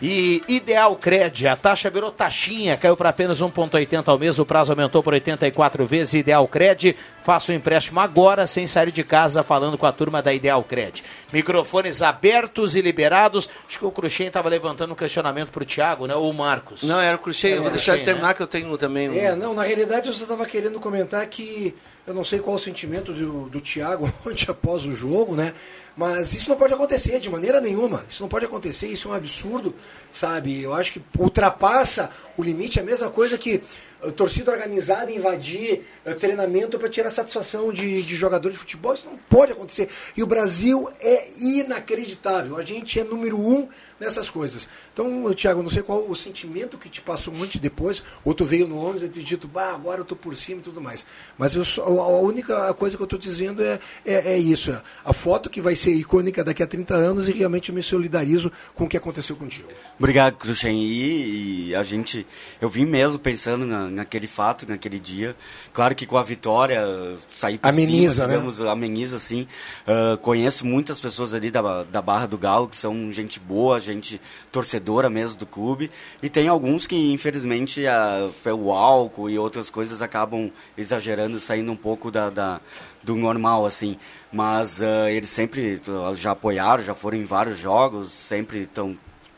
E 0.00 0.42
Ideal 0.46 0.94
Cred, 0.96 1.48
a 1.48 1.56
taxa 1.56 1.88
virou 1.88 2.10
taxinha, 2.10 2.76
caiu 2.76 2.96
para 2.96 3.08
apenas 3.08 3.40
1,80 3.40 4.06
ao 4.06 4.18
mês, 4.18 4.38
o 4.38 4.44
prazo 4.44 4.72
aumentou 4.72 5.02
por 5.02 5.14
84 5.14 5.86
vezes. 5.86 6.14
Ideal 6.14 6.46
Cred, 6.46 6.94
faça 7.22 7.50
o 7.50 7.54
um 7.54 7.58
empréstimo 7.58 7.98
agora, 7.98 8.46
sem 8.46 8.66
sair 8.66 8.92
de 8.92 9.02
casa, 9.02 9.42
falando 9.42 9.78
com 9.78 9.86
a 9.86 9.92
turma 9.92 10.20
da 10.20 10.34
Ideal 10.34 10.62
Cred. 10.62 11.02
Microfones 11.32 12.02
abertos 12.02 12.76
e 12.76 12.82
liberados. 12.82 13.48
Acho 13.66 13.78
que 13.78 13.86
o 13.86 13.90
Cruxem 13.90 14.26
estava 14.26 14.50
levantando 14.50 14.92
um 14.92 14.96
questionamento 14.96 15.50
para 15.50 15.62
o 15.62 15.66
Thiago, 15.66 16.06
né? 16.06 16.14
Ou 16.14 16.30
o 16.30 16.34
Marcos. 16.34 16.82
Não, 16.82 17.00
era 17.00 17.16
o 17.16 17.18
Cruxem, 17.18 17.52
eu 17.52 17.62
vou 17.62 17.70
deixar 17.70 17.92
de 17.92 18.00
Cruxem, 18.00 18.04
terminar 18.04 18.28
né? 18.28 18.34
que 18.34 18.42
eu 18.42 18.46
tenho 18.46 18.76
também 18.76 19.08
um... 19.08 19.16
É, 19.16 19.34
não, 19.34 19.54
na 19.54 19.62
realidade 19.62 20.08
eu 20.08 20.12
só 20.12 20.24
estava 20.24 20.44
querendo 20.44 20.78
comentar 20.78 21.26
que 21.26 21.74
eu 22.06 22.12
não 22.14 22.24
sei 22.24 22.38
qual 22.38 22.56
o 22.56 22.58
sentimento 22.58 23.12
do, 23.12 23.48
do 23.48 23.60
Thiago 23.60 24.12
ontem 24.26 24.46
após 24.50 24.84
o 24.84 24.94
jogo, 24.94 25.34
né? 25.34 25.54
Mas 25.96 26.34
isso 26.34 26.50
não 26.50 26.56
pode 26.56 26.74
acontecer 26.74 27.18
de 27.18 27.30
maneira 27.30 27.58
nenhuma. 27.58 28.04
Isso 28.06 28.22
não 28.22 28.28
pode 28.28 28.44
acontecer, 28.44 28.86
isso 28.88 29.08
é 29.08 29.12
um 29.12 29.14
absurdo, 29.14 29.74
sabe? 30.12 30.62
Eu 30.62 30.74
acho 30.74 30.92
que 30.92 31.02
ultrapassa 31.18 32.10
o 32.36 32.42
limite, 32.42 32.78
é 32.78 32.82
a 32.82 32.84
mesma 32.84 33.08
coisa 33.08 33.38
que 33.38 33.62
uh, 34.02 34.12
torcida 34.12 34.52
organizada 34.52 35.10
invadir 35.10 35.86
uh, 36.04 36.14
treinamento 36.14 36.78
para 36.78 36.90
tirar 36.90 37.08
satisfação 37.08 37.72
de, 37.72 38.02
de 38.02 38.14
jogador 38.14 38.50
de 38.50 38.58
futebol. 38.58 38.92
Isso 38.92 39.08
não 39.08 39.16
pode 39.16 39.52
acontecer. 39.52 39.88
E 40.14 40.22
o 40.22 40.26
Brasil 40.26 40.86
é 41.00 41.28
inacreditável. 41.40 42.58
A 42.58 42.62
gente 42.62 43.00
é 43.00 43.04
número 43.04 43.40
um 43.40 43.66
nessas 43.98 44.30
coisas. 44.30 44.68
Então, 44.92 45.32
Thiago, 45.34 45.60
eu 45.60 45.62
não 45.62 45.70
sei 45.70 45.82
qual 45.82 46.08
o 46.08 46.14
sentimento 46.14 46.78
que 46.78 46.88
te 46.88 47.00
passou 47.00 47.32
muito 47.32 47.58
depois, 47.58 48.02
ou 48.24 48.34
tu 48.34 48.44
veio 48.44 48.68
no 48.68 48.78
ônibus 48.78 49.02
e 49.02 49.08
te 49.08 49.22
dito, 49.22 49.48
bah, 49.48 49.74
agora 49.74 50.00
eu 50.00 50.04
tô 50.04 50.14
por 50.14 50.34
cima 50.34 50.60
e 50.60 50.62
tudo 50.62 50.80
mais. 50.80 51.06
Mas 51.38 51.54
eu 51.54 51.64
só, 51.64 51.82
a 51.84 52.20
única 52.20 52.72
coisa 52.74 52.96
que 52.96 53.02
eu 53.02 53.06
tô 53.06 53.16
dizendo 53.16 53.62
é, 53.62 53.78
é, 54.04 54.34
é 54.34 54.38
isso. 54.38 54.70
É 54.70 54.82
a 55.04 55.12
foto 55.12 55.48
que 55.48 55.60
vai 55.60 55.76
ser 55.76 55.92
icônica 55.92 56.44
daqui 56.44 56.62
a 56.62 56.66
30 56.66 56.94
anos 56.94 57.28
e 57.28 57.32
realmente 57.32 57.70
eu 57.70 57.74
me 57.74 57.82
solidarizo 57.82 58.50
com 58.74 58.84
o 58.84 58.88
que 58.88 58.96
aconteceu 58.96 59.36
contigo. 59.36 59.68
Obrigado, 59.98 60.36
Cruxem. 60.36 60.82
E, 60.82 61.68
e 61.68 61.74
a 61.74 61.82
gente, 61.82 62.26
eu 62.60 62.68
vim 62.68 62.84
mesmo 62.84 63.18
pensando 63.18 63.66
na, 63.66 63.88
naquele 63.88 64.26
fato, 64.26 64.68
naquele 64.68 64.98
dia. 64.98 65.34
Claro 65.72 65.94
que 65.94 66.06
com 66.06 66.18
a 66.18 66.22
vitória, 66.22 66.82
sair 67.28 67.58
por 67.58 67.68
Ameniza, 67.68 68.14
cima, 68.14 68.26
né? 68.26 68.34
digamos, 68.34 68.60
ameniza, 68.60 69.18
sim. 69.18 69.46
Ah, 69.86 70.18
conheço 70.20 70.66
muitas 70.66 71.00
pessoas 71.00 71.32
ali 71.32 71.50
da, 71.50 71.82
da 71.84 72.02
Barra 72.02 72.26
do 72.26 72.38
Galo, 72.38 72.68
que 72.68 72.76
são 72.76 73.10
gente 73.12 73.38
boa, 73.38 73.80
gente 73.86 74.20
torcedora 74.52 75.08
mesmo 75.08 75.38
do 75.38 75.46
clube. 75.46 75.90
E 76.22 76.28
tem 76.28 76.48
alguns 76.48 76.86
que, 76.86 76.96
infelizmente, 77.12 77.86
ah, 77.86 78.28
pelo 78.42 78.72
álcool 78.72 79.30
e 79.30 79.38
outras 79.38 79.70
coisas, 79.70 80.02
acabam 80.02 80.50
exagerando, 80.76 81.40
saindo 81.40 81.72
um 81.72 81.76
pouco 81.76 82.10
da, 82.10 82.28
da 82.30 82.60
do 83.02 83.14
normal, 83.16 83.64
assim. 83.64 83.96
Mas 84.32 84.82
ah, 84.82 85.10
eles 85.10 85.30
sempre 85.30 85.80
já 86.14 86.32
apoiaram, 86.32 86.82
já 86.82 86.94
foram 86.94 87.16
em 87.18 87.24
vários 87.24 87.58
jogos, 87.58 88.10
sempre 88.12 88.60
estão 88.62 88.96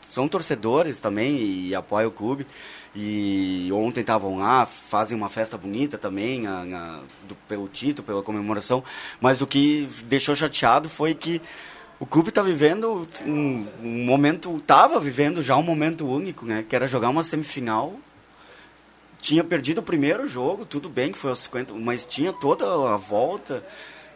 são 0.09 0.27
torcedores 0.27 0.99
também 0.99 1.37
e 1.67 1.75
apoiam 1.75 2.09
o 2.09 2.11
clube. 2.11 2.45
E 2.95 3.69
ontem 3.71 4.01
estavam 4.01 4.39
lá, 4.39 4.65
fazem 4.65 5.15
uma 5.15 5.29
festa 5.29 5.55
bonita 5.55 5.99
também, 5.99 6.47
a, 6.47 6.61
a- 6.61 6.99
do- 7.27 7.35
pelo 7.47 7.67
título, 7.67 8.03
pela 8.05 8.23
comemoração. 8.23 8.83
Mas 9.21 9.39
o 9.41 9.45
que 9.47 9.87
deixou 10.05 10.35
chateado 10.35 10.89
foi 10.89 11.13
que 11.13 11.39
o 11.99 12.05
clube 12.05 12.29
está 12.29 12.41
vivendo 12.41 13.07
um, 13.25 13.67
um 13.83 14.05
momento, 14.05 14.55
estava 14.55 14.99
vivendo 14.99 15.41
já 15.41 15.55
um 15.57 15.63
momento 15.63 16.07
único, 16.07 16.45
né? 16.45 16.63
Que 16.67 16.75
era 16.75 16.87
jogar 16.87 17.09
uma 17.09 17.23
semifinal. 17.23 17.93
Tinha 19.19 19.43
perdido 19.43 19.79
o 19.79 19.83
primeiro 19.83 20.25
jogo, 20.27 20.65
tudo 20.65 20.87
bem 20.87 21.11
que 21.11 21.17
foi 21.17 21.29
aos 21.29 21.39
50, 21.39 21.73
mas 21.73 22.05
tinha 22.05 22.31
toda 22.31 22.65
a 22.93 22.95
volta. 22.95 23.61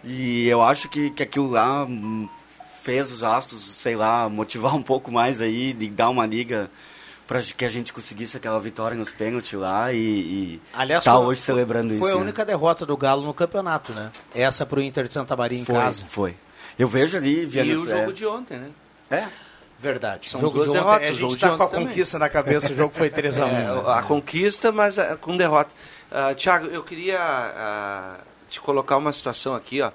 E 0.01 0.47
eu 0.47 0.61
acho 0.61 0.87
que, 0.87 1.09
que 1.11 1.23
aquilo 1.23 1.49
lá 1.51 1.83
hum, 1.83 2.27
fez 2.81 3.11
os 3.11 3.21
astros, 3.21 3.61
sei 3.61 3.97
lá, 3.97 4.27
motivar 4.31 4.73
um 4.75 4.81
pouco 4.81 5.11
mais 5.11 5.41
aí, 5.41 5.73
de 5.73 5.89
dar 5.89 6.09
uma 6.09 6.25
liga 6.25 6.71
para 7.27 7.41
que 7.41 7.65
a 7.65 7.69
gente 7.69 7.91
conseguisse 7.91 8.35
aquela 8.37 8.59
vitória 8.59 8.97
nos 8.97 9.09
pênaltis 9.09 9.53
lá 9.53 9.91
e, 9.93 9.97
e 9.97 10.61
Aliás, 10.73 11.03
tá 11.03 11.13
foi- 11.15 11.25
hoje 11.25 11.41
celebrando 11.41 11.89
Foi 11.97 12.09
isso. 12.09 12.15
a 12.15 12.15
né? 12.15 12.21
única 12.21 12.45
derrota 12.45 12.85
do 12.85 12.95
Galo 12.95 13.23
no 13.25 13.33
campeonato, 13.33 13.93
né? 13.93 14.11
Essa 14.35 14.65
pro 14.65 14.81
Inter 14.81 15.07
de 15.07 15.13
Santa 15.13 15.35
Maria 15.35 15.59
em 15.59 15.65
foi, 15.65 15.75
casa. 15.75 16.05
Foi. 16.09 16.35
Eu 16.77 16.87
vejo 16.87 17.17
ali, 17.17 17.41
E 17.41 17.45
Viana, 17.45 17.79
o 17.79 17.85
jogo 17.85 18.13
de 18.13 18.25
ontem, 18.25 18.57
né? 18.57 18.71
É. 19.11 19.27
Verdade. 19.79 20.29
São 20.29 20.39
jogo 20.39 20.55
duas 20.55 20.71
de 20.71 20.77
ontem, 20.77 20.83
derrotas. 20.85 21.09
a 21.09 21.11
o 21.11 21.15
gente 21.15 21.19
jogo 21.19 21.37
tá 21.37 21.47
com 21.57 21.63
a 21.63 21.65
ontem 21.65 21.71
também. 21.75 21.87
conquista 21.87 22.19
na 22.19 22.29
cabeça, 22.29 22.71
o 22.71 22.75
jogo 22.75 22.93
foi 22.95 23.09
3 23.11 23.39
a 23.39 23.45
1, 23.45 23.49
É, 23.49 23.51
né? 23.51 23.83
a 23.87 24.01
conquista, 24.03 24.71
mas 24.71 24.97
ah, 24.97 25.17
com 25.17 25.35
derrota. 25.35 25.73
Ah, 26.11 26.33
Tiago, 26.33 26.67
eu 26.67 26.83
queria 26.83 27.19
ah, 27.19 28.17
te 28.49 28.61
colocar 28.61 28.97
uma 28.97 29.11
situação 29.11 29.53
aqui, 29.55 29.81
ó. 29.81 29.91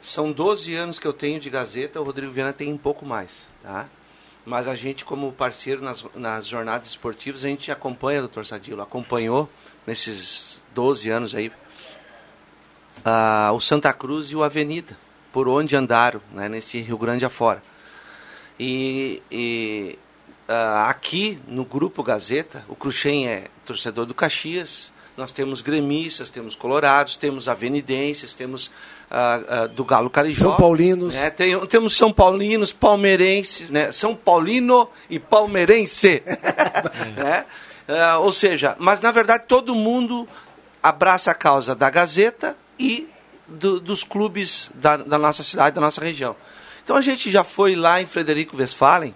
São 0.00 0.30
12 0.30 0.74
anos 0.76 0.98
que 0.98 1.06
eu 1.06 1.12
tenho 1.12 1.40
de 1.40 1.50
Gazeta, 1.50 2.00
o 2.00 2.04
Rodrigo 2.04 2.30
Viana 2.30 2.52
tem 2.52 2.72
um 2.72 2.78
pouco 2.78 3.04
mais, 3.04 3.44
tá? 3.62 3.86
Mas 4.46 4.68
a 4.68 4.74
gente, 4.74 5.04
como 5.04 5.32
parceiro 5.32 5.82
nas, 5.82 6.04
nas 6.14 6.46
jornadas 6.46 6.86
esportivas, 6.88 7.44
a 7.44 7.48
gente 7.48 7.70
acompanha, 7.72 8.20
doutor 8.20 8.46
Sadilo, 8.46 8.80
acompanhou 8.80 9.50
nesses 9.86 10.62
12 10.72 11.10
anos 11.10 11.34
aí 11.34 11.50
ah, 13.04 13.50
o 13.52 13.60
Santa 13.60 13.92
Cruz 13.92 14.30
e 14.30 14.36
o 14.36 14.42
Avenida, 14.44 14.96
por 15.32 15.48
onde 15.48 15.76
andaram, 15.76 16.20
né, 16.32 16.48
nesse 16.48 16.80
Rio 16.80 16.98
Grande 16.98 17.24
afora. 17.24 17.62
E, 18.58 19.22
e 19.30 19.98
ah, 20.48 20.86
aqui 20.88 21.38
no 21.46 21.64
Grupo 21.64 22.02
Gazeta, 22.02 22.64
o 22.68 22.74
Cruxem 22.74 23.28
é 23.28 23.44
torcedor 23.64 24.06
do 24.06 24.14
Caxias, 24.14 24.90
nós 25.16 25.32
temos 25.32 25.62
gremistas, 25.62 26.30
temos 26.30 26.54
colorados, 26.54 27.16
temos 27.16 27.48
avenidenses, 27.48 28.34
temos 28.34 28.70
ah, 29.10 29.40
ah, 29.48 29.66
do 29.66 29.84
Galo 29.84 30.08
Carijó. 30.08 30.50
São 30.50 30.56
Paulinos. 30.56 31.12
né, 31.14 31.28
tem- 31.30 31.58
temos 31.66 31.96
São 31.96 32.12
Paulinos, 32.12 32.72
palmeirenses, 32.72 33.68
né, 33.70 33.92
São 33.92 34.14
Paulino 34.14 34.88
e 35.10 35.18
palmeirense. 35.18 36.22
né? 37.16 37.44
Ah, 37.88 38.18
ou 38.18 38.32
seja, 38.32 38.76
mas 38.78 39.00
na 39.00 39.10
verdade 39.10 39.44
todo 39.48 39.74
mundo 39.74 40.28
abraça 40.82 41.30
a 41.30 41.34
causa 41.34 41.74
da 41.74 41.90
Gazeta 41.90 42.56
e 42.78 43.08
do- 43.48 43.80
dos 43.80 44.04
clubes 44.04 44.70
da, 44.74 44.96
da 44.96 45.18
nossa 45.18 45.42
cidade, 45.42 45.74
da 45.74 45.80
nossa 45.80 46.00
região. 46.02 46.36
Então 46.84 46.96
a 46.96 47.00
gente 47.00 47.30
já 47.30 47.42
foi 47.44 47.74
lá 47.74 48.00
em 48.00 48.06
Frederico 48.06 48.56
Westphalen 48.56 49.14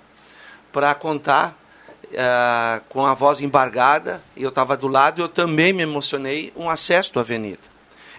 para 0.72 0.94
contar 0.94 1.58
ah, 2.16 2.80
com 2.88 3.06
a 3.06 3.14
voz 3.14 3.40
embargada, 3.40 4.22
e 4.36 4.42
eu 4.42 4.48
estava 4.50 4.76
do 4.76 4.88
lado, 4.88 5.20
e 5.20 5.22
eu 5.22 5.28
também 5.28 5.72
me 5.72 5.82
emocionei, 5.82 6.52
um 6.56 6.68
acesso 6.68 7.18
à 7.18 7.22
avenida. 7.22 7.60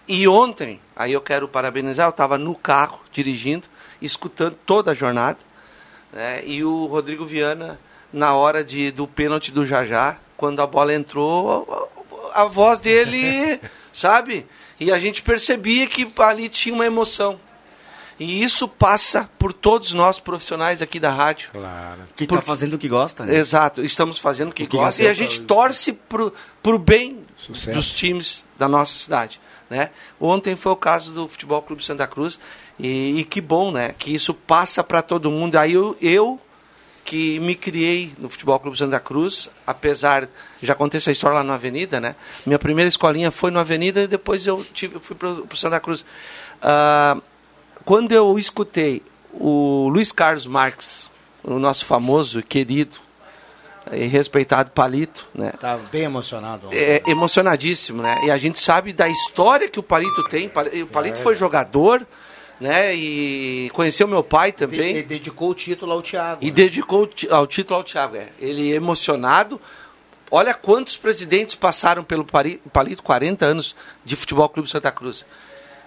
E 0.07 0.27
ontem, 0.27 0.79
aí 0.95 1.13
eu 1.13 1.21
quero 1.21 1.47
parabenizar, 1.47 2.07
eu 2.07 2.11
estava 2.11 2.37
no 2.37 2.55
carro 2.55 2.99
dirigindo, 3.11 3.67
escutando 4.01 4.57
toda 4.65 4.91
a 4.91 4.93
jornada, 4.93 5.37
né, 6.11 6.41
e 6.45 6.63
o 6.63 6.85
Rodrigo 6.87 7.25
Viana, 7.25 7.79
na 8.11 8.33
hora 8.33 8.63
de, 8.63 8.91
do 8.91 9.07
pênalti 9.07 9.51
do 9.51 9.65
Jajá, 9.65 10.17
quando 10.35 10.61
a 10.61 10.67
bola 10.67 10.93
entrou, 10.93 11.89
a, 12.33 12.41
a 12.41 12.45
voz 12.45 12.79
dele, 12.79 13.59
sabe? 13.93 14.45
E 14.79 14.91
a 14.91 14.99
gente 14.99 15.21
percebia 15.21 15.87
que 15.87 16.11
ali 16.17 16.49
tinha 16.49 16.75
uma 16.75 16.85
emoção. 16.85 17.39
E 18.19 18.43
isso 18.43 18.67
passa 18.67 19.29
por 19.39 19.51
todos 19.53 19.91
nós 19.93 20.19
profissionais 20.19 20.81
aqui 20.81 20.99
da 20.99 21.11
rádio. 21.11 21.49
Claro. 21.51 22.01
Que 22.15 22.25
está 22.25 22.41
fazendo 22.41 22.73
o 22.73 22.77
que 22.77 22.87
gosta, 22.87 23.25
né? 23.25 23.35
Exato, 23.35 23.81
estamos 23.83 24.19
fazendo 24.19 24.49
o 24.49 24.53
que, 24.53 24.63
O 24.63 24.67
que 24.67 24.77
gosta 24.77 25.01
e 25.01 25.05
a 25.05 25.09
gosta. 25.09 25.23
gente 25.23 25.41
torce 25.41 25.93
pro, 25.93 26.33
pro 26.61 26.77
bem 26.77 27.21
Sucesso. 27.37 27.71
dos 27.71 27.91
times 27.91 28.45
da 28.57 28.67
nossa 28.67 28.93
cidade. 28.93 29.39
Né? 29.69 29.89
Ontem 30.19 30.55
foi 30.55 30.71
o 30.71 30.75
caso 30.75 31.11
do 31.11 31.27
Futebol 31.27 31.61
Clube 31.61 31.83
Santa 31.83 32.05
Cruz 32.05 32.37
e, 32.79 33.19
e 33.19 33.23
que 33.23 33.41
bom, 33.41 33.71
né? 33.71 33.95
Que 33.97 34.13
isso 34.13 34.33
passa 34.33 34.83
para 34.83 35.01
todo 35.01 35.31
mundo. 35.31 35.55
Aí 35.55 35.73
eu, 35.73 35.97
eu 35.99 36.39
que 37.03 37.39
me 37.39 37.55
criei 37.55 38.13
no 38.17 38.29
Futebol 38.29 38.59
Clube 38.59 38.77
Santa 38.77 38.99
Cruz, 38.99 39.49
apesar 39.67 40.27
já 40.61 40.73
contei 40.73 40.97
essa 40.97 41.11
história 41.11 41.37
lá 41.37 41.43
na 41.43 41.55
Avenida, 41.55 41.99
né? 41.99 42.15
Minha 42.45 42.59
primeira 42.59 42.87
escolinha 42.87 43.31
foi 43.31 43.51
na 43.51 43.59
Avenida 43.59 44.01
e 44.01 44.07
depois 44.07 44.47
eu 44.47 44.65
tive, 44.73 44.99
fui 44.99 45.15
para 45.15 45.29
o 45.29 45.55
Santa 45.55 45.79
Cruz. 45.79 46.05
Ah, 46.61 47.17
quando 47.83 48.11
eu 48.13 48.39
escutei 48.39 49.01
o 49.33 49.89
Luiz 49.89 50.11
Carlos 50.11 50.47
Marques, 50.47 51.11
o 51.43 51.59
nosso 51.59 51.85
famoso 51.85 52.39
e 52.39 52.43
querido 52.43 52.97
e 53.91 54.05
respeitado 54.05 54.71
Palito, 54.71 55.27
né? 55.35 55.51
Tá 55.59 55.77
bem 55.91 56.03
emocionado. 56.03 56.69
É 56.71 57.03
emocionadíssimo, 57.05 58.01
né? 58.01 58.21
E 58.23 58.31
a 58.31 58.37
gente 58.37 58.59
sabe 58.59 58.93
da 58.93 59.09
história 59.09 59.67
que 59.67 59.79
o 59.79 59.83
Palito 59.83 60.23
tem. 60.29 60.49
O 60.81 60.87
Palito 60.87 61.19
foi 61.19 61.35
jogador, 61.35 62.05
né? 62.63 62.95
E 62.95 63.69
conheceu 63.73 64.07
meu 64.07 64.23
pai 64.23 64.51
também. 64.53 64.91
Ele 64.91 65.03
dedicou 65.03 65.49
o 65.49 65.53
título 65.53 65.91
ao 65.91 66.01
Thiago. 66.01 66.39
E 66.43 66.49
dedicou 66.49 67.01
o 67.03 67.07
ti- 67.07 67.27
ao 67.29 67.45
título 67.45 67.77
ao 67.77 67.83
Thiago. 67.83 68.15
É. 68.15 68.29
Ele 68.39 68.71
emocionado. 68.73 69.59
Olha 70.31 70.53
quantos 70.53 70.95
presidentes 70.97 71.53
passaram 71.55 72.03
pelo 72.03 72.25
Palito, 72.25 73.03
40 73.03 73.45
anos 73.45 73.75
de 74.03 74.15
Futebol 74.15 74.47
Clube 74.49 74.69
Santa 74.69 74.91
Cruz. 74.91 75.25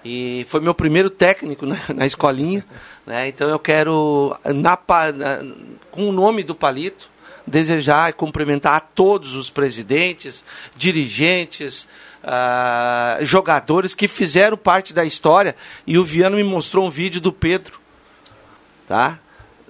E 0.04 0.46
foi 0.48 0.60
meu 0.60 0.72
primeiro 0.74 1.10
técnico 1.10 1.64
na, 1.66 1.76
na 1.94 2.06
escolinha. 2.06 2.64
Né? 3.06 3.28
Então 3.28 3.48
eu 3.48 3.58
quero, 3.60 4.36
na 4.44 4.76
na- 5.14 5.44
com 5.92 6.08
o 6.08 6.12
nome 6.12 6.42
do 6.42 6.56
Palito, 6.56 7.08
desejar 7.46 8.10
e 8.10 8.12
cumprimentar 8.12 8.74
a 8.74 8.80
todos 8.80 9.36
os 9.36 9.48
presidentes, 9.48 10.44
dirigentes, 10.76 11.88
ah, 12.26 13.18
jogadores 13.22 13.94
que 13.94 14.08
fizeram 14.08 14.56
parte 14.56 14.92
da 14.92 15.04
história. 15.04 15.54
E 15.86 15.96
o 15.96 16.04
Viano 16.04 16.36
me 16.36 16.42
mostrou 16.42 16.84
um 16.84 16.90
vídeo 16.90 17.20
do 17.20 17.32
Pedro. 17.32 17.78
Tá? 18.88 19.18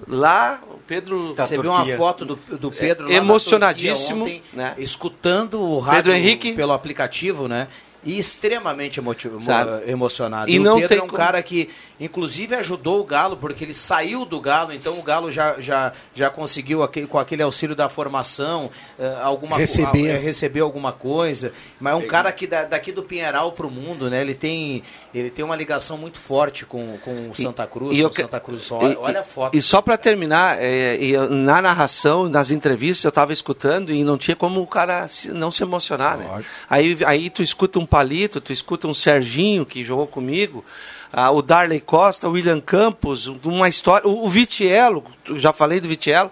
Lá, 0.08 0.60
o 0.70 0.78
Pedro. 0.78 1.34
Você 1.36 1.58
viu 1.58 1.70
uma 1.70 1.96
foto 1.96 2.24
do, 2.24 2.36
do 2.36 2.70
Pedro 2.70 3.04
É, 3.04 3.08
lá 3.08 3.14
na 3.14 3.16
emocionadíssimo, 3.16 4.24
ontem, 4.24 4.42
né? 4.52 4.74
escutando 4.78 5.60
o 5.60 5.78
rádio 5.78 6.04
Pedro 6.04 6.12
Henrique. 6.14 6.52
pelo 6.52 6.72
aplicativo, 6.72 7.46
né? 7.46 7.68
E 8.06 8.18
extremamente 8.18 9.00
emotivo, 9.00 9.42
Sabe? 9.42 9.90
emocionado. 9.90 10.48
E 10.50 10.54
E, 10.54 10.58
não 10.58 10.74
o 10.76 10.80
Pedro 10.80 10.88
tem 10.88 10.98
é 10.98 11.02
um 11.02 11.06
como- 11.08 11.18
cara 11.18 11.42
que, 11.42 11.68
inclusive, 12.00 12.54
ajudou 12.54 13.00
o 13.00 13.04
Galo, 13.04 13.36
porque 13.36 13.64
ele 13.64 13.74
saiu 13.74 14.24
do 14.24 14.40
Galo, 14.40 14.72
então 14.72 14.98
o 14.98 15.02
Galo 15.02 15.32
já, 15.32 15.60
já, 15.60 15.92
já 16.14 16.30
conseguiu, 16.30 16.82
aquele, 16.82 17.06
com 17.06 17.18
aquele 17.18 17.42
auxílio 17.42 17.74
da 17.74 17.88
formação, 17.88 18.70
eh, 18.98 19.16
alguma 19.22 19.56
Receber. 19.56 20.06
eh, 20.08 20.18
receber 20.18 20.60
alguma 20.60 20.92
coisa. 20.92 21.52
Mas 21.80 21.92
é 21.94 21.96
um 21.96 22.06
cara 22.06 22.30
que 22.32 22.46
da- 22.46 22.64
daqui 22.64 22.92
do 22.92 23.02
Pinheiral 23.02 23.52
para 23.52 23.66
o 23.66 23.70
mundo, 23.70 24.08
né? 24.08 24.20
Ele 24.20 24.34
tem, 24.34 24.82
ele 25.14 25.28
tem 25.30 25.44
uma 25.44 25.56
ligação 25.56 25.98
muito 25.98 26.18
forte 26.18 26.64
com, 26.64 26.96
com 26.98 27.30
o 27.30 27.34
Santa 27.34 27.66
Cruz, 27.66 27.92
E 27.92 27.96
com 27.96 28.02
eu 28.04 28.06
o 28.06 28.10
que- 28.10 28.22
Santa 28.22 28.38
Cruz. 28.40 28.70
Olha, 28.70 28.92
e- 28.92 28.96
olha 28.96 29.20
a 29.20 29.24
foto. 29.24 29.56
E 29.56 29.60
só 29.60 29.82
para 29.82 29.96
terminar, 29.96 30.58
é, 30.62 30.96
e 31.00 31.10
eu- 31.12 31.28
na 31.28 31.60
narração, 31.60 32.28
nas 32.28 32.50
entrevistas, 32.52 33.04
eu 33.04 33.08
estava 33.08 33.32
escutando 33.32 33.90
e 33.92 34.04
não 34.04 34.16
tinha 34.16 34.36
como 34.36 34.60
o 34.60 34.66
cara 34.66 35.08
se- 35.08 35.32
não 35.32 35.50
se 35.50 35.62
emocionar, 35.62 36.16
né? 36.18 36.44
Aí, 36.70 36.96
aí 37.04 37.30
tu 37.30 37.42
escuta 37.42 37.78
um 37.78 37.86
Palito, 37.96 38.42
tu 38.42 38.52
escuta 38.52 38.86
um 38.86 38.92
Serginho, 38.92 39.64
que 39.64 39.82
jogou 39.82 40.06
comigo, 40.06 40.62
ah, 41.10 41.30
o 41.30 41.40
Darley 41.40 41.80
Costa, 41.80 42.28
o 42.28 42.32
William 42.32 42.60
Campos, 42.60 43.26
uma 43.26 43.70
história... 43.70 44.06
O, 44.06 44.26
o 44.26 44.28
Vitiello, 44.28 45.02
já 45.36 45.50
falei 45.50 45.80
do 45.80 45.88
Vitiello, 45.88 46.30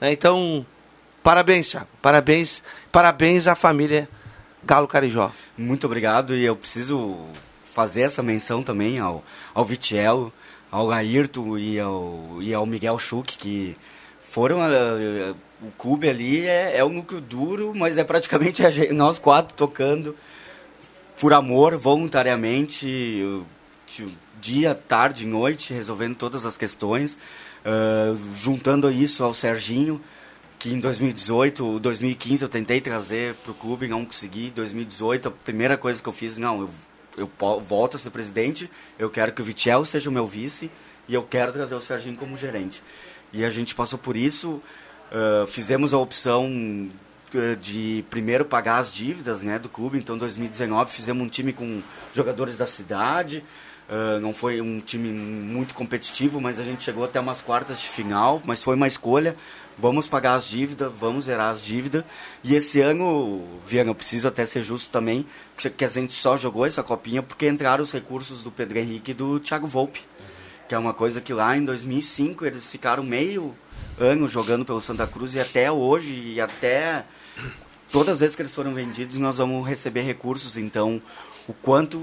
né? 0.00 0.10
Então, 0.10 0.64
parabéns, 1.22 1.68
Thiago. 1.68 1.86
Parabéns, 2.00 2.62
parabéns 2.90 3.46
à 3.46 3.54
família 3.54 4.08
Galo 4.64 4.88
Carijó. 4.88 5.30
Muito 5.58 5.84
obrigado 5.84 6.34
e 6.34 6.46
eu 6.46 6.56
preciso 6.56 7.26
fazer 7.74 8.00
essa 8.00 8.22
menção 8.22 8.62
também 8.62 8.98
ao, 8.98 9.22
ao 9.52 9.66
Vitiello, 9.66 10.32
ao 10.70 10.86
Laírto 10.86 11.58
e 11.58 11.78
ao, 11.78 12.38
e 12.40 12.54
ao 12.54 12.64
Miguel 12.64 12.98
Schuch, 12.98 13.36
que 13.36 13.76
foram... 14.22 14.62
ah, 14.62 15.34
o 15.62 15.70
clube 15.78 16.08
ali 16.08 16.46
é, 16.46 16.78
é 16.78 16.84
um 16.84 16.88
núcleo 16.88 17.20
duro, 17.20 17.72
mas 17.72 17.96
é 17.98 18.02
praticamente 18.02 18.64
a 18.66 18.70
gente- 18.70 18.92
nós 18.92 19.18
quatro 19.18 19.54
tocando 19.54 20.16
por 21.20 21.32
amor, 21.32 21.76
voluntariamente, 21.76 23.22
dia, 24.40 24.74
tarde, 24.74 25.26
noite, 25.26 25.72
resolvendo 25.72 26.16
todas 26.16 26.44
as 26.44 26.56
questões, 26.56 27.16
ah, 27.64 28.14
juntando 28.36 28.90
isso 28.90 29.22
ao 29.22 29.32
Serginho, 29.32 30.00
que 30.58 30.72
em 30.72 30.78
2018, 30.78 31.80
2015 31.80 32.42
eu 32.42 32.48
tentei 32.48 32.80
trazer 32.80 33.34
para 33.36 33.52
o 33.52 33.54
clube, 33.54 33.88
não 33.88 34.04
consegui. 34.04 34.50
2018, 34.50 35.28
a 35.28 35.30
primeira 35.30 35.76
coisa 35.76 36.02
que 36.02 36.08
eu 36.08 36.12
fiz, 36.12 36.38
não, 36.38 36.60
eu, 36.62 36.70
eu 37.16 37.60
volto 37.60 37.96
a 37.96 37.98
ser 37.98 38.10
presidente, 38.10 38.70
eu 38.98 39.10
quero 39.10 39.32
que 39.32 39.42
o 39.42 39.44
Vitiel 39.44 39.84
seja 39.84 40.08
o 40.08 40.12
meu 40.12 40.26
vice 40.26 40.70
e 41.08 41.14
eu 41.14 41.22
quero 41.22 41.52
trazer 41.52 41.74
o 41.74 41.80
Serginho 41.80 42.16
como 42.16 42.36
gerente. 42.36 42.82
E 43.32 43.44
a 43.44 43.50
gente 43.50 43.74
passou 43.74 43.98
por 43.98 44.16
isso, 44.16 44.62
ah, 45.10 45.46
fizemos 45.46 45.92
a 45.92 45.98
opção 45.98 46.90
de 47.60 48.04
primeiro 48.10 48.44
pagar 48.44 48.78
as 48.78 48.92
dívidas 48.92 49.42
né, 49.42 49.58
do 49.58 49.68
clube. 49.68 49.98
Então, 49.98 50.16
em 50.16 50.18
2019, 50.18 50.90
fizemos 50.90 51.24
um 51.24 51.28
time 51.28 51.52
com 51.52 51.82
jogadores 52.14 52.58
da 52.58 52.66
cidade. 52.66 53.42
Ah, 53.88 54.18
não 54.20 54.32
foi 54.32 54.58
um 54.62 54.80
time 54.80 55.10
muito 55.10 55.74
competitivo, 55.74 56.40
mas 56.40 56.58
a 56.58 56.64
gente 56.64 56.82
chegou 56.82 57.04
até 57.04 57.20
umas 57.20 57.42
quartas 57.42 57.78
de 57.78 57.88
final. 57.88 58.40
Mas 58.44 58.62
foi 58.62 58.74
uma 58.74 58.88
escolha. 58.88 59.36
Vamos 59.78 60.06
pagar 60.06 60.34
as 60.34 60.46
dívidas, 60.46 60.90
vamos 60.98 61.24
zerar 61.24 61.50
as 61.50 61.62
dívidas. 61.62 62.02
E 62.42 62.54
esse 62.54 62.80
ano, 62.80 63.42
Viana, 63.66 63.90
eu 63.90 63.94
preciso 63.94 64.28
até 64.28 64.46
ser 64.46 64.62
justo 64.62 64.90
também, 64.90 65.26
que 65.76 65.84
a 65.84 65.88
gente 65.88 66.14
só 66.14 66.36
jogou 66.36 66.66
essa 66.66 66.82
copinha 66.82 67.22
porque 67.22 67.48
entraram 67.48 67.82
os 67.82 67.92
recursos 67.92 68.42
do 68.42 68.50
Pedro 68.50 68.78
Henrique 68.78 69.10
e 69.10 69.14
do 69.14 69.38
Thiago 69.38 69.66
Volpe. 69.66 70.00
Que 70.68 70.74
é 70.74 70.78
uma 70.78 70.94
coisa 70.94 71.20
que 71.20 71.32
lá 71.34 71.56
em 71.56 71.64
2005 71.64 72.46
eles 72.46 72.70
ficaram 72.70 73.02
meio 73.02 73.54
ano 73.98 74.26
jogando 74.26 74.64
pelo 74.64 74.80
Santa 74.80 75.06
Cruz 75.06 75.34
e 75.34 75.40
até 75.40 75.70
hoje 75.70 76.14
e 76.14 76.40
até 76.40 77.04
todas 77.90 78.14
as 78.14 78.20
vezes 78.20 78.36
que 78.36 78.42
eles 78.42 78.54
foram 78.54 78.74
vendidos 78.74 79.18
nós 79.18 79.38
vamos 79.38 79.66
receber 79.66 80.02
recursos 80.02 80.56
então 80.56 81.00
o 81.46 81.52
quanto 81.52 82.02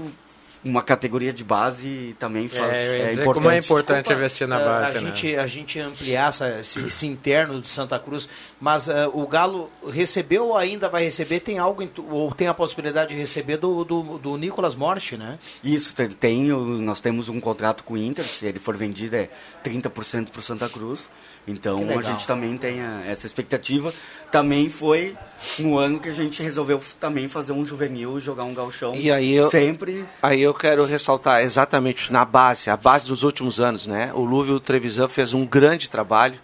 uma 0.62 0.82
categoria 0.82 1.32
de 1.32 1.42
base 1.42 2.14
também 2.18 2.46
faz 2.46 2.74
É, 2.74 2.88
eu 2.88 2.92
ia 2.92 3.02
é, 3.04 3.10
dizer 3.10 3.22
importante 3.22 3.42
como 3.42 3.50
é 3.50 3.58
importante 3.58 3.96
Desculpa, 3.96 4.20
investir 4.20 4.46
na 4.48 4.60
eh, 4.60 4.64
base, 4.64 4.98
a 4.98 5.00
né? 5.00 5.06
gente 5.08 5.36
a 5.36 5.46
gente 5.46 5.80
ampliar 5.80 6.28
essa, 6.28 6.60
esse, 6.60 6.80
esse 6.86 7.06
interno 7.06 7.60
do 7.60 7.66
Santa 7.66 7.98
Cruz 7.98 8.28
mas 8.60 8.88
eh, 8.88 9.08
o 9.12 9.26
Galo 9.26 9.70
recebeu 9.88 10.48
ou 10.48 10.56
ainda 10.56 10.88
vai 10.88 11.04
receber 11.04 11.40
tem 11.40 11.58
algo 11.58 11.88
ou 12.10 12.32
tem 12.32 12.46
a 12.46 12.54
possibilidade 12.54 13.14
de 13.14 13.18
receber 13.18 13.56
do, 13.56 13.84
do, 13.84 14.18
do 14.18 14.36
Nicolas 14.36 14.74
Morte 14.74 15.16
né 15.16 15.38
Isso, 15.64 15.94
tem, 15.94 16.08
tem 16.08 16.48
nós 16.48 17.00
temos 17.00 17.28
um 17.30 17.40
contrato 17.40 17.82
com 17.82 17.94
o 17.94 17.98
Inter, 17.98 18.24
se 18.24 18.46
ele 18.46 18.58
for 18.58 18.76
vendido 18.76 19.16
é 19.16 19.30
30% 19.64 20.28
para 20.28 20.40
o 20.40 20.42
Santa 20.42 20.68
Cruz. 20.68 21.08
Então 21.48 21.80
a 21.98 22.02
gente 22.02 22.26
também 22.26 22.56
tem 22.56 22.80
a- 22.82 23.02
essa 23.06 23.26
expectativa. 23.26 23.92
Também 24.30 24.68
foi 24.68 25.16
no 25.58 25.76
ano 25.78 25.98
que 25.98 26.08
a 26.08 26.12
gente 26.12 26.42
resolveu 26.42 26.80
também 27.00 27.26
fazer 27.26 27.52
um 27.52 27.64
juvenil 27.64 28.18
e 28.18 28.20
jogar 28.20 28.44
um 28.44 28.54
galchão. 28.54 28.94
E 28.94 29.10
aí 29.10 29.34
eu, 29.34 29.50
sempre 29.50 30.04
Aí 30.22 30.40
eu 30.42 30.54
quero 30.54 30.84
ressaltar 30.84 31.42
exatamente 31.42 32.12
na 32.12 32.24
base, 32.24 32.70
a 32.70 32.76
base 32.76 33.06
dos 33.06 33.22
últimos 33.24 33.58
anos, 33.58 33.86
né? 33.86 34.12
O 34.14 34.20
Lúvio 34.24 34.60
Trevisan 34.60 35.08
fez 35.08 35.32
um 35.34 35.44
grande 35.44 35.88
trabalho, 35.90 36.38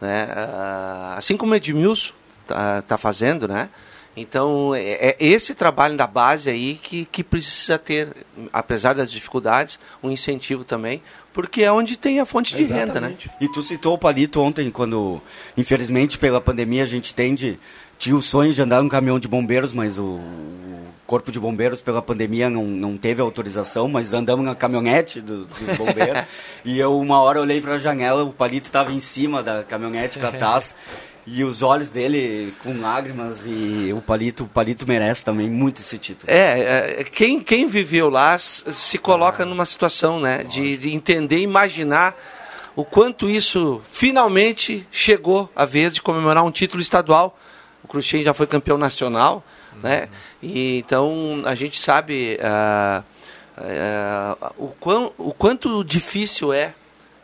né? 0.00 0.28
Ah, 0.36 1.14
assim 1.16 1.36
como 1.36 1.52
o 1.52 1.56
Edmilson 1.56 2.12
tá, 2.46 2.82
tá 2.82 2.98
fazendo, 2.98 3.48
né? 3.48 3.70
Então, 4.16 4.74
é, 4.74 5.10
é 5.10 5.16
esse 5.18 5.54
trabalho 5.54 5.96
da 5.96 6.06
base 6.06 6.50
aí 6.50 6.78
que, 6.82 7.06
que 7.06 7.24
precisa 7.24 7.78
ter, 7.78 8.14
apesar 8.52 8.94
das 8.94 9.10
dificuldades, 9.10 9.78
um 10.02 10.10
incentivo 10.10 10.64
também, 10.64 11.02
porque 11.32 11.62
é 11.62 11.72
onde 11.72 11.96
tem 11.96 12.20
a 12.20 12.26
fonte 12.26 12.54
de 12.54 12.62
renda, 12.64 13.00
né? 13.00 13.14
E 13.40 13.48
tu 13.48 13.62
citou 13.62 13.94
o 13.94 13.98
Palito 13.98 14.40
ontem, 14.40 14.70
quando, 14.70 15.20
infelizmente, 15.56 16.18
pela 16.18 16.40
pandemia, 16.40 16.82
a 16.82 16.86
gente 16.86 17.14
tende. 17.14 17.58
Tinha 17.98 18.16
o 18.16 18.20
sonho 18.20 18.52
de 18.52 18.60
andar 18.60 18.82
num 18.82 18.88
caminhão 18.88 19.18
de 19.18 19.28
bombeiros, 19.28 19.72
mas 19.72 19.96
o, 19.96 20.02
o 20.02 20.86
Corpo 21.06 21.30
de 21.30 21.38
Bombeiros, 21.38 21.80
pela 21.80 22.02
pandemia, 22.02 22.50
não, 22.50 22.64
não 22.64 22.96
teve 22.96 23.22
autorização, 23.22 23.86
mas 23.88 24.12
andamos 24.12 24.44
na 24.44 24.54
caminhonete 24.56 25.20
do- 25.20 25.44
dos 25.46 25.76
bombeiros. 25.78 26.24
e 26.64 26.78
eu, 26.80 26.98
uma 26.98 27.22
hora, 27.22 27.40
olhei 27.40 27.60
para 27.60 27.74
a 27.74 27.78
janela, 27.78 28.24
o 28.24 28.32
Palito 28.32 28.66
estava 28.66 28.92
em 28.92 28.98
cima 28.98 29.40
da 29.42 29.62
caminhonete 29.62 30.18
com 30.18 30.26
a 30.26 30.32
taça. 30.32 30.74
E 31.24 31.44
os 31.44 31.62
olhos 31.62 31.88
dele 31.88 32.52
com 32.62 32.80
lágrimas, 32.80 33.40
e 33.46 33.92
o 33.96 34.00
Palito, 34.00 34.44
o 34.44 34.48
Palito 34.48 34.86
merece 34.88 35.24
também 35.24 35.48
muito 35.48 35.80
esse 35.80 35.96
título. 35.96 36.30
É, 36.30 37.00
é, 37.00 37.04
quem, 37.04 37.40
quem 37.40 37.68
viveu 37.68 38.10
lá 38.10 38.36
se 38.38 38.98
coloca 38.98 39.44
numa 39.44 39.64
situação 39.64 40.18
né, 40.18 40.42
de, 40.42 40.76
de 40.76 40.92
entender, 40.92 41.38
imaginar 41.38 42.16
o 42.74 42.84
quanto 42.84 43.28
isso 43.28 43.82
finalmente 43.90 44.86
chegou 44.90 45.48
a 45.54 45.64
vez 45.64 45.94
de 45.94 46.02
comemorar 46.02 46.42
um 46.44 46.50
título 46.50 46.80
estadual. 46.80 47.38
O 47.84 47.88
Cruxem 47.88 48.24
já 48.24 48.34
foi 48.34 48.46
campeão 48.46 48.78
nacional, 48.78 49.44
né? 49.82 50.08
E 50.42 50.78
então 50.78 51.42
a 51.44 51.54
gente 51.54 51.78
sabe 51.78 52.38
ah, 52.42 53.02
é, 53.58 54.36
o, 54.56 54.68
quão, 54.80 55.12
o 55.18 55.32
quanto 55.32 55.84
difícil 55.84 56.52
é. 56.52 56.74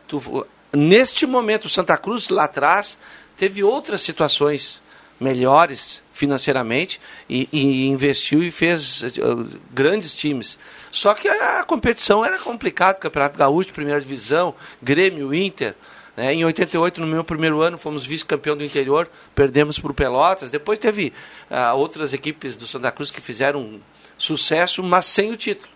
Tu, 0.07 0.45
neste 0.71 1.25
momento, 1.25 1.65
o 1.65 1.69
Santa 1.69 1.97
Cruz 1.97 2.29
lá 2.29 2.43
atrás 2.43 2.97
teve 3.39 3.63
outras 3.63 4.01
situações 4.01 4.81
melhores 5.19 6.01
financeiramente 6.13 6.99
e, 7.29 7.47
e 7.51 7.87
investiu 7.87 8.43
e 8.43 8.51
fez 8.51 9.01
uh, 9.03 9.59
grandes 9.71 10.13
times. 10.15 10.59
Só 10.91 11.13
que 11.13 11.27
a, 11.27 11.63
competição 11.63 12.25
era 12.25 12.37
complicada, 12.37 12.99
Campeonato 12.99 13.39
Gaúcho, 13.39 13.73
Primeira 13.73 13.99
Divisão, 14.01 14.53
Grêmio, 14.81 15.33
Inter. 15.33 15.75
Né? 16.17 16.33
Em 16.33 16.43
88, 16.43 16.99
no 16.99 17.07
meu 17.07 17.23
primeiro 17.23 17.61
ano, 17.61 17.77
fomos 17.77 18.05
vice-campeão 18.05 18.57
do 18.57 18.63
interior, 18.63 19.09
perdemos 19.33 19.79
para 19.79 19.91
o 19.91 19.93
Pelotas. 19.93 20.51
Depois 20.51 20.77
teve 20.77 21.13
uh, 21.49 21.75
outras 21.77 22.11
equipes 22.11 22.57
do 22.57 22.67
Santa 22.67 22.91
Cruz 22.91 23.09
que 23.11 23.21
fizeram 23.21 23.79
sucesso, 24.17 24.83
mas 24.83 25.05
sem 25.05 25.31
o 25.31 25.37
título. 25.37 25.71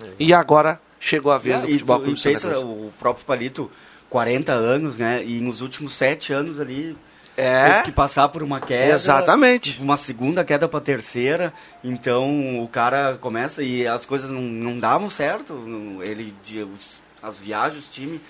Exato. 0.00 0.16
E 0.20 0.32
agora 0.32 0.80
chegou 1.00 1.32
a 1.32 1.38
vez 1.38 1.60
do 1.62 1.68
futebol 1.68 2.00
clube 2.00 2.22
pensa 2.22 2.58
o 2.60 2.92
próprio 2.98 3.24
Palito, 3.24 3.70
40 4.08 4.52
anos, 4.52 4.96
né? 4.96 5.24
E 5.24 5.40
nos 5.40 5.60
últimos 5.60 5.94
sete 5.94 6.32
anos 6.32 6.60
ali 6.60 6.96
é. 7.38 7.70
teve 7.70 7.84
que 7.84 7.92
passar 7.92 8.28
por 8.28 8.42
uma 8.42 8.60
queda. 8.60 8.92
Exatamente. 8.92 9.80
Uma 9.80 9.96
segunda 9.96 10.44
queda 10.44 10.68
para 10.68 10.80
terceira. 10.80 11.52
Então 11.82 12.62
o 12.62 12.68
cara 12.68 13.16
começa 13.20 13.62
e 13.62 13.86
as 13.86 14.04
coisas 14.04 14.28
não, 14.28 14.42
não 14.42 14.78
davam 14.78 15.08
certo. 15.08 15.54
Ele, 16.02 16.34
os, 16.64 17.02
as 17.22 17.38
viagens, 17.38 17.86
o 17.86 17.90
time, 17.90 18.20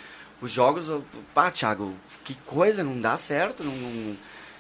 os 0.42 0.52
jogos. 0.52 0.92
Pá, 1.34 1.50
Thiago, 1.50 1.94
que 2.24 2.34
coisa, 2.46 2.84
não 2.84 3.00
dá 3.00 3.16
certo. 3.16 3.64
Não, 3.64 3.72
não... 3.72 4.16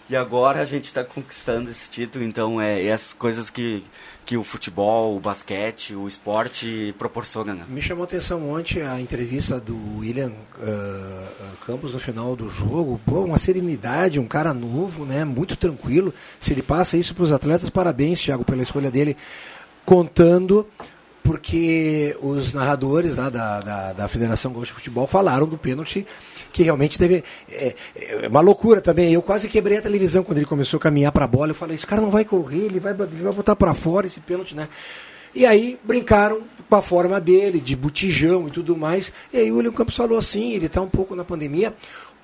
E 0.08 0.16
agora 0.16 0.60
a 0.60 0.64
gente 0.64 0.86
está 0.86 1.04
conquistando 1.04 1.70
esse 1.70 1.90
título. 1.90 2.24
Então 2.24 2.60
é, 2.60 2.84
é 2.84 2.92
as 2.92 3.12
coisas 3.12 3.50
que 3.50 3.84
que 4.28 4.36
o 4.36 4.44
futebol, 4.44 5.16
o 5.16 5.20
basquete, 5.20 5.94
o 5.94 6.06
esporte 6.06 6.94
proporciona. 6.98 7.54
Né? 7.54 7.64
Me 7.66 7.80
chamou 7.80 8.02
a 8.02 8.04
atenção 8.04 8.50
ontem 8.50 8.82
a 8.82 9.00
entrevista 9.00 9.58
do 9.58 9.74
William 10.00 10.32
uh, 10.58 11.56
Campos 11.64 11.94
no 11.94 11.98
final 11.98 12.36
do 12.36 12.50
jogo. 12.50 13.00
Pô, 13.06 13.24
uma 13.24 13.38
serenidade, 13.38 14.20
um 14.20 14.26
cara 14.26 14.52
novo, 14.52 15.06
né? 15.06 15.24
Muito 15.24 15.56
tranquilo. 15.56 16.12
Se 16.38 16.52
ele 16.52 16.60
passa 16.60 16.98
isso 16.98 17.14
para 17.14 17.24
os 17.24 17.32
atletas, 17.32 17.70
parabéns, 17.70 18.20
Thiago, 18.20 18.44
pela 18.44 18.62
escolha 18.62 18.90
dele. 18.90 19.16
Contando 19.86 20.66
porque 21.28 22.16
os 22.22 22.54
narradores 22.54 23.14
lá 23.14 23.28
da, 23.28 23.60
da, 23.60 23.92
da 23.92 24.08
Federação 24.08 24.50
Gaúcha 24.50 24.68
de 24.68 24.76
Futebol 24.76 25.06
falaram 25.06 25.46
do 25.46 25.58
pênalti 25.58 26.06
que 26.50 26.62
realmente 26.62 26.96
teve. 26.96 27.22
É, 27.50 27.74
é, 27.94 28.28
uma 28.28 28.40
loucura 28.40 28.80
também. 28.80 29.12
Eu 29.12 29.20
quase 29.20 29.46
quebrei 29.46 29.76
a 29.76 29.82
televisão 29.82 30.24
quando 30.24 30.38
ele 30.38 30.46
começou 30.46 30.78
a 30.78 30.80
caminhar 30.80 31.12
para 31.12 31.26
a 31.26 31.28
bola. 31.28 31.50
Eu 31.50 31.54
falei: 31.54 31.76
esse 31.76 31.86
cara 31.86 32.00
não 32.00 32.10
vai 32.10 32.24
correr, 32.24 32.64
ele 32.64 32.80
vai, 32.80 32.92
ele 32.92 33.22
vai 33.22 33.32
botar 33.34 33.54
para 33.54 33.74
fora 33.74 34.06
esse 34.06 34.20
pênalti, 34.20 34.56
né? 34.56 34.70
E 35.34 35.44
aí 35.44 35.78
brincaram 35.84 36.44
com 36.66 36.74
a 36.74 36.80
forma 36.80 37.20
dele, 37.20 37.60
de 37.60 37.76
botijão 37.76 38.48
e 38.48 38.50
tudo 38.50 38.74
mais. 38.74 39.12
E 39.30 39.36
aí 39.36 39.52
o 39.52 39.56
William 39.56 39.72
Campos 39.72 39.96
falou 39.96 40.16
assim: 40.16 40.54
ele 40.54 40.64
está 40.64 40.80
um 40.80 40.88
pouco 40.88 41.14
na 41.14 41.26
pandemia, 41.26 41.74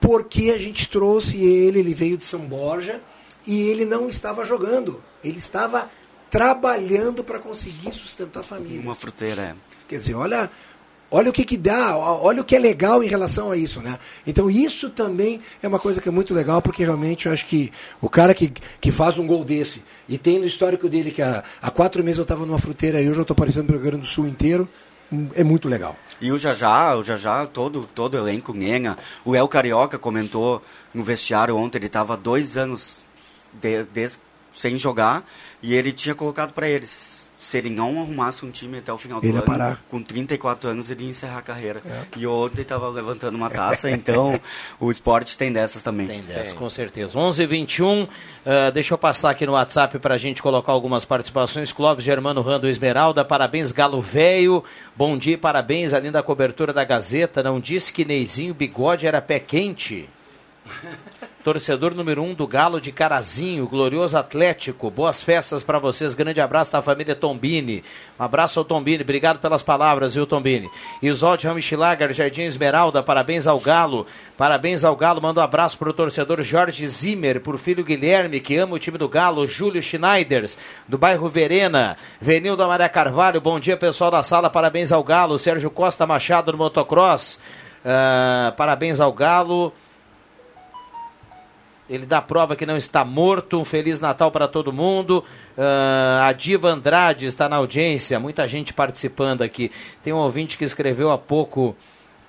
porque 0.00 0.50
a 0.50 0.56
gente 0.56 0.88
trouxe 0.88 1.36
ele, 1.44 1.80
ele 1.80 1.92
veio 1.92 2.16
de 2.16 2.24
São 2.24 2.40
Borja 2.40 3.02
e 3.46 3.68
ele 3.68 3.84
não 3.84 4.08
estava 4.08 4.46
jogando, 4.46 5.04
ele 5.22 5.36
estava 5.36 5.90
trabalhando 6.34 7.22
para 7.22 7.38
conseguir 7.38 7.92
sustentar 7.92 8.40
a 8.40 8.42
família. 8.42 8.80
Uma 8.80 8.96
fruteira, 8.96 9.40
é. 9.40 9.54
Quer 9.86 9.98
dizer, 9.98 10.14
olha, 10.16 10.50
olha 11.08 11.30
o 11.30 11.32
que, 11.32 11.44
que 11.44 11.56
dá, 11.56 11.96
olha 11.96 12.42
o 12.42 12.44
que 12.44 12.56
é 12.56 12.58
legal 12.58 13.04
em 13.04 13.06
relação 13.06 13.52
a 13.52 13.56
isso, 13.56 13.80
né? 13.80 14.00
Então 14.26 14.50
isso 14.50 14.90
também 14.90 15.40
é 15.62 15.68
uma 15.68 15.78
coisa 15.78 16.00
que 16.00 16.08
é 16.08 16.10
muito 16.10 16.34
legal, 16.34 16.60
porque 16.60 16.82
realmente 16.82 17.26
eu 17.26 17.32
acho 17.32 17.46
que 17.46 17.70
o 18.00 18.08
cara 18.08 18.34
que, 18.34 18.52
que 18.80 18.90
faz 18.90 19.16
um 19.16 19.28
gol 19.28 19.44
desse 19.44 19.84
e 20.08 20.18
tem 20.18 20.40
no 20.40 20.44
histórico 20.44 20.88
dele 20.88 21.12
que 21.12 21.22
há, 21.22 21.44
há 21.62 21.70
quatro 21.70 22.02
meses 22.02 22.18
eu 22.18 22.24
estava 22.24 22.44
numa 22.44 22.58
fruteira 22.58 23.00
e 23.00 23.08
hoje 23.08 23.20
eu 23.20 23.22
estou 23.22 23.34
aparecendo 23.34 23.68
no 23.68 23.74
Rio 23.74 23.82
Grande 23.82 24.02
do 24.02 24.08
Sul 24.08 24.26
inteiro, 24.26 24.68
é 25.36 25.44
muito 25.44 25.68
legal. 25.68 25.96
E 26.20 26.32
o 26.32 26.38
Jajá, 26.38 26.96
o 26.96 27.04
Jajá, 27.04 27.46
todo, 27.46 27.88
todo 27.94 28.18
elenco 28.18 28.52
Nhenha, 28.52 28.98
o 29.24 29.36
El 29.36 29.46
Carioca 29.46 30.00
comentou 30.00 30.60
no 30.92 31.04
vestiário 31.04 31.56
ontem, 31.56 31.78
ele 31.78 31.86
estava 31.86 32.16
dois 32.16 32.56
anos 32.56 33.04
de, 33.52 33.84
de, 33.84 34.08
sem 34.54 34.78
jogar 34.78 35.28
e 35.60 35.74
ele 35.74 35.92
tinha 35.92 36.14
colocado 36.14 36.52
para 36.52 36.68
eles 36.68 37.28
se 37.36 37.58
ele 37.58 37.68
não 37.68 38.00
arrumasse 38.00 38.44
um 38.46 38.50
time 38.50 38.78
até 38.78 38.90
o 38.90 38.96
final 38.96 39.20
do 39.20 39.26
ele 39.26 39.36
ano, 39.36 39.44
parar. 39.44 39.78
com 39.90 40.02
34 40.02 40.70
anos 40.70 40.88
ele 40.88 41.04
ia 41.04 41.10
encerrar 41.10 41.38
a 41.38 41.42
carreira. 41.42 41.82
É. 41.84 42.04
E 42.16 42.26
ontem 42.26 42.62
estava 42.62 42.88
levantando 42.88 43.34
uma 43.34 43.50
taça, 43.50 43.90
então 43.92 44.40
o 44.80 44.90
esporte 44.90 45.36
tem 45.36 45.52
dessas 45.52 45.82
também. 45.82 46.06
Tem 46.06 46.22
dessas, 46.22 46.50
tem. 46.50 46.58
com 46.58 46.70
certeza. 46.70 47.18
11 47.18 47.42
h 47.42 47.50
21 47.50 48.02
uh, 48.04 48.08
deixa 48.72 48.94
eu 48.94 48.98
passar 48.98 49.30
aqui 49.30 49.44
no 49.44 49.52
WhatsApp 49.52 49.98
para 49.98 50.14
a 50.14 50.18
gente 50.18 50.42
colocar 50.42 50.72
algumas 50.72 51.04
participações. 51.04 51.70
Clóvis 51.70 52.04
Germano 52.04 52.40
Rando 52.40 52.66
Esmeralda, 52.66 53.24
parabéns 53.24 53.72
Galo 53.72 54.00
Velho, 54.00 54.64
bom 54.96 55.18
dia, 55.18 55.36
parabéns, 55.36 55.92
além 55.92 56.10
da 56.10 56.22
cobertura 56.22 56.72
da 56.72 56.84
Gazeta, 56.84 57.42
não 57.42 57.60
disse 57.60 57.92
que 57.92 58.06
Neizinho 58.06 58.54
Bigode 58.54 59.06
era 59.06 59.20
pé 59.20 59.38
quente? 59.38 60.08
torcedor 61.44 61.94
número 61.94 62.22
um 62.22 62.32
do 62.32 62.46
Galo 62.46 62.80
de 62.80 62.90
Carazinho, 62.90 63.68
glorioso 63.68 64.16
Atlético. 64.16 64.90
Boas 64.90 65.20
festas 65.20 65.62
para 65.62 65.78
vocês. 65.78 66.14
Grande 66.14 66.40
abraço 66.40 66.72
da 66.72 66.80
família 66.80 67.14
Tombini. 67.14 67.84
Um 68.18 68.24
abraço 68.24 68.58
ao 68.58 68.64
Tombini. 68.64 69.02
Obrigado 69.02 69.38
pelas 69.40 69.62
palavras, 69.62 70.14
viu, 70.14 70.26
Tombini? 70.26 70.70
Isolde 71.02 71.46
Ramichilager, 71.46 72.14
Jardim 72.14 72.44
Esmeralda. 72.44 73.02
Parabéns 73.02 73.46
ao 73.46 73.60
Galo. 73.60 74.06
Parabéns 74.38 74.84
ao 74.84 74.96
Galo. 74.96 75.20
Manda 75.20 75.42
um 75.42 75.44
abraço 75.44 75.76
para 75.76 75.90
o 75.90 75.92
torcedor 75.92 76.40
Jorge 76.42 76.88
Zimmer, 76.88 77.38
por 77.42 77.58
filho 77.58 77.84
Guilherme, 77.84 78.40
que 78.40 78.56
ama 78.56 78.76
o 78.76 78.78
time 78.78 78.96
do 78.96 79.06
Galo. 79.08 79.46
Júlio 79.46 79.82
Schneiders, 79.82 80.56
do 80.88 80.96
bairro 80.96 81.28
Verena. 81.28 81.98
Venildo 82.22 82.66
Maria 82.66 82.88
Carvalho. 82.88 83.42
Bom 83.42 83.60
dia, 83.60 83.76
pessoal 83.76 84.10
da 84.10 84.22
sala. 84.22 84.48
Parabéns 84.48 84.92
ao 84.92 85.04
Galo. 85.04 85.38
Sérgio 85.38 85.70
Costa 85.70 86.06
Machado 86.06 86.52
no 86.52 86.58
motocross. 86.58 87.38
Uh, 87.84 88.50
parabéns 88.56 88.98
ao 88.98 89.12
Galo. 89.12 89.74
Ele 91.88 92.06
dá 92.06 92.22
prova 92.22 92.56
que 92.56 92.64
não 92.64 92.76
está 92.76 93.04
morto. 93.04 93.60
Um 93.60 93.64
Feliz 93.64 94.00
Natal 94.00 94.30
para 94.30 94.48
todo 94.48 94.72
mundo. 94.72 95.22
Uh, 95.56 96.22
a 96.22 96.32
Diva 96.32 96.68
Andrade 96.70 97.26
está 97.26 97.48
na 97.48 97.56
audiência. 97.56 98.18
Muita 98.18 98.48
gente 98.48 98.72
participando 98.72 99.42
aqui. 99.42 99.70
Tem 100.02 100.12
um 100.12 100.16
ouvinte 100.16 100.56
que 100.56 100.64
escreveu 100.64 101.10
há 101.10 101.18
pouco. 101.18 101.76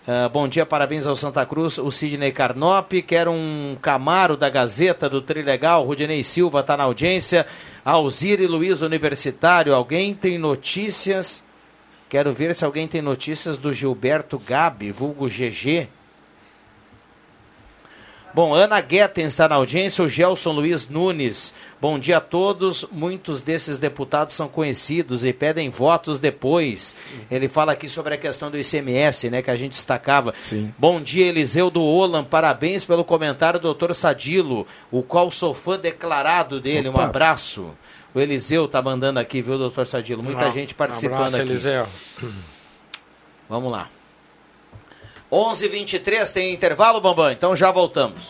Uh, 0.08 0.30
bom 0.30 0.48
dia, 0.48 0.68
parabéns 0.68 1.08
ao 1.08 1.16
Santa 1.16 1.44
Cruz, 1.48 1.80
o 1.80 1.90
Sidney 1.90 2.32
Carnop. 2.32 2.92
Quero 3.08 3.32
um 3.32 3.76
Camaro 3.82 4.38
da 4.38 4.50
Gazeta 4.50 5.10
do 5.10 5.22
Trilegal. 5.22 5.86
Rudinei 5.86 6.24
Silva 6.24 6.60
está 6.60 6.76
na 6.76 6.84
audiência. 6.84 7.48
Alzire 7.84 8.46
Luiz 8.46 8.82
Universitário. 8.82 9.74
Alguém 9.74 10.14
tem 10.14 10.38
notícias? 10.38 11.44
Quero 12.10 12.34
ver 12.34 12.54
se 12.54 12.64
alguém 12.64 12.88
tem 12.88 13.02
notícias 13.02 13.58
do 13.58 13.74
Gilberto 13.74 14.38
Gabi, 14.38 14.92
vulgo 14.92 15.28
GG. 15.28 15.88
Bom, 18.36 18.54
Ana 18.54 18.82
Guetten 18.82 19.24
está 19.24 19.48
na 19.48 19.56
audiência, 19.56 20.04
o 20.04 20.10
Gelson 20.10 20.52
Luiz 20.52 20.90
Nunes. 20.90 21.56
Bom 21.80 21.98
dia 21.98 22.18
a 22.18 22.20
todos. 22.20 22.86
Muitos 22.92 23.42
desses 23.42 23.80
deputados 23.80 24.36
são 24.36 24.50
conhecidos 24.50 25.24
e 25.24 25.32
pedem 25.32 25.70
votos 25.70 26.20
depois. 26.20 26.98
Ele 27.32 27.48
fala 27.48 27.72
aqui 27.72 27.88
sobre 27.88 28.14
a 28.14 28.18
questão 28.18 28.52
do 28.52 28.60
ICMS, 28.60 29.30
né, 29.30 29.42
que 29.42 29.50
a 29.50 29.56
gente 29.56 29.72
destacava. 29.72 30.34
Sim. 30.38 30.74
Bom 30.78 31.02
dia, 31.02 31.28
Eliseu 31.28 31.70
do 31.70 31.82
Olan. 31.82 32.26
Parabéns 32.26 32.84
pelo 32.84 33.06
comentário 33.06 33.58
do 33.58 33.64
doutor 33.64 33.96
Sadilo, 33.96 34.68
o 34.92 35.02
qual 35.02 35.32
sou 35.32 35.54
fã 35.54 35.80
declarado 35.80 36.60
dele. 36.60 36.90
Opa. 36.90 37.00
Um 37.00 37.06
abraço. 37.06 37.70
O 38.14 38.20
Eliseu 38.20 38.68
tá 38.68 38.82
mandando 38.82 39.18
aqui, 39.18 39.42
viu, 39.42 39.58
doutor 39.58 39.88
Sadilo? 39.88 40.22
Muita 40.22 40.52
gente 40.52 40.74
participando 40.74 41.14
um 41.14 41.24
abraço, 41.24 41.36
aqui. 41.38 41.52
Eliseu. 41.52 41.88
Vamos 43.48 43.72
lá. 43.72 43.88
11:23 45.36 46.32
tem 46.32 46.54
intervalo, 46.54 47.02
Bambam. 47.02 47.32
Então 47.32 47.56
já 47.56 47.72
voltamos. 47.72 48.22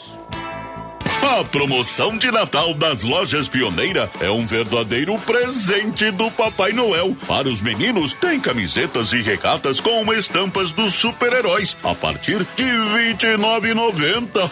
A 1.26 1.44
promoção 1.44 2.16
de 2.20 2.30
Natal 2.30 2.76
das 2.76 3.02
lojas 3.02 3.48
Pioneira 3.48 4.12
é 4.22 4.30
um 4.30 4.46
verdadeiro 4.46 5.18
presente 5.18 6.12
do 6.12 6.30
Papai 6.30 6.72
Noel. 6.72 7.18
Para 7.28 7.50
os 7.50 7.62
meninos, 7.62 8.14
tem 8.14 8.40
camisetas 8.40 9.12
e 9.12 9.24
regatas 9.24 9.82
com 9.82 10.14
estampas 10.14 10.72
dos 10.72 10.94
super-heróis 10.94 11.76
a 11.84 11.96
partir 11.96 12.46
de 12.56 12.64
R$ 12.64 13.16
29,90. 13.16 14.52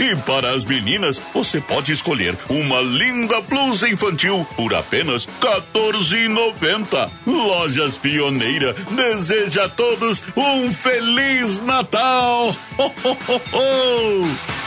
e 0.00 0.16
para 0.26 0.50
as 0.50 0.64
meninas, 0.64 1.22
você 1.32 1.60
pode 1.60 1.92
escolher 1.92 2.36
uma 2.50 2.80
linda 2.80 3.40
blusa 3.42 3.88
infantil 3.88 4.44
por 4.56 4.74
apenas 4.74 5.26
R$ 5.26 5.32
14,90. 5.72 7.08
Lojas 7.24 7.96
Pioneira 7.96 8.74
deseja 8.90 9.66
a 9.66 9.68
todos 9.68 10.24
um 10.36 10.74
Feliz 10.74 11.60
Natal! 11.60 12.52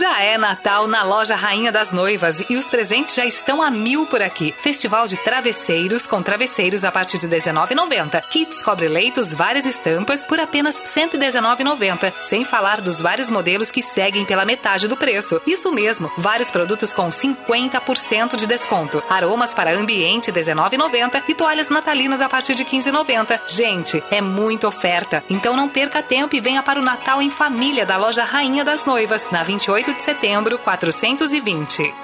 Já 0.00 0.18
é 0.22 0.38
Natal 0.38 0.86
na 0.86 1.02
loja 1.02 1.34
Rainha 1.34 1.70
das 1.70 1.92
Noivas 1.92 2.42
e 2.48 2.56
os 2.56 2.70
presentes 2.70 3.14
já 3.14 3.26
estão 3.26 3.60
a 3.60 3.70
mil 3.70 4.06
por 4.06 4.22
aqui. 4.22 4.54
Festival 4.56 5.06
de 5.06 5.18
travesseiros 5.18 6.06
com 6.06 6.22
travesseiros 6.22 6.86
a 6.86 6.90
partir 6.90 7.18
de 7.18 7.26
R$19,90. 7.26 8.22
Kits 8.30 8.62
cobre-leitos, 8.62 9.34
várias 9.34 9.66
estampas 9.66 10.22
por 10.22 10.40
apenas 10.40 10.80
R$119,90. 10.80 12.14
Sem 12.18 12.46
falar 12.46 12.80
dos 12.80 12.98
vários 12.98 13.28
modelos 13.28 13.70
que 13.70 13.82
seguem 13.82 14.24
pela 14.24 14.46
metade 14.46 14.88
do 14.88 14.96
preço. 14.96 15.38
Isso 15.46 15.70
mesmo, 15.70 16.10
vários 16.16 16.50
produtos 16.50 16.94
com 16.94 17.10
50% 17.10 18.36
de 18.36 18.46
desconto. 18.46 19.02
Aromas 19.06 19.52
para 19.52 19.76
ambiente 19.76 20.30
R$19,90 20.30 21.24
e 21.28 21.34
toalhas 21.34 21.68
natalinas 21.68 22.22
a 22.22 22.28
partir 22.30 22.54
de 22.54 22.62
R$15,90. 22.62 23.38
Gente, 23.48 24.02
é 24.10 24.22
muita 24.22 24.66
oferta. 24.66 25.22
Então 25.28 25.54
não 25.54 25.68
perca 25.68 26.02
tempo 26.02 26.34
e 26.34 26.40
venha 26.40 26.62
para 26.62 26.80
o 26.80 26.84
Natal 26.84 27.20
em 27.20 27.28
família 27.28 27.84
da 27.84 27.98
loja 27.98 28.24
Rainha 28.24 28.64
das 28.64 28.86
Noivas, 28.86 29.26
na 29.30 29.42
28 29.42 29.89
de 29.92 30.02
setembro, 30.02 30.58
420. 30.58 31.94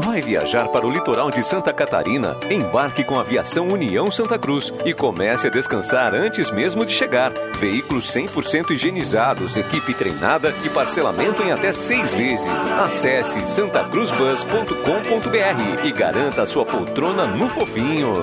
Vai 0.00 0.22
viajar 0.22 0.68
para 0.68 0.86
o 0.86 0.90
litoral 0.90 1.30
de 1.30 1.42
Santa 1.42 1.74
Catarina? 1.74 2.38
Embarque 2.50 3.04
com 3.04 3.18
a 3.18 3.20
Aviação 3.20 3.68
União 3.68 4.10
Santa 4.10 4.38
Cruz 4.38 4.72
e 4.86 4.94
comece 4.94 5.46
a 5.46 5.50
descansar 5.50 6.14
antes 6.14 6.50
mesmo 6.50 6.86
de 6.86 6.92
chegar. 6.92 7.34
Veículos 7.56 8.06
100% 8.06 8.70
higienizados, 8.70 9.58
equipe 9.58 9.92
treinada 9.92 10.54
e 10.64 10.70
parcelamento 10.70 11.42
em 11.42 11.52
até 11.52 11.70
seis 11.70 12.14
vezes. 12.14 12.72
Acesse 12.72 13.44
santacruzbus.com.br 13.44 15.86
e 15.86 15.92
garanta 15.92 16.46
sua 16.46 16.64
poltrona 16.64 17.26
no 17.26 17.46
fofinho. 17.50 18.14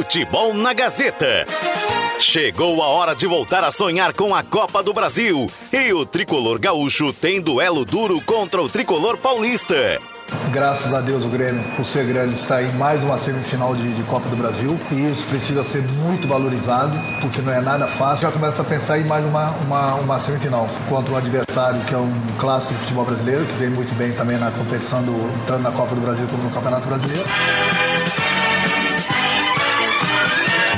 Futebol 0.00 0.54
na 0.54 0.72
Gazeta. 0.72 1.44
Chegou 2.18 2.82
a 2.82 2.86
hora 2.86 3.14
de 3.14 3.26
voltar 3.26 3.62
a 3.64 3.70
sonhar 3.70 4.14
com 4.14 4.34
a 4.34 4.42
Copa 4.42 4.82
do 4.82 4.94
Brasil. 4.94 5.46
E 5.70 5.92
o 5.92 6.06
tricolor 6.06 6.58
gaúcho 6.58 7.12
tem 7.12 7.38
duelo 7.38 7.84
duro 7.84 8.18
contra 8.22 8.62
o 8.62 8.68
tricolor 8.70 9.18
paulista. 9.18 10.00
Graças 10.50 10.90
a 10.90 11.02
Deus 11.02 11.22
o 11.22 11.28
Grêmio, 11.28 11.62
por 11.76 11.84
ser 11.84 12.06
grande, 12.06 12.40
está 12.40 12.62
em 12.62 12.72
mais 12.72 13.04
uma 13.04 13.18
semifinal 13.18 13.76
de, 13.76 13.92
de, 13.92 14.02
Copa 14.04 14.26
do 14.30 14.36
Brasil 14.36 14.80
e 14.90 15.12
isso 15.12 15.26
precisa 15.26 15.62
ser 15.64 15.82
muito 15.82 16.26
valorizado, 16.26 16.98
porque 17.20 17.42
não 17.42 17.52
é 17.52 17.60
nada 17.60 17.86
fácil. 17.86 18.22
Já 18.22 18.32
começa 18.32 18.62
a 18.62 18.64
pensar 18.64 18.98
em 18.98 19.04
mais 19.04 19.22
uma, 19.26 19.50
uma, 19.50 19.94
uma 19.96 20.20
semifinal 20.20 20.66
contra 20.88 21.12
um 21.12 21.16
adversário 21.18 21.78
que 21.84 21.94
é 21.94 21.98
um 21.98 22.10
clássico 22.38 22.72
do 22.72 22.78
futebol 22.80 23.04
brasileiro, 23.04 23.44
que 23.44 23.52
vem 23.52 23.68
muito 23.68 23.94
bem 23.96 24.12
também 24.12 24.38
na 24.38 24.50
competição, 24.50 25.02
do, 25.02 25.46
tanto 25.46 25.62
na 25.62 25.72
Copa 25.72 25.94
do 25.94 26.00
Brasil 26.00 26.26
como 26.30 26.42
no 26.44 26.50
Campeonato 26.50 26.86
Brasileiro. 26.86 27.28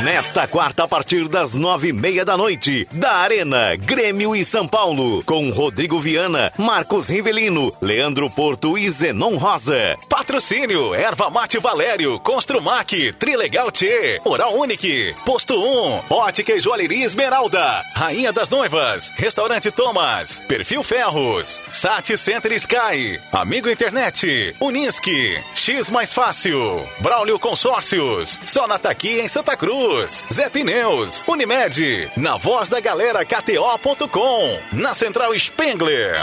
Nesta 0.04 0.48
quarta, 0.48 0.82
a 0.82 0.88
partir 0.88 1.28
das 1.28 1.54
nove 1.54 1.90
e 1.90 1.92
meia 1.92 2.24
da 2.24 2.36
noite, 2.36 2.88
da 2.90 3.18
Arena, 3.18 3.76
Grêmio 3.76 4.34
e 4.34 4.44
São 4.44 4.66
Paulo, 4.66 5.22
com 5.22 5.48
Rodrigo 5.50 6.00
Viana, 6.00 6.52
Marcos 6.58 7.08
Rivelino, 7.08 7.72
Leandro 7.80 8.28
Porto 8.28 8.76
e 8.76 8.90
Zenon 8.90 9.36
Rosa. 9.36 9.96
Patrocínio, 10.08 10.92
Erva 10.92 11.30
Mate 11.30 11.60
Valério, 11.60 12.18
Construmac, 12.18 13.12
Trilegal 13.12 13.70
T, 13.70 14.20
Oral 14.24 14.56
Unique, 14.56 15.14
Posto 15.24 15.54
1, 15.54 16.02
Ótica 16.10 16.52
e 16.52 16.58
Joalheria 16.58 17.06
Esmeralda, 17.06 17.84
Rainha 17.94 18.32
das 18.32 18.50
Noivas, 18.50 19.12
Restaurante 19.14 19.70
Thomas, 19.70 20.40
Perfil 20.48 20.82
Ferros, 20.82 21.62
Sat 21.70 22.16
Center 22.16 22.50
Sky, 22.54 23.20
Amigo 23.32 23.70
Internet, 23.70 24.56
Unisque, 24.58 25.40
X 25.54 25.90
Mais 25.90 26.12
Fácil, 26.12 26.88
Braulio 26.98 27.38
Consórcios, 27.38 28.40
Sonata 28.44 28.90
aqui 28.90 29.20
em 29.20 29.28
Santa 29.28 29.56
Cruz. 29.56 29.91
Zé 30.32 30.48
Pneus, 30.48 31.22
Unimed, 31.28 32.10
na 32.16 32.38
voz 32.38 32.68
da 32.68 32.80
galera 32.80 33.24
KTO.com, 33.24 34.58
na 34.72 34.94
Central 34.94 35.38
Spengler. 35.38 36.16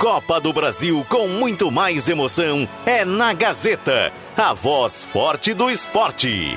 Copa 0.00 0.40
do 0.40 0.52
Brasil 0.52 1.04
com 1.08 1.28
muito 1.28 1.70
mais 1.70 2.08
emoção 2.08 2.66
é 2.86 3.04
na 3.04 3.34
Gazeta, 3.34 4.12
a 4.36 4.54
voz 4.54 5.04
forte 5.04 5.52
do 5.52 5.70
esporte. 5.70 6.56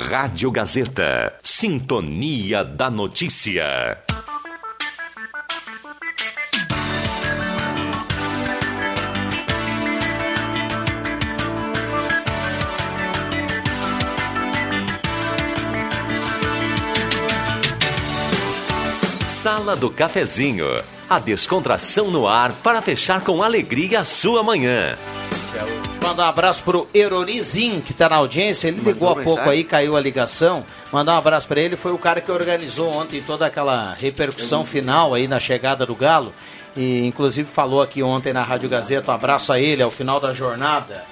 Rádio 0.00 0.50
Gazeta. 0.50 1.32
Sintonia 1.42 2.64
da 2.64 2.90
Notícia. 2.90 3.98
Sala 19.28 19.76
do 19.76 19.90
Cafezinho. 19.90 20.66
A 21.08 21.18
descontração 21.20 22.10
no 22.10 22.26
ar 22.26 22.52
para 22.52 22.82
fechar 22.82 23.20
com 23.20 23.42
alegria 23.42 24.00
a 24.00 24.04
sua 24.04 24.42
manhã. 24.42 24.96
Mandar 26.04 26.26
um 26.26 26.28
abraço 26.28 26.62
pro 26.62 26.86
Erorizin, 26.92 27.80
que 27.80 27.94
tá 27.94 28.10
na 28.10 28.16
audiência. 28.16 28.68
Ele 28.68 28.78
ligou 28.82 29.08
há 29.08 29.16
pouco 29.16 29.48
aí, 29.48 29.64
caiu 29.64 29.96
a 29.96 30.00
ligação. 30.00 30.62
Mandar 30.92 31.14
um 31.14 31.18
abraço 31.18 31.48
para 31.48 31.62
ele. 31.62 31.78
Foi 31.78 31.92
o 31.92 31.98
cara 31.98 32.20
que 32.20 32.30
organizou 32.30 32.94
ontem 32.94 33.22
toda 33.22 33.46
aquela 33.46 33.94
repercussão 33.94 34.66
final 34.66 35.14
aí 35.14 35.26
na 35.26 35.40
chegada 35.40 35.86
do 35.86 35.94
Galo. 35.94 36.30
E 36.76 37.06
inclusive 37.06 37.48
falou 37.48 37.80
aqui 37.80 38.02
ontem 38.02 38.34
na 38.34 38.42
Rádio 38.42 38.68
Gazeta. 38.68 39.10
Um 39.10 39.14
abraço 39.14 39.50
a 39.50 39.58
ele 39.58 39.82
ao 39.82 39.90
final 39.90 40.20
da 40.20 40.34
jornada. 40.34 41.04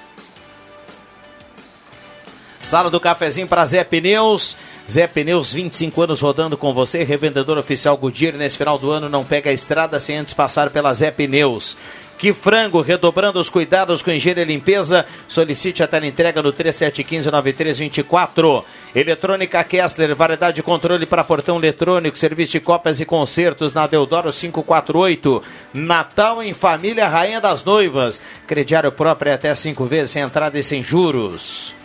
Sala 2.61 2.91
do 2.91 2.99
cafezinho 2.99 3.47
para 3.47 3.65
Zé 3.65 3.83
Pneus. 3.83 4.55
Zé 4.89 5.07
Pneus, 5.07 5.51
25 5.51 6.01
anos 6.01 6.21
rodando 6.21 6.57
com 6.57 6.73
você, 6.73 7.03
revendedor 7.03 7.57
oficial 7.57 7.97
Goodyear. 7.97 8.35
Nesse 8.35 8.57
final 8.57 8.77
do 8.77 8.91
ano 8.91 9.09
não 9.09 9.23
pega 9.23 9.49
a 9.49 9.53
estrada 9.53 9.99
sem 9.99 10.17
antes 10.17 10.33
passar 10.33 10.69
pela 10.69 10.93
Zé 10.93 11.09
Pneus. 11.09 11.75
Que 12.23 12.31
frango, 12.31 12.79
redobrando 12.79 13.37
os 13.37 13.49
cuidados 13.49 14.01
com 14.01 14.09
higiene 14.09 14.43
e 14.43 14.45
limpeza. 14.45 15.05
Solicite 15.27 15.83
a 15.83 15.87
teleentrega 15.89 16.41
no 16.41 16.53
3715-9324. 16.53 18.63
Eletrônica 18.95 19.61
Kessler, 19.65 20.15
variedade 20.15 20.55
de 20.55 20.63
controle 20.63 21.05
para 21.05 21.25
portão 21.25 21.57
eletrônico, 21.57 22.17
serviço 22.17 22.53
de 22.53 22.61
cópias 22.61 23.01
e 23.01 23.05
concertos 23.05 23.73
na 23.73 23.87
Deodoro 23.87 24.31
548. 24.31 25.43
Natal 25.73 26.41
em 26.41 26.53
Família, 26.53 27.09
Rainha 27.09 27.41
das 27.41 27.61
Noivas. 27.65 28.23
Crediário 28.47 28.93
próprio 28.93 29.31
é 29.31 29.33
até 29.33 29.53
cinco 29.53 29.83
vezes, 29.83 30.11
sem 30.11 30.23
entrada 30.23 30.57
e 30.57 30.63
sem 30.63 30.81
juros. 30.81 31.75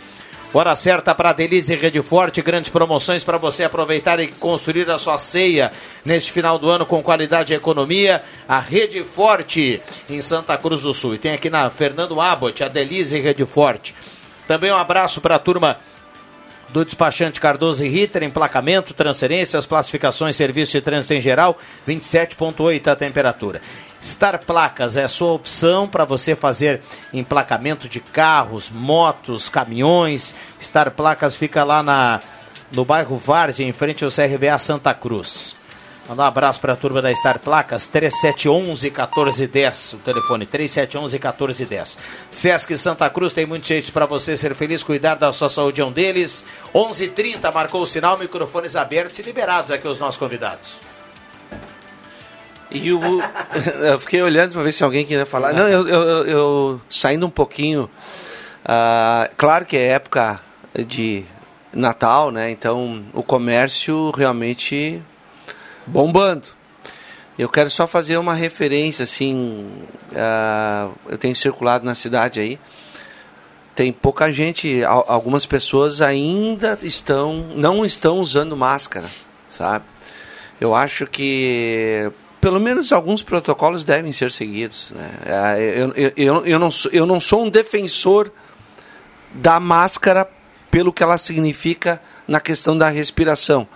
Hora 0.53 0.75
certa 0.75 1.15
para 1.15 1.35
Delize 1.35 1.77
Rede 1.77 2.01
Forte, 2.01 2.41
grandes 2.41 2.71
promoções 2.71 3.23
para 3.23 3.37
você 3.37 3.65
aproveitar 3.65 4.19
e 4.19 4.29
construir 4.29 4.89
a 4.91 4.99
sua 4.99 5.19
ceia 5.19 5.71
neste 6.03 6.33
final 6.33 6.59
do 6.59 6.71
ano 6.71 6.87
com 6.87 7.03
qualidade 7.03 7.53
e 7.53 7.57
economia. 7.57 8.25
A 8.49 8.59
Rede 8.59 9.05
Forte 9.05 9.83
em 10.09 10.23
Santa 10.23 10.57
Cruz 10.57 10.83
do 10.83 10.95
Sul. 10.95 11.15
E 11.15 11.19
tem 11.19 11.33
aqui 11.33 11.51
na 11.51 11.69
Fernando 11.69 12.19
Abbott, 12.19 12.65
a 12.65 12.69
Delize 12.69 13.21
Rede 13.21 13.45
Forte. 13.45 13.95
Também 14.47 14.73
um 14.73 14.77
abraço 14.77 15.21
para 15.21 15.35
a 15.35 15.39
turma 15.39 15.77
do 16.71 16.85
despachante 16.85 17.41
Cardoso 17.41 17.85
e 17.85 17.89
Ritter, 17.89 18.23
emplacamento, 18.23 18.95
transferências, 18.95 19.66
classificações, 19.66 20.37
serviço 20.37 20.73
de 20.73 20.81
trânsito 20.81 21.14
em 21.14 21.21
geral, 21.21 21.59
27,8 21.87 22.89
a 22.89 22.97
temperatura. 22.97 23.61
Star 24.03 24.39
Placas 24.45 24.97
é 24.97 25.05
a 25.05 25.09
sua 25.09 25.33
opção 25.33 25.89
para 25.89 26.05
você 26.05 26.37
fazer 26.37 26.81
emplacamento 27.12 27.89
de 27.89 28.01
carros, 28.01 28.71
motos, 28.71 29.49
caminhões. 29.49 30.35
Star 30.62 30.91
Placas 30.93 31.35
fica 31.35 31.64
lá 31.64 31.83
na, 31.83 32.21
no 32.73 32.85
bairro 32.85 33.19
Várzea, 33.19 33.66
em 33.66 33.73
frente 33.73 34.05
ao 34.05 34.11
CRVA 34.11 34.59
Santa 34.59 34.95
Cruz. 34.95 35.58
Mandar 36.09 36.25
um 36.25 36.27
abraço 36.27 36.59
para 36.59 36.73
a 36.73 36.77
turma 36.77 37.03
da 37.03 37.15
Star 37.15 37.39
Placas, 37.39 37.85
3711 37.87 38.87
1410, 38.91 39.93
o 39.93 39.97
telefone 39.99 40.47
3711 40.47 41.13
1410. 41.19 41.99
Sesc 42.31 42.79
Santa 42.79 43.11
Cruz 43.11 43.35
tem 43.35 43.45
muitos 43.45 43.69
jeitos 43.69 43.91
para 43.91 44.07
você 44.07 44.35
ser 44.35 44.55
feliz, 44.55 44.83
cuidar 44.83 45.17
da 45.17 45.31
sua 45.35 45.51
saúde 45.51 45.83
é 45.83 45.85
um 45.85 45.93
deles. 45.93 46.47
11:30 46.75 47.53
marcou 47.53 47.83
o 47.83 47.87
sinal, 47.87 48.17
microfones 48.17 48.75
abertos 48.75 49.19
e 49.19 49.23
liberados 49.23 49.71
aqui 49.71 49.87
os 49.87 49.99
nossos 49.99 50.17
convidados. 50.19 50.79
E 52.71 52.91
o, 52.91 53.01
eu 53.85 53.99
fiquei 53.99 54.23
olhando 54.23 54.53
para 54.55 54.63
ver 54.63 54.73
se 54.73 54.83
alguém 54.83 55.05
queria 55.05 55.27
falar. 55.27 55.53
Não, 55.53 55.69
eu, 55.69 55.87
eu, 55.87 56.27
eu- 56.27 56.81
saindo 56.89 57.27
um 57.27 57.31
pouquinho. 57.31 57.89
ah, 58.65 59.29
claro 59.37 59.67
que 59.67 59.77
é 59.77 59.89
época 59.89 60.41
de 60.87 61.23
Natal, 61.71 62.31
né? 62.31 62.51
Então 62.51 63.05
o 63.13 63.23
comércio 63.23 64.11
realmente 64.17 65.03
bombando. 65.89 66.49
Eu 67.39 67.49
quero 67.49 67.70
só 67.70 67.86
fazer 67.86 68.16
uma 68.16 68.34
referência 68.34 69.05
assim. 69.05 69.66
ah, 70.14 70.89
eu 71.09 71.16
tenho 71.16 71.36
circulado 71.36 71.84
na 71.84 71.95
cidade 71.95 72.41
aí. 72.41 72.59
Tem 73.74 73.93
pouca 73.93 74.32
gente, 74.32 74.82
al- 74.84 75.05
algumas 75.07 75.47
pessoas 75.47 76.01
ainda 76.01 76.76
estão, 76.82 77.34
não 77.55 77.84
estão 77.84 78.18
usando 78.18 78.57
máscara, 78.57 79.07
sabe? 79.51 79.84
Eu 80.61 80.74
acho 80.74 81.07
que 81.07 82.11
pelo 82.41 82.59
menos 82.59 82.93
alguns 82.93 83.22
protocolos 83.22 83.84
devem 83.84 84.12
ser 84.12 84.32
seguidos. 84.32 84.91
Né? 84.91 85.11
Ah, 85.26 85.61
Eu, 85.61 85.93
eu, 85.95 86.12
eu, 86.16 86.47
eu, 86.47 86.59
não 86.59 86.70
sou, 86.72 86.91
eu 86.91 87.07
não 87.07 87.20
sou 87.20 87.45
um 87.45 87.49
defensor 87.51 88.32
da 89.34 89.61
máscara 89.61 90.28
pelo 90.72 90.93
que 90.93 91.03
ela 91.05 91.16
significa 91.18 92.01
na 92.26 92.41
questão 92.41 92.76
da 92.76 92.89
respiração. 92.89 93.66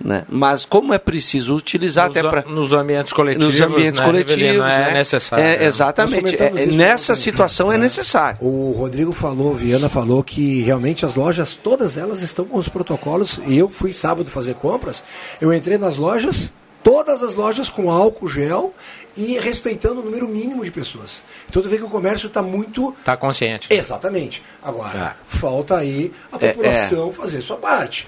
Né? 0.00 0.24
Mas 0.28 0.64
como 0.64 0.94
é 0.94 0.98
preciso 0.98 1.56
utilizar 1.56 2.06
Nos 2.06 2.16
até 2.16 2.28
para 2.28 2.42
nos 2.42 2.72
ambientes 2.72 3.12
coletivos, 3.12 3.58
nos 3.58 3.60
ambientes 3.60 3.98
né, 3.98 4.06
coletivos, 4.06 4.40
é 4.40 4.78
né? 4.78 4.92
necessário, 4.94 5.44
É, 5.44 5.58
né? 5.58 5.64
exatamente. 5.64 6.36
É- 6.40 6.66
nessa 6.66 7.12
ontem, 7.14 7.22
situação 7.22 7.72
é 7.72 7.76
né? 7.76 7.82
necessário. 7.84 8.38
O 8.40 8.70
Rodrigo 8.78 9.12
falou, 9.12 9.52
Viana 9.54 9.88
falou 9.88 10.22
que 10.22 10.62
realmente 10.62 11.04
as 11.04 11.16
lojas, 11.16 11.54
todas 11.60 11.96
elas 11.96 12.22
estão 12.22 12.44
com 12.44 12.58
os 12.58 12.68
protocolos. 12.68 13.40
E 13.46 13.58
eu 13.58 13.68
fui 13.68 13.92
sábado 13.92 14.30
fazer 14.30 14.54
compras, 14.54 15.02
eu 15.40 15.52
entrei 15.52 15.76
nas 15.78 15.96
lojas, 15.96 16.52
todas 16.84 17.22
as 17.24 17.34
lojas 17.34 17.68
com 17.68 17.90
álcool 17.90 18.28
gel 18.28 18.72
e 19.16 19.36
respeitando 19.36 20.00
o 20.00 20.04
número 20.04 20.28
mínimo 20.28 20.64
de 20.64 20.70
pessoas. 20.70 21.20
Então 21.50 21.60
tu 21.60 21.68
vê 21.68 21.76
que 21.76 21.82
o 21.82 21.88
comércio 21.90 22.28
está 22.28 22.40
muito. 22.40 22.94
Tá 23.04 23.16
consciente. 23.16 23.66
Exatamente. 23.68 24.44
Agora, 24.62 25.16
falta 25.26 25.76
aí 25.76 26.12
a 26.30 26.36
É, 26.36 26.52
população 26.52 27.12
fazer 27.12 27.42
sua 27.42 27.56
parte. 27.56 28.06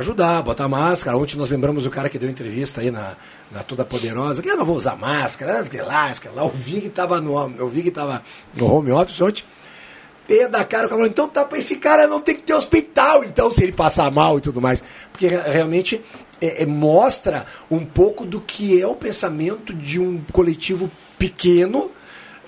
Ajudar, 0.00 0.42
botar 0.42 0.68
máscara. 0.68 1.16
Ontem 1.16 1.36
nós 1.36 1.50
lembramos 1.50 1.86
o 1.86 1.90
cara 1.90 2.08
que 2.08 2.18
deu 2.18 2.28
entrevista 2.30 2.80
aí 2.80 2.90
na, 2.90 3.14
na 3.50 3.62
Toda 3.62 3.84
Poderosa, 3.84 4.40
que 4.42 4.48
eu 4.48 4.56
não 4.56 4.64
vou 4.64 4.76
usar 4.76 4.96
máscara, 4.96 5.62
né, 5.62 5.82
lasca 5.82 6.30
lá. 6.34 6.42
Eu 6.42 6.48
vi 6.48 6.80
que 6.80 6.86
estava 6.88 7.20
no, 7.20 7.52
eu 7.58 7.68
vi 7.68 7.82
que 7.82 7.90
tava 7.90 8.22
no 8.54 8.72
home 8.72 8.90
office 8.92 9.20
ontem. 9.20 9.44
Pé 10.26 10.48
da 10.48 10.64
cara, 10.64 10.86
o 10.86 10.88
cara 10.88 10.90
falou, 10.90 11.06
então 11.06 11.28
tá 11.28 11.44
para 11.44 11.58
esse 11.58 11.76
cara 11.76 12.06
não 12.06 12.20
tem 12.20 12.36
que 12.36 12.42
ter 12.42 12.54
hospital, 12.54 13.24
então, 13.24 13.50
se 13.50 13.62
ele 13.64 13.72
passar 13.72 14.10
mal 14.10 14.38
e 14.38 14.40
tudo 14.40 14.60
mais. 14.60 14.82
Porque 15.10 15.26
re- 15.26 15.50
realmente 15.50 16.00
é, 16.40 16.62
é, 16.62 16.66
mostra 16.66 17.44
um 17.70 17.84
pouco 17.84 18.24
do 18.24 18.40
que 18.40 18.80
é 18.80 18.86
o 18.86 18.94
pensamento 18.94 19.74
de 19.74 19.98
um 20.00 20.22
coletivo 20.32 20.88
pequeno 21.18 21.90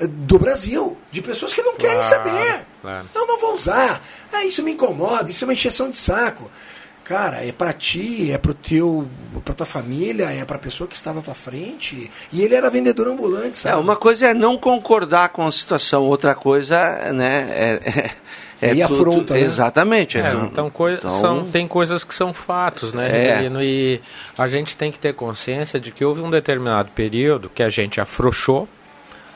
eh, 0.00 0.06
do 0.06 0.38
Brasil, 0.38 0.96
de 1.10 1.20
pessoas 1.20 1.52
que 1.52 1.60
não 1.60 1.74
querem 1.74 1.96
Claro, 2.00 2.08
saber. 2.08 2.64
claro. 2.80 3.06
Não, 3.14 3.26
não 3.26 3.40
vou 3.40 3.54
usar. 3.54 4.00
Ah, 4.32 4.44
isso 4.44 4.62
me 4.62 4.72
incomoda, 4.72 5.28
isso 5.30 5.44
é 5.44 5.46
uma 5.48 5.52
encheção 5.52 5.90
de 5.90 5.96
saco. 5.96 6.48
Cara, 7.12 7.44
é 7.46 7.52
pra 7.52 7.74
ti, 7.74 8.32
é 8.32 8.38
pro 8.38 8.54
teu, 8.54 9.06
pra 9.44 9.52
tua 9.52 9.66
família, 9.66 10.32
é 10.32 10.46
pra 10.46 10.56
pessoa 10.58 10.88
que 10.88 10.96
está 10.96 11.12
na 11.12 11.20
tua 11.20 11.34
frente. 11.34 12.10
E 12.32 12.40
ele 12.42 12.54
era 12.54 12.70
vendedor 12.70 13.06
ambulante, 13.06 13.58
sabe? 13.58 13.74
É, 13.74 13.78
uma 13.78 13.96
coisa 13.96 14.28
é 14.28 14.32
não 14.34 14.56
concordar 14.56 15.28
com 15.28 15.46
a 15.46 15.52
situação, 15.52 16.04
outra 16.04 16.34
coisa, 16.34 17.12
né, 17.12 17.48
é... 17.50 18.10
é, 18.62 18.70
Aí 18.70 18.76
tu- 18.78 18.94
afronta, 18.94 19.24
tu- 19.26 19.32
né? 19.34 19.40
Exatamente. 19.40 20.16
É, 20.16 20.30
tu- 20.30 20.36
então, 20.44 20.70
coi- 20.70 20.94
então- 20.94 21.10
são- 21.10 21.44
tem 21.50 21.68
coisas 21.68 22.02
que 22.02 22.14
são 22.14 22.32
fatos, 22.32 22.94
né, 22.94 23.10
É. 23.10 23.42
E 23.62 24.00
a 24.38 24.48
gente 24.48 24.74
tem 24.74 24.90
que 24.90 24.98
ter 24.98 25.12
consciência 25.12 25.78
de 25.78 25.90
que 25.90 26.02
houve 26.04 26.22
um 26.22 26.30
determinado 26.30 26.90
período 26.94 27.50
que 27.54 27.62
a 27.62 27.68
gente 27.68 28.00
afrouxou. 28.00 28.66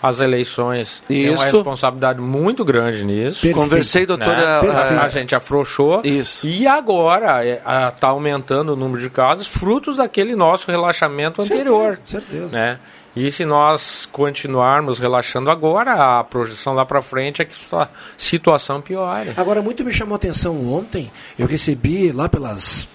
As 0.06 0.20
eleições 0.20 1.02
têm 1.06 1.28
uma 1.30 1.34
Isso. 1.34 1.44
responsabilidade 1.44 2.20
muito 2.20 2.64
grande 2.64 3.04
nisso. 3.04 3.42
Perfeito. 3.42 3.56
Conversei, 3.56 4.06
doutora, 4.06 4.62
Né? 4.62 4.70
A, 4.70 5.04
a 5.04 5.08
gente 5.08 5.34
afrouxou. 5.34 6.00
Isso. 6.04 6.46
E 6.46 6.66
agora 6.66 7.44
está 7.44 8.08
aumentando 8.08 8.72
o 8.72 8.76
número 8.76 9.00
de 9.00 9.10
casos, 9.10 9.46
frutos 9.46 9.96
daquele 9.96 10.36
nosso 10.36 10.70
relaxamento 10.70 11.42
anterior. 11.42 11.98
certeza. 12.06 12.48
Né? 12.48 12.78
E 13.16 13.32
se 13.32 13.46
nós 13.46 14.06
continuarmos 14.12 14.98
relaxando 14.98 15.50
agora, 15.50 16.18
a 16.18 16.22
projeção 16.24 16.74
lá 16.74 16.84
para 16.84 17.00
frente 17.00 17.40
é 17.40 17.46
que 17.46 17.54
a 17.72 17.88
situação 18.18 18.82
piore. 18.82 19.32
Agora, 19.36 19.62
muito 19.62 19.82
me 19.82 19.90
chamou 19.90 20.12
a 20.14 20.16
atenção 20.16 20.70
ontem, 20.70 21.10
eu 21.38 21.46
recebi 21.46 22.12
lá 22.12 22.28
pelas 22.28 22.86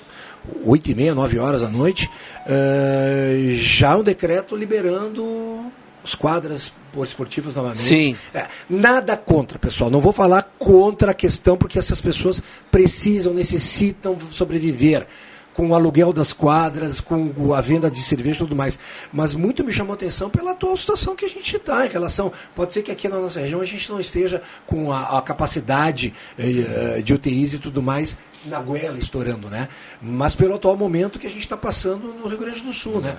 8 0.64 0.92
e 0.92 0.96
meia, 0.96 1.16
9 1.16 1.40
horas 1.40 1.62
da 1.62 1.68
noite, 1.68 2.08
eh, 2.48 3.54
já 3.54 3.96
um 3.96 4.04
decreto 4.04 4.56
liberando 4.56 5.72
os 6.04 6.16
quadras 6.16 6.74
esportivas 7.04 7.56
novamente. 7.56 7.82
Sim. 7.82 8.16
É, 8.34 8.48
nada 8.70 9.16
contra, 9.16 9.58
pessoal. 9.60 9.90
Não 9.90 10.02
vou 10.02 10.14
falar 10.14 10.52
contra 10.58 11.12
a 11.12 11.14
questão, 11.14 11.58
porque 11.58 11.80
essas 11.80 12.02
pessoas 12.02 12.42
precisam, 12.70 13.34
necessitam 13.34 14.18
sobreviver 14.32 15.08
com 15.54 15.70
o 15.70 15.76
aluguel 15.76 16.14
das 16.14 16.32
quadras, 16.34 17.00
com 17.00 17.54
a 17.54 17.62
venda 17.62 17.92
de 17.92 18.02
cerveja 18.02 18.38
e 18.38 18.40
tudo 18.40 18.56
mais. 18.56 18.80
Mas 19.12 19.34
muito 19.34 19.64
me 19.64 19.72
chamou 19.72 19.92
a 19.92 19.96
atenção 19.96 20.30
pela 20.30 20.52
atual 20.52 20.76
situação 20.78 21.16
que 21.16 21.26
a 21.26 21.30
gente 21.30 21.56
está 21.56 21.86
em 21.86 21.90
relação. 21.90 22.32
Pode 22.56 22.74
ser 22.74 22.82
que 22.82 22.92
aqui 22.92 23.08
na 23.08 23.18
nossa 23.18 23.40
região 23.40 23.62
a 23.62 23.66
gente 23.66 23.90
não 23.92 24.00
esteja 24.00 24.42
com 24.66 24.92
a, 24.92 25.18
a 25.18 25.22
capacidade 25.22 26.14
eh, 26.38 26.98
eh, 26.98 27.02
de 27.02 27.14
UTIs 27.14 27.54
e 27.54 27.60
tudo 27.60 27.82
mais 27.82 28.18
na 28.46 28.60
goela 28.60 28.98
estourando, 28.98 29.50
né? 29.50 29.70
Mas 30.02 30.34
pelo 30.34 30.56
atual 30.56 30.76
momento 30.76 31.20
que 31.20 31.28
a 31.28 31.30
gente 31.30 31.44
está 31.44 31.58
passando 31.58 32.08
no 32.08 32.28
Rio 32.28 32.40
Grande 32.40 32.62
do 32.62 32.74
Sul, 32.74 33.00
né? 33.00 33.16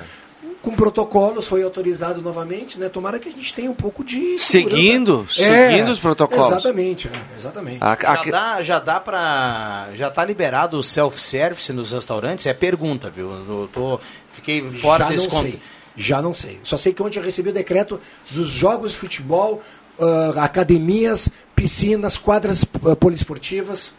Com 0.63 0.71
protocolos, 0.77 1.49
foi 1.49 1.63
autorizado 1.65 2.23
novamente, 2.23 2.79
né? 2.79 2.89
Tomara 2.89 3.19
que 3.19 3.29
a 3.29 3.33
gente 3.33 3.53
tenha 3.53 3.69
um 3.69 3.75
pouco 3.75 4.05
de. 4.05 4.39
segurança. 4.39 4.77
Seguindo, 4.77 5.27
É, 5.29 5.71
seguindo 5.71 5.89
os 5.91 5.99
protocolos. 5.99 6.53
Exatamente, 6.53 7.09
é, 7.09 7.37
exatamente. 7.37 7.79
A- 7.81 7.97
Já 8.01 8.23
dá, 8.31 8.63
já 8.63 8.79
dá 8.79 9.01
pra. 9.01 9.89
Já 9.95 10.09
tá 10.11 10.25
liberado 10.25 10.79
o 10.79 10.83
self-service 10.83 11.73
nos 11.73 11.91
restaurantes? 11.91 12.47
É 12.47 12.55
pergunta, 12.55 13.11
viu? 13.11 13.29
Eu 13.33 13.69
tô, 13.73 13.99
fiquei 14.33 14.63
fora 14.71 15.05
Já 15.05 15.11
desse 15.11 15.29
não 15.33 15.41
sei. 15.43 15.61
Já 15.97 16.23
não 16.23 16.33
sei. 16.33 16.61
Só 16.63 16.77
sei 16.79 16.93
que 16.93 17.03
ontem 17.03 17.19
eu 17.19 17.25
recebi 17.25 17.51
o 17.51 17.53
decreto 17.53 18.01
dos 18.31 18.49
jogos 18.49 18.93
de 18.93 18.99
futebol, 18.99 19.61
ah, 20.01 20.45
academias, 20.45 21.29
piscinas, 21.57 22.17
quadras 22.17 22.65
ah, 22.87 22.95
poliesportivas. 22.95 23.93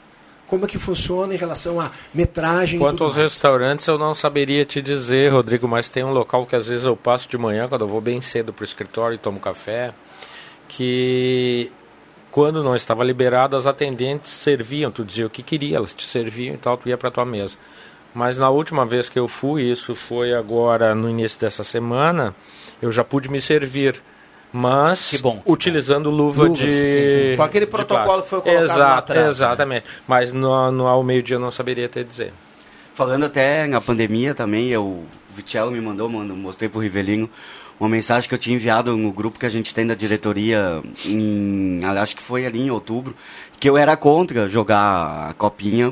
Como 0.54 0.66
é 0.66 0.68
que 0.68 0.78
funciona 0.78 1.34
em 1.34 1.38
relação 1.38 1.82
à 1.82 1.90
metragem? 2.14 2.78
Quanto 2.78 3.04
aos 3.04 3.16
mais. 3.16 3.32
restaurantes, 3.32 3.88
eu 3.88 3.98
não 3.98 4.14
saberia 4.14 4.64
te 4.64 4.84
dizer, 4.84 5.32
Rodrigo, 5.32 5.68
mas 5.68 5.90
tem 5.90 6.04
um 6.04 6.14
local 6.14 6.46
que 6.46 6.56
às 6.56 6.68
vezes 6.68 6.86
eu 6.86 6.96
passo 6.96 7.28
de 7.28 7.36
manhã, 7.40 7.68
quando 7.68 7.82
eu 7.82 7.88
vou 7.88 8.00
bem 8.00 8.22
cedo 8.22 8.54
para 8.54 8.62
o 8.62 8.64
escritório 8.64 9.16
e 9.16 9.18
tomo 9.18 9.40
café, 9.40 9.96
que 10.68 11.72
quando 12.30 12.64
não 12.64 12.76
estava 12.76 13.04
liberado, 13.04 13.56
as 13.56 13.66
atendentes 13.66 14.30
serviam, 14.30 14.92
tu 14.92 15.04
dizia 15.04 15.26
o 15.26 15.30
que 15.30 15.42
queria, 15.42 15.78
elas 15.78 15.92
te 15.92 16.06
serviam 16.06 16.54
e 16.54 16.58
tal, 16.60 16.78
tu 16.78 16.88
ia 16.88 17.00
para 17.00 17.10
tua 17.10 17.26
mesa. 17.26 17.58
Mas 18.14 18.38
na 18.38 18.52
última 18.52 18.86
vez 18.86 19.10
que 19.10 19.18
eu 19.18 19.28
fui, 19.28 19.64
isso 19.64 19.96
foi 19.96 20.36
agora 20.36 20.94
no 20.94 21.10
início 21.10 21.40
dessa 21.40 21.64
semana, 21.64 22.36
eu 22.80 22.92
já 22.92 23.04
pude 23.04 23.28
me 23.28 23.42
servir. 23.42 24.00
Mas 24.56 25.20
utilizando 25.48 26.12
luva 26.12 26.44
Luvas, 26.44 26.60
de. 26.60 26.72
sim, 26.72 27.32
sim. 27.32 27.36
Com 27.38 27.42
aquele 27.42 27.66
protocolo 27.66 28.22
que 28.22 28.30
foi 28.30 28.40
colocado 28.40 28.68
lá 28.68 28.74
Exato, 28.74 29.00
atrás, 29.00 29.24
né? 29.24 29.30
Exatamente. 29.32 29.86
Mas 30.08 30.32
no, 30.32 30.72
no, 30.72 30.86
ao 30.86 31.04
meio-dia 31.04 31.38
eu 31.38 31.40
não 31.40 31.50
saberia 31.50 31.90
te 31.90 32.04
dizer. 32.04 32.32
Falando 32.94 33.26
até 33.26 33.66
na 33.66 33.82
pandemia 33.82 34.36
também, 34.36 34.70
eu, 34.70 34.84
o 34.84 35.08
Vitello 35.36 35.72
me 35.72 35.82
mandou, 35.82 36.08
mano, 36.08 36.36
mostrei 36.36 36.70
pro 36.70 36.80
Rivelino, 36.80 37.28
uma 37.80 37.90
mensagem 37.90 38.30
que 38.30 38.36
eu 38.36 38.40
tinha 38.40 38.56
enviado 38.56 38.96
no 38.96 39.12
grupo 39.12 39.40
que 39.40 39.46
a 39.48 39.50
gente 39.50 39.74
tem 39.74 39.88
da 39.88 39.96
diretoria, 39.96 40.84
em, 41.04 41.82
acho 41.84 42.16
que 42.16 42.22
foi 42.22 42.46
ali 42.46 42.62
em 42.62 42.70
outubro, 42.70 43.16
que 43.60 43.68
eu 43.68 43.76
era 43.76 43.98
contra 43.98 44.48
jogar 44.48 45.30
a 45.30 45.34
copinha, 45.34 45.92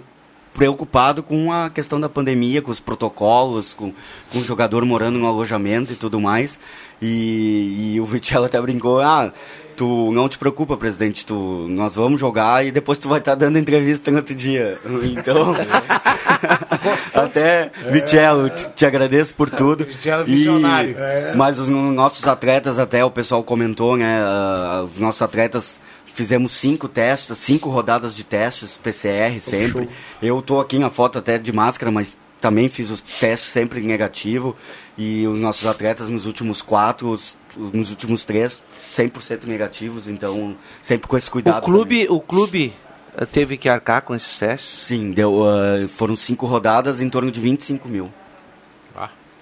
preocupado 0.54 1.24
com 1.24 1.52
a 1.52 1.70
questão 1.70 2.00
da 2.00 2.10
pandemia, 2.10 2.62
com 2.62 2.72
os 2.72 2.80
protocolos, 2.80 3.74
com, 3.74 3.94
com 4.32 4.40
o 4.40 4.44
jogador 4.44 4.86
morando 4.86 5.18
no 5.18 5.28
alojamento 5.28 5.94
e 5.94 5.96
tudo 5.96 6.20
mais. 6.20 6.60
E, 7.02 7.94
e 7.94 8.00
o 8.02 8.06
Vitello 8.06 8.46
até 8.46 8.62
brincou, 8.62 9.02
ah, 9.02 9.32
tu 9.76 10.12
não 10.12 10.30
te 10.30 10.38
preocupa, 10.38 10.78
presidente, 10.78 11.26
tu, 11.26 11.66
nós 11.70 11.96
vamos 11.96 12.20
jogar 12.20 12.64
e 12.66 12.72
depois 12.72 13.00
tu 13.00 13.10
vai 13.10 13.20
estar 13.20 13.34
dando 13.36 13.58
entrevista 13.58 14.12
no 14.12 14.18
outro 14.18 14.36
dia. 14.36 14.78
Então, 15.04 15.56
até, 17.14 17.72
Vitello, 17.92 18.50
te, 18.50 18.70
te 18.76 18.86
agradeço 18.86 19.34
por 19.34 19.50
tudo. 19.50 19.86
Vitello 19.86 20.24
E- 20.28 20.36
visionário. 20.36 20.96
Mas 21.36 21.60
os 21.60 21.70
nossos 21.70 22.28
atletas, 22.28 22.78
até 22.78 23.04
o 23.04 23.10
pessoal 23.10 23.44
comentou, 23.44 23.98
né, 23.98 24.22
ah, 24.24 24.86
os 24.94 25.00
nossos 25.00 25.22
atletas 25.22 25.80
fizemos 26.14 26.52
cinco 26.54 26.88
testes, 26.88 27.38
cinco 27.38 27.70
rodadas 27.70 28.16
de 28.16 28.24
testes, 28.24 28.78
PCR 28.78 29.40
sempre. 29.40 29.90
Eu 30.22 30.42
tô 30.42 30.60
aqui 30.60 30.78
na 30.80 30.90
foto 30.90 31.18
até 31.20 31.38
de 31.38 31.52
máscara, 31.52 31.92
mas 31.92 32.18
também 32.40 32.68
fiz 32.68 32.90
os 32.90 33.02
testes 33.02 33.50
sempre 33.50 33.82
negativo. 33.82 34.56
E 34.98 35.26
os 35.26 35.40
nossos 35.40 35.66
atletas 35.66 36.10
nos 36.10 36.26
últimos 36.26 36.62
quatro, 36.62 37.10
os- 37.10 37.38
nos 37.56 37.90
últimos 37.90 38.24
três, 38.24 38.62
100% 38.94 39.46
negativos. 39.48 40.08
Então, 40.08 40.56
sempre 40.82 41.08
com 41.08 41.16
esse 41.18 41.30
cuidado. 41.30 41.62
O 41.64 41.66
clube, 41.66 42.06
o 42.10 42.20
clube 42.20 42.74
eh, 43.18 43.26
teve 43.26 43.58
que 43.58 43.68
arcar 43.70 44.02
com 44.04 44.14
esses 44.14 44.38
testes? 44.38 44.84
Sim, 44.86 45.12
deu, 45.12 45.44
ah, 45.48 45.88
foram 45.88 46.16
cinco 46.16 46.46
rodadas 46.46 47.00
em 47.02 47.10
torno 47.10 47.32
de 47.32 47.40
25 47.40 47.88
mil. 47.88 48.12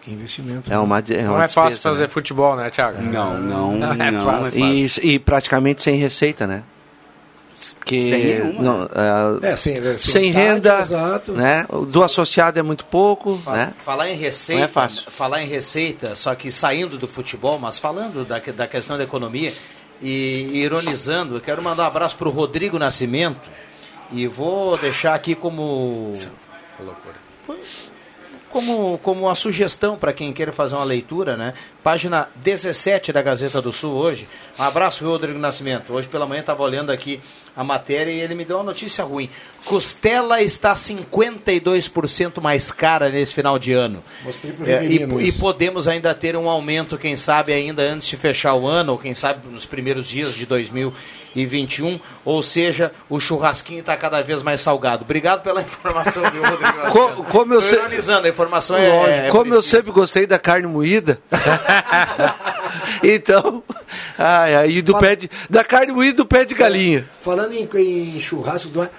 Que 0.01 0.11
investimento. 0.11 0.71
É 0.71 0.77
uma, 0.79 0.99
é 0.99 1.23
Não 1.23 1.33
uma 1.35 1.43
é 1.43 1.47
fácil 1.47 1.79
fazer 1.79 2.03
né? 2.03 2.07
futebol, 2.07 2.55
né, 2.55 2.69
Thiago? 2.69 3.01
Não, 3.01 3.37
não, 3.39 3.71
não 3.77 3.91
é 3.93 4.11
não 4.11 4.23
fácil. 4.25 4.59
E, 4.65 4.85
e 5.15 5.19
praticamente 5.19 5.81
sem 5.83 5.95
receita, 5.97 6.47
né? 6.47 6.63
Que 7.85 8.09
Sem 8.09 8.53
não, 8.53 8.79
né? 8.83 8.87
é, 9.43 9.51
É, 9.51 9.57
sem- 9.57 9.75
sem 9.75 9.97
sem 9.97 10.27
estádio, 10.29 10.33
renda, 10.53 10.79
exato. 10.81 11.31
né? 11.33 11.65
Do 11.89 12.01
associado 12.01 12.57
é 12.57 12.61
muito 12.63 12.85
pouco, 12.85 13.37
Fa- 13.43 13.51
né? 13.53 13.73
Falar 13.83 14.09
em 14.09 14.15
receita, 14.15 14.59
Não 14.59 14.65
é 14.65 14.67
fácil. 14.69 15.11
falar 15.11 15.43
em 15.43 15.47
receita, 15.47 16.15
só 16.15 16.33
que 16.35 16.49
saindo 16.51 16.97
do 16.97 17.07
futebol, 17.07 17.59
mas 17.59 17.77
falando 17.77 18.23
da, 18.23 18.39
da 18.39 18.65
questão 18.67 18.97
da 18.97 19.03
economia 19.03 19.53
e 20.01 20.51
ironizando, 20.63 21.35
eu 21.35 21.41
quero 21.41 21.61
mandar 21.61 21.83
um 21.83 21.87
abraço 21.87 22.15
para 22.15 22.29
o 22.29 22.31
Rodrigo 22.31 22.79
Nascimento 22.79 23.49
e 24.09 24.25
vou 24.25 24.77
deixar 24.77 25.13
aqui 25.13 25.35
como 25.35 26.13
como, 28.49 28.97
como 28.99 29.25
uma 29.25 29.35
sugestão 29.35 29.97
para 29.97 30.11
quem 30.11 30.33
queira 30.33 30.51
fazer 30.51 30.75
uma 30.75 30.83
leitura, 30.83 31.37
né? 31.37 31.53
Página 31.83 32.27
17 32.35 33.13
da 33.13 33.21
Gazeta 33.21 33.61
do 33.61 33.71
Sul 33.71 33.93
hoje. 33.93 34.27
Um 34.57 34.63
abraço, 34.63 35.05
Rodrigo 35.05 35.39
Nascimento. 35.39 35.93
Hoje 35.93 36.07
pela 36.07 36.25
manhã 36.25 36.41
estava 36.41 36.63
olhando 36.63 36.91
aqui 36.91 37.21
a 37.55 37.63
matéria 37.63 38.11
e 38.11 38.19
ele 38.19 38.35
me 38.35 38.43
deu 38.43 38.57
uma 38.57 38.63
notícia 38.63 39.03
ruim. 39.03 39.29
Costela 39.69 40.41
está 40.41 40.73
52% 40.73 42.41
mais 42.41 42.71
cara 42.71 43.07
nesse 43.07 43.35
final 43.35 43.59
de 43.59 43.71
ano. 43.71 44.03
Mostrei 44.23 44.51
pro 44.51 44.67
É, 44.67 44.83
e, 44.83 45.27
e 45.27 45.31
podemos 45.33 45.87
ainda 45.87 46.11
ter 46.15 46.35
um 46.35 46.49
aumento, 46.49 46.97
quem 46.97 47.15
sabe, 47.15 47.53
ainda 47.53 47.83
antes 47.83 48.07
de 48.07 48.17
fechar 48.17 48.55
o 48.55 48.67
ano, 48.67 48.93
ou 48.93 48.97
quem 48.97 49.13
sabe 49.13 49.47
nos 49.47 49.67
primeiros 49.67 50.07
dias 50.07 50.33
de 50.33 50.47
2021. 50.47 51.99
Ou 52.25 52.41
seja, 52.41 52.91
o 53.07 53.19
churrasquinho 53.19 53.81
está 53.81 53.95
cada 53.95 54.23
vez 54.23 54.41
mais 54.41 54.59
salgado. 54.59 55.03
Obrigado 55.03 55.43
pela 55.43 55.61
informação, 55.61 56.23
viu, 56.31 56.41
Rodrigo? 56.43 56.81
Co- 56.91 57.23
como 57.25 57.53
eu 57.53 57.61
ironizando, 57.61 58.25
a 58.25 58.29
informação 58.29 58.75
é, 58.75 59.27
é 59.27 59.29
Como 59.29 59.53
eu 59.53 59.61
sempre 59.61 59.91
gostei 59.91 60.25
da 60.25 60.39
carne 60.39 60.65
moída. 60.65 61.19
então, 63.03 63.63
e 64.67 64.81
do 64.81 64.97
pé 64.97 65.15
de, 65.15 65.29
da 65.49 65.63
carne 65.63 65.93
moída 65.93 66.17
do 66.17 66.25
pé 66.25 66.43
de 66.45 66.55
galinha. 66.55 67.05
Falando 67.21 67.53
em, 67.53 67.67
em 67.75 68.19
churrasco, 68.19 68.69
do- 68.69 68.89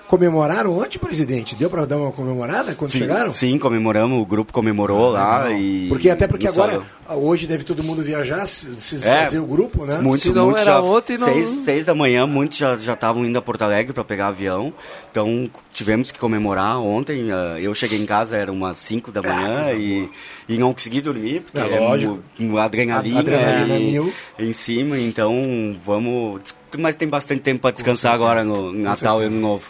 comemoraram 0.60 0.78
ontem, 0.78 0.98
presidente? 0.98 1.54
Deu 1.56 1.70
para 1.70 1.84
dar 1.86 1.96
uma 1.96 2.12
comemorada 2.12 2.74
quando 2.74 2.90
Sim, 2.90 2.98
chegaram? 2.98 3.32
sim, 3.32 3.58
comemoramos, 3.58 4.20
o 4.20 4.26
grupo 4.26 4.52
comemorou 4.52 5.10
lá 5.10 5.44
Legal. 5.44 5.58
e... 5.60 5.88
Porque 5.88 6.10
até 6.10 6.26
porque 6.26 6.46
agora, 6.46 6.82
salão. 7.06 7.22
hoje 7.24 7.46
deve 7.46 7.64
todo 7.64 7.82
mundo 7.82 8.02
viajar, 8.02 8.46
se, 8.46 8.74
se 8.80 8.96
É, 9.06 9.24
fazer 9.24 9.38
o 9.38 9.46
grupo, 9.46 9.84
né? 9.86 9.98
Muitos, 10.00 10.22
Se 10.22 10.32
não 10.32 10.46
muitos 10.46 10.62
era 10.62 10.72
já, 10.72 10.80
ontem, 10.82 11.18
não- 11.18 11.26
seis, 11.32 11.48
seis 11.48 11.84
da 11.84 11.94
manhã, 11.94 12.26
muitos 12.26 12.58
já 12.58 12.76
já 12.76 12.92
estavam 12.94 13.24
indo 13.24 13.38
a 13.38 13.42
Porto 13.42 13.62
Alegre 13.62 13.92
para 13.92 14.04
pegar 14.04 14.28
avião. 14.28 14.72
Então 15.10 15.48
tivemos 15.72 16.10
que 16.10 16.18
comemorar 16.18 16.78
ontem. 16.78 17.30
ah, 17.32 17.58
eu 17.60 17.74
cheguei 17.74 17.98
em 18.00 18.06
casa, 18.06 18.36
era 18.36 18.52
umas 18.52 18.78
5 18.78 19.10
da 19.10 19.22
manhã 19.22 19.62
coisa 19.64 19.74
e, 19.78 20.08
e 20.48 20.58
não 20.58 20.72
consegui 20.72 21.00
dormir, 21.00 21.40
porque 21.42 21.58
É, 21.58 21.76
é, 21.76 21.80
lógico. 21.80 22.20
mu- 22.38 22.58
adrenalina, 22.58 23.18
Adrenalina 23.20 23.76
e- 23.78 23.90
mil. 23.92 24.12
em 24.38 24.52
cima. 24.52 24.98
Então 24.98 25.76
vamos. 25.84 26.40
Mas 26.78 26.94
tem 26.96 27.08
bastante 27.08 27.40
tempo 27.40 27.60
para 27.62 27.72
descansar 27.72 28.14
agora 28.14 28.44
no 28.44 28.72
Natal 28.72 29.20
e 29.22 29.26
Ano 29.26 29.40
Novo. 29.40 29.64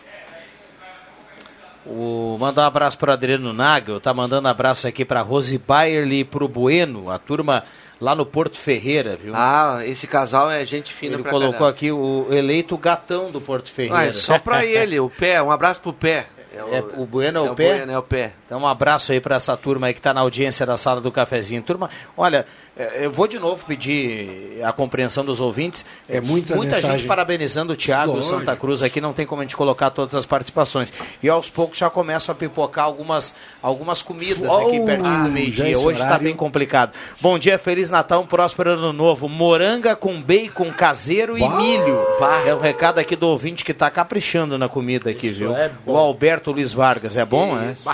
O, 1.91 2.37
mandar 2.39 2.63
um 2.63 2.67
abraço 2.67 2.97
para 2.97 3.15
Adriano 3.15 3.53
Nagel, 3.53 4.01
tá 4.01 4.15
mandando 4.15 4.47
abraço 4.47 4.87
aqui 4.87 5.05
para 5.05 5.23
Rose 5.23 5.59
Bayerly 5.59 6.21
e 6.21 6.25
pro 6.25 6.47
Bueno, 6.47 7.11
a 7.11 7.19
turma 7.19 7.65
lá 8.01 8.15
no 8.15 8.25
Porto 8.25 8.57
Ferreira, 8.57 9.17
viu? 9.17 9.33
Ah, 9.35 9.81
esse 9.85 10.07
casal 10.07 10.49
é 10.49 10.65
gente 10.65 10.93
fina 10.93 11.15
Ele 11.15 11.23
pra 11.25 11.33
colocou 11.33 11.53
caramba. 11.53 11.71
aqui 11.71 11.91
o 11.91 12.29
eleito 12.31 12.79
gatão 12.79 13.33
do 13.33 13.41
Porto 13.41 13.73
Ferreira. 13.73 13.99
Ah, 13.99 14.07
é 14.07 14.13
só 14.13 14.39
pra 14.39 14.65
ele, 14.65 15.01
o 15.01 15.11
pé, 15.11 15.43
um 15.43 15.51
abraço 15.51 15.81
pro 15.81 15.93
pé. 15.93 16.27
É, 16.55 16.83
o 16.97 17.07
Bueno 17.07 17.39
é 17.39 17.43
o, 17.43 17.47
é 17.47 17.51
o 17.51 17.55
pé? 17.55 17.77
Bueno, 17.77 17.93
é 17.93 17.99
o 17.99 18.03
pé. 18.03 18.33
Então 18.51 18.63
um 18.63 18.67
abraço 18.67 19.13
aí 19.13 19.21
para 19.21 19.37
essa 19.37 19.57
turma 19.57 19.87
aí 19.87 19.95
que 19.95 20.01
está 20.01 20.13
na 20.13 20.23
audiência 20.23 20.67
da 20.67 20.77
sala 20.77 21.01
do 21.01 21.13
cafezinho. 21.13 21.63
Turma, 21.63 21.89
olha, 22.17 22.45
eh, 22.77 23.03
eu 23.05 23.13
vou 23.13 23.29
de 23.29 23.39
novo 23.39 23.65
pedir 23.65 24.61
a 24.65 24.73
compreensão 24.73 25.25
dos 25.25 25.39
ouvintes. 25.39 25.85
É 26.09 26.21
muita 26.21 26.57
Muita 26.57 26.75
mensagem. 26.75 26.99
gente 26.99 27.07
parabenizando 27.07 27.75
o 27.75 27.77
Thiago 27.77 28.15
Lógico. 28.15 28.41
Santa 28.41 28.57
Cruz 28.57 28.83
aqui, 28.83 29.01
não 29.01 29.13
tem 29.13 29.25
como 29.25 29.41
a 29.41 29.45
gente 29.45 29.57
colocar 29.57 29.91
todas 29.91 30.17
as 30.17 30.27
participações. 30.27 30.93
E 31.23 31.29
aos 31.29 31.49
poucos 31.49 31.79
já 31.79 31.89
começam 31.89 32.33
a 32.33 32.37
pipocar 32.37 32.87
algumas, 32.87 33.37
algumas 33.63 34.03
comidas 34.03 34.51
aqui 34.51 34.81
Oh, 34.81 34.85
pertinho 34.85 35.23
do 35.23 35.31
meio-dia. 35.31 35.69
esse 35.71 35.87
Hoje 35.87 36.01
está 36.03 36.19
bem 36.19 36.35
complicado. 36.35 36.91
Bom 37.21 37.39
dia, 37.39 37.57
Feliz 37.57 37.89
Natal, 37.89 38.23
um 38.23 38.27
próspero 38.27 38.71
ano 38.71 38.93
novo. 38.93 39.29
Moranga 39.29 39.95
com 39.95 40.21
bacon 40.21 40.73
caseiro 40.73 41.39
e 41.39 41.41
Bah! 41.41 41.57
milho. 41.57 41.97
É 42.45 42.53
o 42.53 42.59
recado 42.59 42.99
aqui 42.99 43.15
do 43.15 43.29
ouvinte 43.29 43.65
que 43.65 43.71
está 43.71 43.89
caprichando 43.93 44.59
na 44.59 44.69
comida 44.69 45.09
aqui, 45.09 45.29
viu? 45.29 45.55
é 45.57 45.71
o 45.87 45.97
Alberto 45.97 46.51
Luiz 46.51 46.73
Vargas, 46.73 47.17
é 47.17 47.25
bom, 47.25 47.55
né? 47.55 47.71
Isso. 47.71 47.89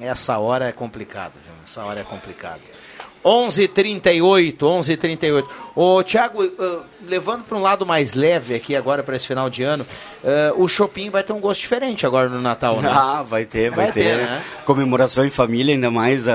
Essa 0.00 0.38
hora 0.38 0.68
é 0.68 0.72
complicado, 0.72 1.34
viu? 1.34 1.54
Essa 1.64 1.84
hora 1.84 2.00
é 2.00 2.04
complicado. 2.04 2.60
11:38, 3.24 4.62
11:38. 4.62 5.44
Ô, 5.74 6.02
Thiago, 6.02 6.44
eh, 6.44 6.78
levando 7.06 7.44
para 7.44 7.58
um 7.58 7.60
lado 7.60 7.84
mais 7.84 8.14
leve 8.14 8.54
aqui 8.54 8.76
agora 8.76 9.02
para 9.02 9.16
esse 9.16 9.26
final 9.26 9.50
de 9.50 9.62
ano, 9.62 9.84
eh, 10.24 10.52
o 10.56 10.68
shopping 10.68 11.10
vai 11.10 11.22
ter 11.22 11.32
um 11.32 11.40
gosto 11.40 11.60
diferente 11.60 12.06
agora 12.06 12.28
no 12.28 12.40
Natal, 12.40 12.80
né? 12.80 12.88
Ah, 12.90 13.22
vai 13.22 13.44
ter, 13.44 13.70
vai, 13.70 13.86
Vai 13.86 13.92
ter. 13.92 14.02
ter, 14.04 14.16
né? 14.18 14.42
Comemoração 14.64 15.24
em 15.24 15.30
família, 15.30 15.74
ainda 15.74 15.90
mais. 15.90 16.26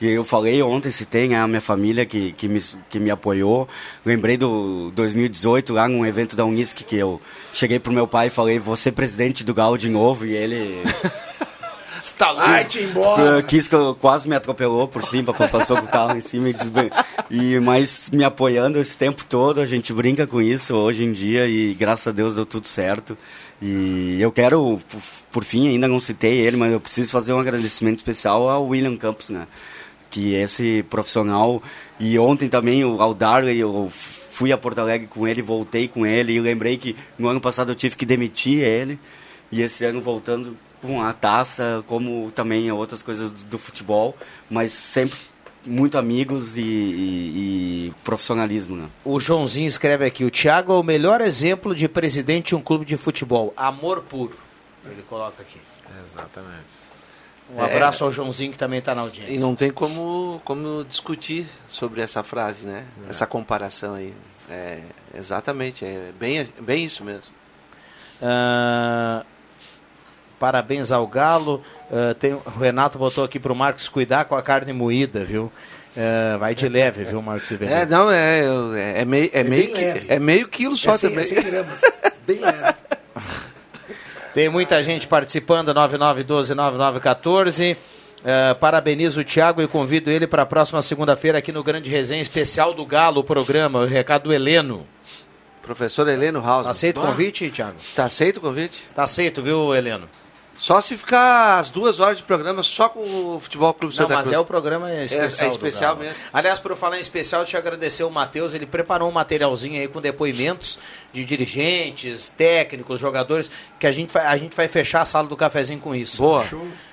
E 0.00 0.06
eu 0.08 0.24
falei 0.24 0.62
ontem, 0.62 0.90
se 0.90 1.04
tem 1.04 1.36
a 1.36 1.46
minha 1.46 1.60
família 1.60 2.06
que, 2.06 2.32
que, 2.32 2.48
me, 2.48 2.60
que 2.88 2.98
me 2.98 3.10
apoiou. 3.10 3.68
Lembrei 4.04 4.36
do 4.36 4.90
2018, 4.94 5.74
lá 5.74 5.88
num 5.88 6.06
evento 6.06 6.34
da 6.34 6.44
Unisc, 6.44 6.82
que 6.84 6.96
eu 6.96 7.20
cheguei 7.52 7.78
pro 7.78 7.92
meu 7.92 8.06
pai 8.06 8.28
e 8.28 8.30
falei, 8.30 8.60
ser 8.76 8.92
presidente 8.92 9.44
do 9.44 9.52
Gal 9.52 9.76
de 9.76 9.90
novo, 9.90 10.24
e 10.26 10.34
ele. 10.36 10.82
Lá. 12.32 12.46
Vai-te 12.46 12.80
embora! 12.80 13.42
Quis 13.42 13.66
que 13.68 13.74
eu- 13.74 13.94
quase 13.94 14.28
me 14.28 14.34
atropelou 14.36 14.86
por 14.88 15.02
cima, 15.02 15.32
passou 15.34 15.76
com 15.76 15.84
o 15.84 15.88
carro 15.88 16.16
em 16.16 16.20
cima 16.20 16.48
e 16.48 16.52
desbe... 16.52 16.90
e 17.30 17.58
Mas 17.60 18.10
me 18.12 18.24
apoiando 18.24 18.78
esse 18.78 18.96
tempo 18.96 19.24
todo, 19.28 19.60
a 19.60 19.66
gente 19.66 19.92
brinca 19.92 20.26
com 20.26 20.40
isso 20.40 20.74
hoje 20.74 21.04
em 21.04 21.12
dia 21.12 21.46
e 21.46 21.74
graças 21.74 22.08
a 22.08 22.12
Deus 22.12 22.34
deu 22.36 22.46
tudo 22.46 22.66
certo. 22.68 23.16
E 23.62 24.16
eu 24.20 24.32
quero, 24.32 24.80
por, 25.30 25.44
fim, 25.44 25.68
ainda 25.68 25.86
não 25.86 26.00
citei 26.00 26.38
ele, 26.38 26.56
mas 26.56 26.72
eu 26.72 26.80
preciso 26.80 27.10
fazer 27.10 27.32
um 27.34 27.38
agradecimento 27.38 27.98
especial 27.98 28.48
ao 28.48 28.66
William 28.66 28.96
Campos, 28.96 29.28
né? 29.28 29.46
Que 30.10 30.34
esse 30.34 30.82
profissional, 30.88 31.62
e 31.98 32.18
ontem 32.18 32.48
também 32.48 32.84
o- 32.84 33.00
ao 33.02 33.12
Darley, 33.12 33.58
eu 33.60 33.88
fui 33.92 34.50
a 34.50 34.56
Porto 34.56 34.78
Alegre 34.78 35.06
com 35.06 35.28
ele, 35.28 35.42
voltei 35.42 35.86
com 35.86 36.06
ele, 36.06 36.32
e 36.32 36.40
lembrei 36.40 36.78
que 36.78 36.96
no 37.18 37.28
ano 37.28 37.40
passado 37.40 37.70
eu 37.72 37.74
tive 37.74 37.94
que 37.96 38.06
demitir 38.06 38.60
ele, 38.62 38.98
e 39.52 39.60
esse 39.60 39.84
ano 39.84 40.00
voltando 40.00 40.56
com 40.80 41.02
a 41.02 41.12
taça, 41.12 41.84
como 41.86 42.30
também 42.32 42.70
outras 42.72 43.02
coisas 43.02 43.30
do, 43.30 43.44
do 43.44 43.58
futebol, 43.58 44.16
mas 44.50 44.72
sempre 44.72 45.18
muito 45.66 45.98
amigos 45.98 46.56
e, 46.56 46.62
e- 46.62 47.86
e 47.88 47.94
profissionalismo, 48.02 48.76
né? 48.76 48.88
O 49.04 49.20
Joãozinho 49.20 49.66
escreve 49.68 50.04
aqui: 50.06 50.24
o 50.24 50.30
Thiago 50.30 50.72
é 50.72 50.76
o 50.76 50.82
melhor 50.82 51.20
exemplo 51.20 51.74
de 51.74 51.86
presidente 51.88 52.48
de 52.48 52.56
um 52.56 52.62
clube 52.62 52.84
de 52.84 52.96
futebol. 52.96 53.52
Amor 53.56 54.00
puro. 54.02 54.36
Ele 54.86 55.02
coloca 55.02 55.42
aqui. 55.42 55.60
Exatamente. 56.06 56.80
Um 57.54 57.60
abraço 57.62 58.04
ao 58.04 58.12
Joãozinho 58.12 58.52
que 58.52 58.58
também 58.58 58.78
está 58.78 58.94
na 58.94 59.02
audiência. 59.02 59.34
E 59.34 59.38
não 59.38 59.54
tem 59.56 59.70
como, 59.70 60.40
como 60.44 60.84
discutir 60.88 61.46
sobre 61.66 62.00
essa 62.00 62.22
frase, 62.22 62.64
né? 62.66 62.86
Essa 63.08 63.26
comparação 63.26 63.94
aí. 63.94 64.14
É, 64.48 64.82
exatamente, 65.14 65.84
é 65.84 66.10
bem, 66.18 66.46
bem 66.60 66.84
isso 66.84 67.04
mesmo. 67.04 67.24
Ah, 68.22 69.24
parabéns 70.40 70.90
ao 70.90 71.06
Galo. 71.06 71.62
Ah, 71.92 72.14
tem, 72.18 72.32
o 72.32 72.42
Renato 72.58 72.98
botou 72.98 73.22
aqui 73.22 73.38
pro 73.38 73.54
Marcos 73.54 73.88
cuidar 73.88 74.24
com 74.24 74.34
a 74.34 74.42
carne 74.42 74.72
moída, 74.72 75.24
viu? 75.24 75.52
Ah, 75.96 76.36
vai 76.38 76.52
de 76.54 76.68
leve, 76.68 77.04
viu, 77.04 77.22
Marcos 77.22 77.48
Ribeiro? 77.48 77.72
É, 77.74 77.86
não, 77.86 78.10
é, 78.10 78.40
é, 78.96 79.02
é 79.02 79.04
meio, 79.04 79.30
é, 79.32 79.44
meio, 79.44 79.68
qui- 79.72 79.80
leve. 79.84 80.06
é 80.08 80.18
meio 80.18 80.48
quilo 80.48 80.76
só 80.76 80.94
É 80.94 80.98
cem- 80.98 81.10
também. 81.10 81.24
é 81.30 81.42
gramas. 81.42 81.80
Bem 82.26 82.40
leve. 82.40 82.74
Tem 84.34 84.48
muita 84.48 84.82
gente 84.82 85.06
participando, 85.06 85.72
9912-9914. 85.74 87.76
Uh, 88.20 88.54
parabenizo 88.56 89.22
o 89.22 89.24
Thiago 89.24 89.62
e 89.62 89.66
convido 89.66 90.10
ele 90.10 90.26
para 90.26 90.42
a 90.42 90.46
próxima 90.46 90.82
segunda-feira 90.82 91.38
aqui 91.38 91.50
no 91.52 91.64
Grande 91.64 91.88
Resenha 91.88 92.20
Especial 92.20 92.74
do 92.74 92.84
Galo, 92.84 93.22
o 93.22 93.24
programa, 93.24 93.78
o 93.78 93.86
recado 93.86 94.24
do 94.24 94.32
Heleno. 94.32 94.86
Professor 95.62 96.06
Heleno 96.06 96.38
House. 96.42 96.66
Aceita 96.66 97.00
o 97.00 97.06
convite, 97.06 97.48
Thiago? 97.50 97.76
Tá 97.96 98.04
aceito 98.04 98.36
o 98.36 98.40
convite? 98.42 98.84
Tá 98.94 99.04
aceito, 99.04 99.40
viu, 99.42 99.74
Heleno? 99.74 100.06
Só 100.60 100.78
se 100.82 100.94
ficar 100.94 101.58
as 101.58 101.70
duas 101.70 102.00
horas 102.00 102.18
de 102.18 102.22
programa 102.22 102.62
só 102.62 102.90
com 102.90 103.00
o 103.00 103.40
Futebol 103.40 103.72
Clube 103.72 103.94
Não, 103.94 104.02
Santa 104.02 104.14
mas 104.14 104.24
Cruz. 104.24 104.36
é 104.36 104.38
o 104.38 104.44
programa 104.44 104.92
especial. 104.92 105.46
É, 105.46 105.48
é 105.48 105.54
especial 105.54 105.96
mesmo. 105.96 106.14
Aliás, 106.30 106.58
por 106.58 106.72
eu 106.72 106.76
falar 106.76 106.98
em 106.98 107.00
especial, 107.00 107.40
deixa 107.44 107.56
eu 107.56 107.60
agradecer 107.62 108.04
o 108.04 108.10
Matheus. 108.10 108.52
Ele 108.52 108.66
preparou 108.66 109.08
um 109.08 109.12
materialzinho 109.12 109.80
aí 109.80 109.88
com 109.88 110.02
depoimentos 110.02 110.78
de 111.14 111.24
dirigentes, 111.24 112.28
técnicos, 112.36 113.00
jogadores, 113.00 113.50
que 113.78 113.86
a 113.86 113.90
gente 113.90 114.12
vai, 114.12 114.26
a 114.26 114.36
gente 114.36 114.54
vai 114.54 114.68
fechar 114.68 115.00
a 115.00 115.06
sala 115.06 115.26
do 115.26 115.34
cafezinho 115.34 115.80
com 115.80 115.94
isso. 115.94 116.20
Boa. 116.20 116.44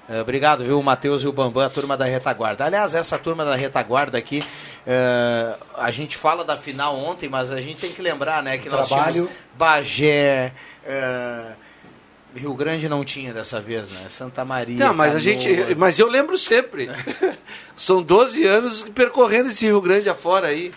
É, 0.08 0.22
obrigado, 0.22 0.64
viu, 0.64 0.80
o 0.80 0.84
Matheus 0.84 1.24
e 1.24 1.28
o 1.28 1.34
Bambam, 1.34 1.66
a 1.66 1.70
turma 1.70 1.98
da 1.98 2.06
retaguarda. 2.06 2.64
Aliás, 2.64 2.96
essa 2.96 3.20
turma 3.20 3.44
da 3.44 3.58
retaguarda 3.58 4.18
aqui, 4.18 4.42
é, 4.88 5.54
a 5.76 5.92
gente 5.92 6.16
fala 6.16 6.46
da 6.46 6.56
final 6.56 6.98
ontem, 6.98 7.28
mas 7.28 7.52
a 7.52 7.60
gente 7.60 7.82
tem 7.82 7.92
que 7.92 8.02
lembrar, 8.02 8.42
né, 8.42 8.58
que 8.58 8.70
nós 8.70 8.88
Trabalho. 8.88 9.12
tínhamos 9.12 9.32
Bagé, 9.58 10.54
é, 10.86 11.52
Rio 12.38 12.54
Grande 12.54 12.88
não 12.88 13.04
tinha 13.04 13.34
dessa 13.34 13.60
vez, 13.60 13.90
né? 13.90 14.08
Santa 14.10 14.46
Maria. 14.46 14.78
Não, 14.78 14.94
mas 14.94 15.16
a 15.16 15.20
gente. 15.20 15.50
Canoas. 15.50 15.78
Mas 15.78 16.00
eu 16.00 16.08
lembro 16.08 16.38
sempre. 16.38 16.90
São 17.76 18.02
12 18.02 18.46
anos 18.46 18.84
percorrendo 18.96 19.50
esse 19.50 19.66
Rio 19.66 19.82
Grande 19.82 20.10
afora 20.10 20.48
aí. 20.48 20.74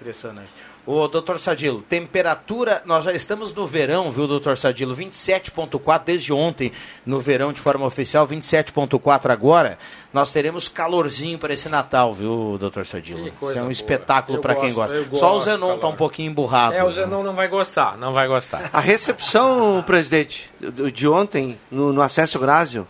Impressionante. 0.00 0.50
Ô, 0.84 1.06
doutor 1.06 1.38
Sadilo, 1.38 1.80
temperatura, 1.82 2.82
nós 2.84 3.04
já 3.04 3.12
estamos 3.12 3.54
no 3.54 3.68
verão, 3.68 4.10
viu, 4.10 4.26
doutor 4.26 4.58
Sadilo? 4.58 4.96
27.4 4.96 6.02
desde 6.04 6.32
ontem, 6.32 6.72
no 7.06 7.20
verão 7.20 7.52
de 7.52 7.60
forma 7.60 7.86
oficial, 7.86 8.26
27.4 8.26 9.30
agora. 9.30 9.78
Nós 10.12 10.32
teremos 10.32 10.68
calorzinho 10.68 11.38
para 11.38 11.54
esse 11.54 11.68
Natal, 11.68 12.12
viu, 12.12 12.56
doutor 12.58 12.84
Sadilo? 12.84 13.30
Que 13.30 13.44
Isso 13.44 13.52
é 13.52 13.58
um 13.58 13.60
boa. 13.60 13.72
espetáculo 13.72 14.40
para 14.40 14.56
quem 14.56 14.72
gosta. 14.72 15.06
Só 15.14 15.36
o 15.36 15.40
Zenon 15.40 15.74
tá 15.74 15.80
calor. 15.82 15.94
um 15.94 15.96
pouquinho 15.96 16.30
emburrado. 16.32 16.74
É, 16.74 16.82
o 16.82 16.90
Zenon 16.90 17.22
não 17.22 17.34
vai 17.34 17.46
gostar, 17.46 17.96
não 17.96 18.12
vai 18.12 18.26
gostar. 18.26 18.68
A 18.72 18.80
recepção, 18.80 19.82
presidente, 19.86 20.50
de 20.92 21.06
ontem, 21.06 21.60
no, 21.70 21.92
no 21.92 22.02
acesso 22.02 22.40
Grásio, 22.40 22.88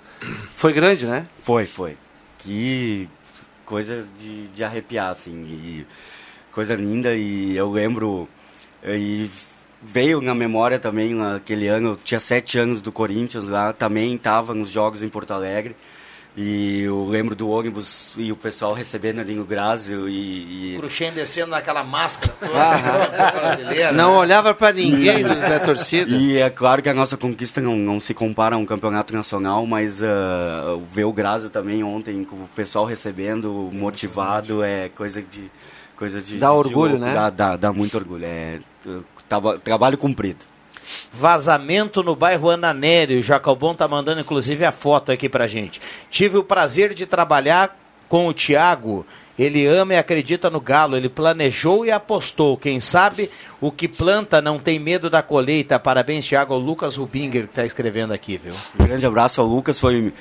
foi 0.55 0.73
grande, 0.73 1.07
né? 1.07 1.25
Foi, 1.43 1.67
foi. 1.67 1.99
Que 2.39 3.07
coisa 3.67 4.07
de, 4.19 4.49
de 4.49 4.65
arrepiar, 4.65 5.11
assim. 5.11 5.33
E 5.45 5.87
coisa 6.53 6.75
linda. 6.75 7.15
E 7.15 7.57
eu 7.57 7.71
lembro. 7.71 8.29
E 8.85 9.31
veio 9.83 10.21
na 10.21 10.35
memória 10.35 10.79
também 10.79 11.21
aquele 11.21 11.67
ano. 11.69 11.91
Eu 11.91 11.97
tinha 11.97 12.21
sete 12.21 12.59
anos 12.59 12.81
do 12.81 12.93
Corinthians 12.93 13.49
lá. 13.49 13.73
Também 13.73 14.15
estava 14.15 14.55
nos 14.55 14.71
jogos 14.71 15.03
em 15.03 15.09
Porto 15.09 15.33
Alegre. 15.33 15.75
E 16.35 16.85
eu 16.85 17.05
lembro 17.05 17.35
do 17.35 17.51
ônibus 17.51 18.15
e 18.17 18.33
o 18.33 18.37
pessoal 18.37 18.73
recebendo 18.73 19.21
ali 19.21 19.35
no 19.35 19.45
Grásio 19.45 20.09
e, 20.09 20.77
e 20.77 20.79
Cruxem 20.79 21.13
descendo 21.13 21.51
naquela 21.51 21.85
máscara 21.85 22.33
toda 22.41 23.31
brasileira. 23.33 23.93
Não 23.93 24.13
né? 24.13 24.19
olhava 24.19 24.55
pra 24.55 24.73
ninguém 24.73 25.23
da 25.25 25.61
torcida. 25.61 26.11
E 26.11 26.39
é 26.39 26.49
claro 26.49 26.81
que 26.81 26.89
a 26.89 26.95
nossa 26.95 27.19
conquista 27.19 27.61
não, 27.61 27.77
não 27.77 28.01
se 28.01 28.15
compara 28.15 28.57
a 28.57 28.59
um 28.59 28.65
campeonato 28.65 29.15
nacional, 29.15 29.67
mas 29.67 30.03
ah, 30.03 30.79
ver 30.91 31.05
o 31.05 31.13
Grazo 31.13 31.51
também 31.51 31.85
ontem, 31.85 32.25
com 32.25 32.37
o 32.37 32.49
pessoal 32.57 32.87
recebendo, 32.87 33.69
motivado, 33.71 34.63
é 34.65 34.89
coisa 34.89 35.21
de. 35.21 35.51
Coisa 36.03 36.21
de 36.21 36.37
Dá 36.37 36.49
de 36.49 36.53
orgulho, 36.55 36.95
louco, 36.99 37.05
né? 37.07 37.15
Dá, 37.15 37.31
dá, 37.31 37.57
dá 37.57 37.73
muito 37.73 37.97
orgulho. 37.97 38.25
É 38.25 38.59
traba- 39.29 39.57
trabalho 39.57 39.97
cumprido. 39.97 40.45
Vazamento 41.13 42.03
no 42.03 42.17
bairro 42.17 42.51
Ananério. 42.51 43.21
O 43.21 43.23
Jacobon 43.23 43.73
tá 43.73 43.87
mandando 43.87 44.21
inclusive 44.21 44.65
a 44.65 44.73
foto 44.73 45.13
aqui 45.13 45.29
pra 45.29 45.47
gente. 45.47 45.81
Tive 46.11 46.37
o 46.39 46.43
prazer 46.43 46.93
de 46.93 47.07
trabalhar 47.07 47.79
com 48.09 48.27
o 48.27 48.35
Thiago. 48.35 49.07
Ele 49.39 49.65
ama 49.65 49.95
e 49.95 49.97
acredita 49.97 50.51
no 50.51 50.61
Galo. 50.61 50.97
Ele 50.97 51.09
planejou 51.09 51.87
e 51.87 51.93
apostou. 51.93 52.57
Quem 52.57 52.81
sabe 52.81 53.31
o 53.61 53.71
que 53.71 53.87
planta 53.87 54.43
não 54.43 54.59
tem 54.59 54.81
medo 54.81 55.09
da 55.09 55.23
colheita. 55.23 55.79
Parabéns, 55.79 56.27
Thiago. 56.27 56.55
O 56.55 56.59
Lucas 56.59 56.97
Rubinger 56.97 57.47
que 57.47 57.55
tá 57.55 57.65
escrevendo 57.65 58.13
aqui, 58.13 58.41
viu? 58.43 58.55
Um 58.79 58.85
grande 58.85 59.07
abraço 59.07 59.41
ao 59.41 59.47
Lucas, 59.47 59.79
foi 59.79 60.13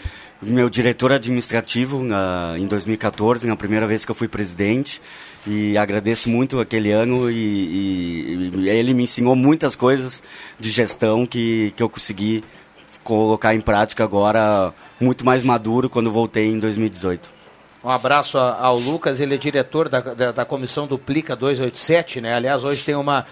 meu 0.42 0.70
diretor 0.70 1.12
administrativo 1.12 2.02
na- 2.04 2.56
em 2.58 2.66
2014, 2.68 3.46
na 3.48 3.56
primeira 3.56 3.86
vez 3.86 4.04
que 4.06 4.12
eu 4.12 4.16
fui 4.16 4.28
presidente. 4.28 5.02
E 5.46 5.76
agradeço 5.78 6.30
muito 6.30 6.60
aquele 6.60 6.92
ano 6.92 7.30
e, 7.30 7.34
e- 7.36 8.52
e 8.60 8.70
ele 8.70 8.94
me 8.94 9.04
ensinou 9.04 9.36
muitas 9.36 9.76
coisas 9.76 10.22
de 10.60 10.70
gestão 10.70 11.26
que, 11.26 11.74
que 11.76 11.82
eu 11.82 11.90
consegui 11.90 12.44
colocar 13.04 13.56
em 13.56 13.62
prática 13.62 14.04
agora 14.04 14.72
muito 15.00 15.26
mais 15.26 15.42
maduro 15.44 15.90
quando 15.90 16.12
voltei 16.12 16.46
em 16.48 16.60
2018. 16.60 17.30
Um 17.84 17.90
abraço 17.90 18.38
ao 18.38 18.78
Lucas, 18.78 19.20
ele 19.20 19.34
é 19.34 19.38
diretor 19.38 19.90
da, 19.90 20.00
da, 20.00 20.32
da 20.32 20.46
comissão 20.46 20.86
Duplica 20.86 21.36
287, 21.36 22.22
né? 22.22 22.36
Aliás, 22.36 22.64
hoje 22.64 22.84
tem 22.84 22.94
uma, 22.94 23.26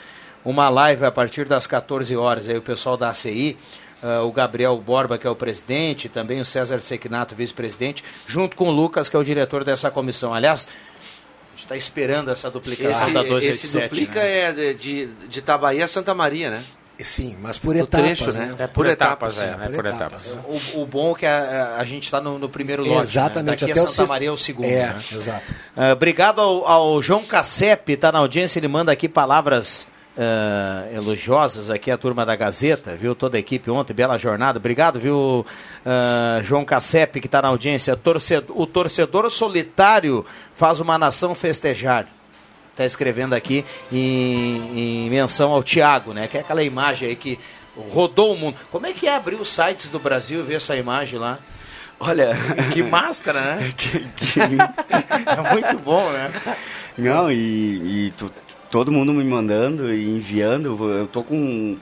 uma 0.43 0.67
live 0.69 1.05
a 1.05 1.11
partir 1.11 1.45
das 1.45 1.67
14 1.67 2.15
horas, 2.17 2.49
aí 2.49 2.57
o 2.57 2.61
pessoal 2.61 2.97
da 2.97 3.09
ACI, 3.09 3.55
ah, 4.03 4.21
o 4.23 4.31
Gabriel 4.31 4.77
Borba, 4.77 5.17
que 5.17 5.27
é 5.27 5.29
o 5.29 5.35
presidente, 5.35 6.07
também 6.09 6.39
o 6.41 6.45
César 6.45 6.79
Sequinato, 6.81 7.35
vice-presidente, 7.35 8.03
junto 8.27 8.55
com 8.55 8.69
o 8.69 8.71
Lucas, 8.71 9.09
que 9.09 9.15
é 9.15 9.19
o 9.19 9.23
diretor 9.23 9.63
dessa 9.63 9.89
comissão. 9.91 10.33
Aliás, 10.33 10.67
a 10.67 11.51
gente 11.51 11.63
está 11.63 11.75
esperando 11.75 12.31
essa 12.31 12.49
duplicação 12.49 13.05
Esse, 13.05 13.13
da 13.13 13.21
287. 13.23 13.65
esse 13.65 13.79
duplica 13.79 14.19
né? 14.19 14.39
é 14.39 14.51
de, 14.51 14.73
de, 14.75 15.05
de 15.27 15.39
Itabaí 15.39 15.81
a 15.83 15.87
Santa 15.87 16.13
Maria, 16.13 16.49
né? 16.49 16.63
Sim, 17.01 17.37
mas 17.41 17.57
por 17.57 17.77
O 17.77 17.79
etapas, 17.79 18.05
trecho, 18.05 18.31
né? 18.33 18.47
né? 18.47 18.55
É 18.65 18.67
por 18.67 18.85
etapas, 18.85 19.37
é, 19.37 19.55
é 19.63 19.69
por 19.69 19.85
etapas. 19.85 20.37
O, 20.75 20.81
o 20.81 20.85
bom 20.85 21.13
é 21.13 21.19
que 21.19 21.25
a, 21.25 21.77
a 21.77 21.83
gente 21.85 22.03
está 22.03 22.19
no, 22.19 22.37
no 22.37 22.49
primeiro 22.49 22.83
lote. 22.85 23.07
Exatamente, 23.07 23.45
Né? 23.45 23.51
Daqui 23.51 23.71
até 23.71 23.79
a 23.79 23.83
Santa 23.83 23.93
sexto- 23.95 24.09
Maria 24.09 24.27
é 24.27 24.31
o 24.33 24.37
segundo. 24.37 24.65
É, 24.65 24.87
né? 24.87 24.99
exato. 25.13 25.53
Ah, 25.77 25.93
obrigado 25.93 26.41
ao, 26.41 26.67
ao 26.67 27.01
João 27.01 27.23
Cassep, 27.23 27.93
está 27.93 28.11
na 28.11 28.19
audiência, 28.19 28.59
ele 28.59 28.67
manda 28.67 28.91
aqui 28.91 29.07
palavras 29.07 29.87
ah, 30.19 30.85
elogiosas 30.93 31.69
aqui, 31.69 31.89
a 31.89 31.97
turma 31.97 32.25
da 32.25 32.35
Gazeta, 32.35 32.95
viu? 32.95 33.15
Toda 33.15 33.37
a 33.37 33.39
equipe 33.39 33.71
ontem, 33.71 33.93
bela 33.93 34.17
jornada. 34.17 34.59
Obrigado, 34.59 34.99
viu, 34.99 35.45
ah, 35.85 36.41
João 36.43 36.65
Cassep, 36.65 37.21
que 37.21 37.27
está 37.27 37.41
na 37.41 37.47
audiência. 37.47 37.95
Torcedor, 37.95 38.59
o 38.59 38.67
torcedor 38.67 39.31
solitário 39.31 40.25
faz 40.55 40.79
uma 40.79 40.97
nação 40.97 41.33
festejar. 41.33 42.05
Está 42.71 42.85
escrevendo 42.85 43.33
aqui 43.33 43.63
em, 43.91 45.05
em 45.05 45.09
menção 45.09 45.51
ao 45.51 45.63
Thiago, 45.63 46.13
né? 46.13 46.27
Que 46.27 46.37
é 46.37 46.41
aquela 46.41 46.63
imagem 46.63 47.09
aí 47.09 47.15
que 47.15 47.37
rodou 47.93 48.33
o 48.33 48.37
mundo. 48.37 48.55
Como 48.71 48.85
é 48.87 48.93
que 48.93 49.07
é 49.07 49.15
abrir 49.15 49.35
os 49.35 49.49
sites 49.49 49.87
do 49.87 49.99
Brasil 49.99 50.39
e 50.39 50.43
ver 50.43 50.55
essa 50.55 50.75
imagem 50.75 51.19
lá? 51.19 51.39
Olha. 51.99 52.31
Que 52.71 52.81
máscara, 52.81 53.55
né? 53.55 53.73
que- 53.75 53.99
que- 53.99 54.39
É 55.27 55.53
muito 55.53 55.77
bom, 55.83 56.09
né? 56.11 56.31
Não, 56.97 57.29
e, 57.31 58.07
e 58.07 58.13
tu- 58.17 58.31
todo 58.69 58.91
mundo 58.91 59.13
me 59.13 59.23
mandando 59.23 59.93
e 59.93 60.07
enviando. 60.07 60.89
Eu 60.89 61.07
tô 61.07 61.23
com. 61.23 61.77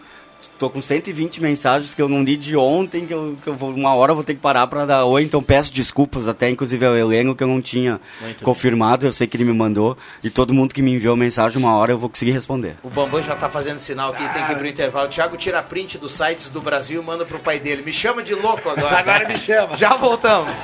Tô 0.59 0.72
com 0.72 0.81
120 0.81 1.39
mensagens 1.39 1.93
que 1.93 2.01
eu 2.01 2.09
não 2.09 2.23
li 2.23 2.35
de 2.35 2.57
ontem, 2.57 3.05
que 3.05 3.14
eu, 3.14 3.38
que 3.43 3.47
eu 3.47 3.53
vou, 3.53 3.69
uma 3.69 3.93
hora 3.93 4.11
eu 4.11 4.15
vou 4.15 4.23
ter 4.23 4.34
que 4.34 4.39
parar 4.39 4.65
para 4.65 4.88
dar 4.88 5.05
oi, 5.05 5.22
então 5.22 5.41
peço 5.41 5.72
desculpas 5.72 6.27
até, 6.27 6.49
inclusive 6.49 6.84
ao 6.84 6.95
Heleno, 6.95 7.35
que 7.35 7.43
eu 7.43 7.47
não 7.47 7.61
tinha 7.61 8.01
Muito 8.19 8.43
confirmado, 8.43 9.05
eu 9.05 9.11
sei 9.11 9.27
que 9.27 9.38
ele 9.38 9.43
me 9.43 9.53
mandou, 9.53 9.95
e 10.23 10.31
todo 10.31 10.55
mundo 10.55 10.73
que 10.73 10.81
me 10.81 10.91
enviou 10.91 11.15
mensagem, 11.15 11.59
uma 11.59 11.77
hora 11.77 11.91
eu 11.91 11.97
vou 11.99 12.09
conseguir 12.09 12.31
responder. 12.31 12.76
O 12.81 12.89
Bambam 12.89 13.22
já 13.22 13.35
tá 13.35 13.47
fazendo 13.49 13.77
sinal 13.77 14.11
aqui, 14.14 14.27
tem 14.34 14.45
que 14.45 14.51
ir 14.51 14.57
pro 14.57 14.68
intervalo. 14.68 15.07
Thiago 15.09 15.38
tira 15.38 15.61
print 15.61 15.99
dos 15.99 16.14
sites 16.14 16.49
do 16.49 16.59
Brasil 16.59 17.03
e 17.03 17.05
manda 17.05 17.23
pro 17.23 17.38
pai 17.38 17.59
dele. 17.59 17.84
Me 17.84 17.93
chama 17.93 18.23
de 18.23 18.34
louco 18.34 18.68
agora. 18.68 18.97
Agora 18.97 19.27
me 19.27 19.38
chama. 19.38 19.77
Já 19.77 19.95
voltamos. 19.95 20.55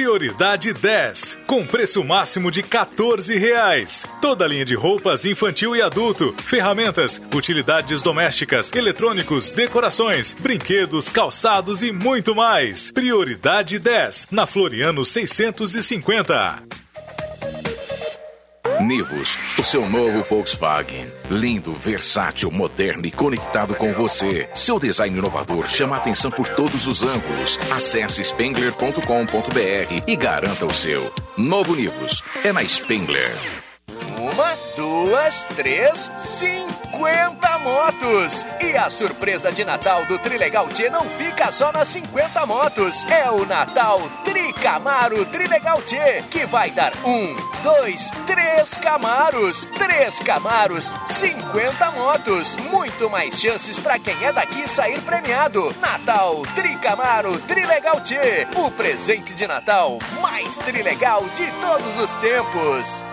Prioridade 0.00 0.72
10, 0.72 1.40
com 1.46 1.66
preço 1.66 2.02
máximo 2.02 2.50
de 2.50 2.62
14 2.62 3.36
reais. 3.36 4.06
Toda 4.18 4.46
linha 4.46 4.64
de 4.64 4.74
roupas 4.74 5.26
infantil 5.26 5.76
e 5.76 5.82
adulto, 5.82 6.34
ferramentas, 6.42 7.20
utilidades 7.34 8.02
domésticas, 8.02 8.72
eletrônicos, 8.74 9.50
decorações, 9.50 10.32
brinquedos, 10.32 11.10
calçados 11.10 11.82
e 11.82 11.92
muito 11.92 12.34
mais. 12.34 12.90
Prioridade 12.90 13.78
10, 13.78 14.28
na 14.30 14.46
Floriano 14.46 15.04
650. 15.04 16.62
Nivus, 18.80 19.38
o 19.58 19.64
seu 19.64 19.88
novo 19.88 20.22
Volkswagen. 20.22 21.12
Lindo, 21.30 21.72
versátil, 21.72 22.50
moderno 22.50 23.06
e 23.06 23.10
conectado 23.10 23.74
com 23.74 23.92
você. 23.92 24.48
Seu 24.54 24.78
design 24.78 25.16
inovador 25.16 25.68
chama 25.68 25.96
atenção 25.96 26.30
por 26.30 26.48
todos 26.48 26.86
os 26.86 27.02
ângulos. 27.02 27.58
Acesse 27.70 28.22
spengler.com.br 28.22 30.02
e 30.06 30.16
garanta 30.16 30.66
o 30.66 30.74
seu. 30.74 31.12
Novo 31.36 31.74
Nivus 31.74 32.22
é 32.44 32.52
na 32.52 32.64
Spengler. 32.64 33.59
Uma, 34.18 34.56
duas, 34.76 35.42
três, 35.56 36.10
cinquenta 36.18 37.58
motos! 37.58 38.46
E 38.60 38.76
a 38.76 38.90
surpresa 38.90 39.50
de 39.50 39.64
Natal 39.64 40.04
do 40.06 40.18
Trilegal 40.18 40.66
T 40.68 40.90
não 40.90 41.02
fica 41.02 41.50
só 41.50 41.72
nas 41.72 41.88
50 41.88 42.46
motos. 42.46 43.04
É 43.10 43.30
o 43.30 43.46
Natal 43.46 44.00
Tricamaro 44.24 45.24
Trilegal 45.26 45.80
T, 45.82 46.24
que 46.30 46.44
vai 46.46 46.70
dar 46.70 46.92
um, 47.04 47.36
dois, 47.62 48.10
três 48.26 48.74
Camaros. 48.74 49.64
Três 49.78 50.18
Camaros, 50.18 50.92
50 51.06 51.90
motos. 51.92 52.56
Muito 52.70 53.08
mais 53.08 53.40
chances 53.40 53.78
para 53.78 53.98
quem 53.98 54.16
é 54.22 54.32
daqui 54.32 54.68
sair 54.68 55.00
premiado. 55.00 55.74
Natal 55.80 56.42
Tricamaro 56.54 57.38
Trilegal 57.40 58.00
T, 58.00 58.16
o 58.56 58.70
presente 58.70 59.34
de 59.34 59.46
Natal 59.46 59.98
mais 60.20 60.56
trilegal 60.56 61.24
de 61.34 61.50
todos 61.60 61.98
os 61.98 62.12
tempos. 62.20 63.09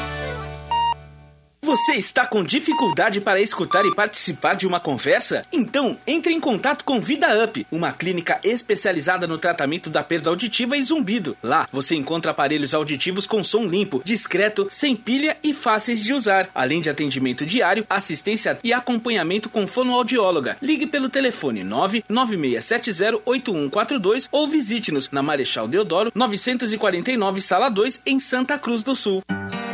Você 1.64 1.94
está 1.94 2.26
com 2.26 2.44
dificuldade 2.44 3.22
para 3.22 3.40
escutar 3.40 3.86
e 3.86 3.96
participar 3.96 4.54
de 4.54 4.68
uma 4.68 4.82
conversa? 4.82 5.46
Então, 5.50 5.98
entre 6.06 6.34
em 6.34 6.40
contato 6.40 6.84
com 6.84 7.00
Vida 7.00 7.42
Up, 7.42 7.66
uma 7.72 7.94
clínica 7.94 8.38
especializada 8.44 9.26
no 9.26 9.38
tratamento 9.38 9.90
da 9.90 10.04
perda 10.04 10.30
auditiva 10.30 10.76
e 10.76 10.84
zumbido. 10.84 11.38
Lá, 11.42 11.66
você 11.72 11.96
encontra 11.96 12.32
aparelhos 12.32 12.74
auditivos 12.74 13.26
com 13.26 13.42
som 13.42 13.66
limpo, 13.66 14.02
discreto, 14.04 14.68
sem 14.70 14.94
pilha 14.94 15.38
e 15.42 15.54
fáceis 15.54 16.04
de 16.04 16.14
usar, 16.14 16.50
além 16.54 16.82
de 16.82 16.90
atendimento 16.90 17.46
diário, 17.46 17.86
assistência 17.90 18.60
e 18.62 18.74
acompanhamento 18.74 19.48
com 19.48 19.66
fonoaudióloga. 19.66 20.58
Ligue 20.62 20.86
pelo 20.86 21.08
telefone 21.08 21.64
996708142 21.64 24.28
ou 24.30 24.50
visite-nos 24.50 25.10
na 25.12 25.24
Marechal 25.24 25.70
Deodoro, 25.70 26.12
949, 26.14 27.40
Sala 27.40 27.70
2, 27.70 28.02
em 28.06 28.20
Santa 28.20 28.58
Cruz 28.58 28.84
do 28.84 28.98
Sul. 28.98 29.24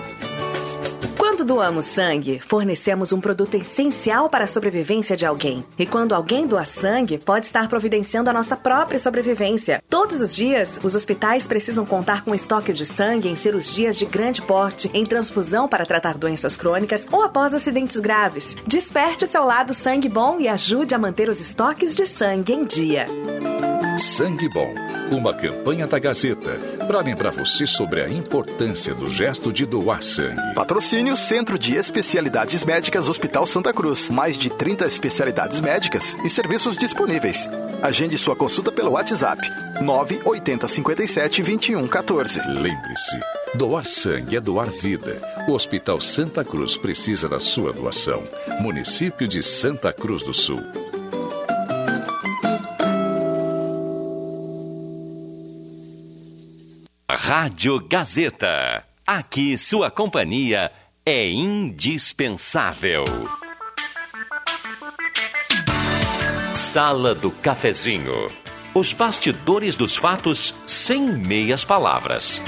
Quando 1.44 1.56
doamos 1.56 1.88
sangue, 1.88 2.40
fornecemos 2.40 3.12
um 3.12 3.20
produto 3.20 3.56
essencial 3.56 4.30
para 4.30 4.46
a 4.46 4.48
sobrevivência 4.48 5.18
de 5.18 5.26
alguém. 5.26 5.66
E 5.78 5.86
quando 5.86 6.16
alguém 6.16 6.48
doa 6.48 6.64
sangue, 6.64 7.18
pode 7.18 7.48
estar 7.48 7.68
providenciando 7.68 8.30
a 8.30 8.34
nossa 8.34 8.56
própria 8.56 8.98
sobrevivência. 8.98 9.84
Todos 9.90 10.22
os 10.22 10.34
dias, 10.34 10.80
os 10.82 10.96
hospitais 10.96 11.46
precisam 11.46 11.86
contar 11.86 12.24
com 12.24 12.34
estoques 12.34 12.78
de 12.78 12.86
sangue 12.86 13.28
em 13.28 13.36
cirurgias 13.36 13.98
de 13.98 14.06
grande 14.06 14.42
porte, 14.42 14.90
em 14.94 15.04
transfusão 15.04 15.68
para 15.68 15.86
tratar 15.86 16.18
doenças 16.18 16.56
crônicas 16.56 17.06
ou 17.12 17.22
após 17.22 17.54
acidentes 17.54 18.00
graves. 18.00 18.56
Desperte 18.66 19.28
seu 19.28 19.44
lado 19.44 19.74
sangue 19.74 20.08
bom 20.08 20.40
e 20.40 20.48
ajude 20.48 20.96
a 20.96 20.98
manter 20.98 21.28
os 21.28 21.42
estoques 21.42 21.94
de 21.94 22.06
sangue 22.06 22.54
em 22.54 22.64
dia. 22.64 23.06
Sangue 23.98 24.48
Bom, 24.48 24.74
uma 25.12 25.34
campanha 25.34 25.86
da 25.86 26.00
Gazeta 26.00 26.58
para 26.88 27.02
lembrar 27.02 27.32
você 27.32 27.68
sobre 27.68 28.02
a 28.02 28.10
importância 28.10 28.94
do 28.96 29.10
gesto 29.10 29.52
de 29.52 29.66
doar 29.66 30.02
sangue. 30.02 30.56
Patrocínio 30.56 31.16
Centro 31.16 31.58
de 31.58 31.76
Especialidades 31.76 32.64
Médicas 32.64 33.08
Hospital 33.10 33.46
Santa 33.46 33.74
Cruz. 33.74 34.10
Mais 34.10 34.38
de 34.38 34.50
30 34.50 34.86
especialidades 34.86 35.60
médicas 35.60 36.18
e 36.24 36.30
serviços 36.30 36.78
disponíveis. 36.78 37.50
Agende 37.82 38.18
sua 38.18 38.36
consulta 38.36 38.72
pelo 38.72 38.92
WhatsApp 38.92 39.42
980 39.82 40.68
57 40.68 41.42
21 41.42 41.88
14. 41.88 42.42
Lembre-se, 42.48 43.20
doar 43.56 43.86
sangue 43.86 44.38
é 44.38 44.42
doar 44.42 44.70
vida. 44.70 45.22
O 45.48 45.54
Hospital 45.54 46.00
Santa 46.00 46.44
Cruz 46.44 46.78
precisa 46.78 47.28
da 47.28 47.40
sua 47.40 47.74
doação. 47.74 48.24
Município 48.60 49.28
de 49.28 49.44
Santa 49.44 49.92
Cruz 49.92 50.24
do 50.24 50.34
Sul. 50.34 50.62
Rádio 57.26 57.80
Gazeta. 57.80 58.84
Aqui 59.08 59.58
sua 59.58 59.90
companhia 59.90 60.70
é 61.06 61.26
indispensável. 61.30 63.06
Sala 66.54 67.16
do 67.16 67.32
Cafezinho. 67.32 68.28
Os 68.76 68.92
bastidores 68.92 69.78
dos 69.78 69.96
fatos 69.96 70.54
sem 70.68 71.00
meias 71.00 71.64
palavras. 71.64 72.42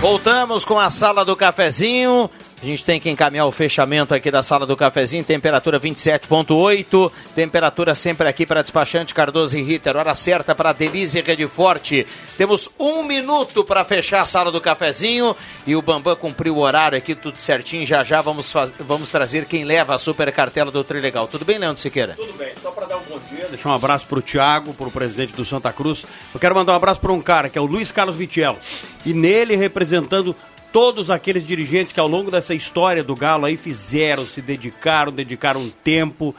Voltamos 0.00 0.64
com 0.64 0.78
a 0.78 0.88
sala 0.88 1.26
do 1.26 1.34
cafezinho. 1.36 2.30
A 2.64 2.66
gente 2.66 2.82
tem 2.82 2.98
que 2.98 3.10
encaminhar 3.10 3.46
o 3.46 3.52
fechamento 3.52 4.14
aqui 4.14 4.30
da 4.30 4.42
sala 4.42 4.64
do 4.64 4.74
cafezinho, 4.74 5.22
temperatura 5.22 5.78
27.8, 5.78 7.12
temperatura 7.34 7.94
sempre 7.94 8.26
aqui 8.26 8.46
para 8.46 8.62
despachante 8.62 9.12
Cardoso 9.12 9.58
e 9.58 9.62
Ritter, 9.62 9.94
hora 9.94 10.14
certa 10.14 10.54
para 10.54 10.72
Delize 10.72 11.20
Rede 11.20 11.46
Forte. 11.46 12.06
Temos 12.38 12.70
um 12.78 13.02
minuto 13.02 13.64
para 13.64 13.84
fechar 13.84 14.22
a 14.22 14.26
sala 14.26 14.50
do 14.50 14.62
cafezinho 14.62 15.36
e 15.66 15.76
o 15.76 15.82
Bambam 15.82 16.16
cumpriu 16.16 16.56
o 16.56 16.60
horário 16.60 16.96
aqui, 16.96 17.14
tudo 17.14 17.36
certinho. 17.36 17.84
Já 17.84 18.02
já 18.02 18.22
vamos, 18.22 18.50
faz... 18.50 18.72
vamos 18.80 19.10
trazer 19.10 19.44
quem 19.44 19.64
leva 19.64 19.94
a 19.94 19.98
super 19.98 20.32
cartela 20.32 20.70
do 20.70 20.82
Trilegal. 20.82 21.28
Tudo 21.28 21.44
bem, 21.44 21.58
Leandro 21.58 21.82
Siqueira? 21.82 22.14
Tudo 22.14 22.32
bem, 22.32 22.54
só 22.62 22.70
para 22.70 22.86
dar 22.86 22.96
um 22.96 23.02
bom 23.02 23.20
dia, 23.28 23.46
deixar 23.46 23.68
um 23.68 23.74
abraço 23.74 24.06
para 24.06 24.20
o 24.20 24.22
Thiago, 24.22 24.72
para 24.72 24.88
o 24.88 24.90
presidente 24.90 25.34
do 25.34 25.44
Santa 25.44 25.70
Cruz. 25.70 26.06
Eu 26.32 26.40
quero 26.40 26.54
mandar 26.54 26.72
um 26.72 26.76
abraço 26.76 26.98
para 26.98 27.12
um 27.12 27.20
cara 27.20 27.50
que 27.50 27.58
é 27.58 27.60
o 27.60 27.66
Luiz 27.66 27.92
Carlos 27.92 28.16
Vitiello 28.16 28.56
e 29.04 29.12
nele 29.12 29.54
representando 29.54 30.34
todos 30.74 31.08
aqueles 31.08 31.46
dirigentes 31.46 31.92
que 31.92 32.00
ao 32.00 32.08
longo 32.08 32.32
dessa 32.32 32.52
história 32.52 33.04
do 33.04 33.14
Galo 33.14 33.46
aí 33.46 33.56
fizeram, 33.56 34.26
se 34.26 34.42
dedicaram, 34.42 35.12
dedicaram 35.12 35.72
tempo. 35.84 36.34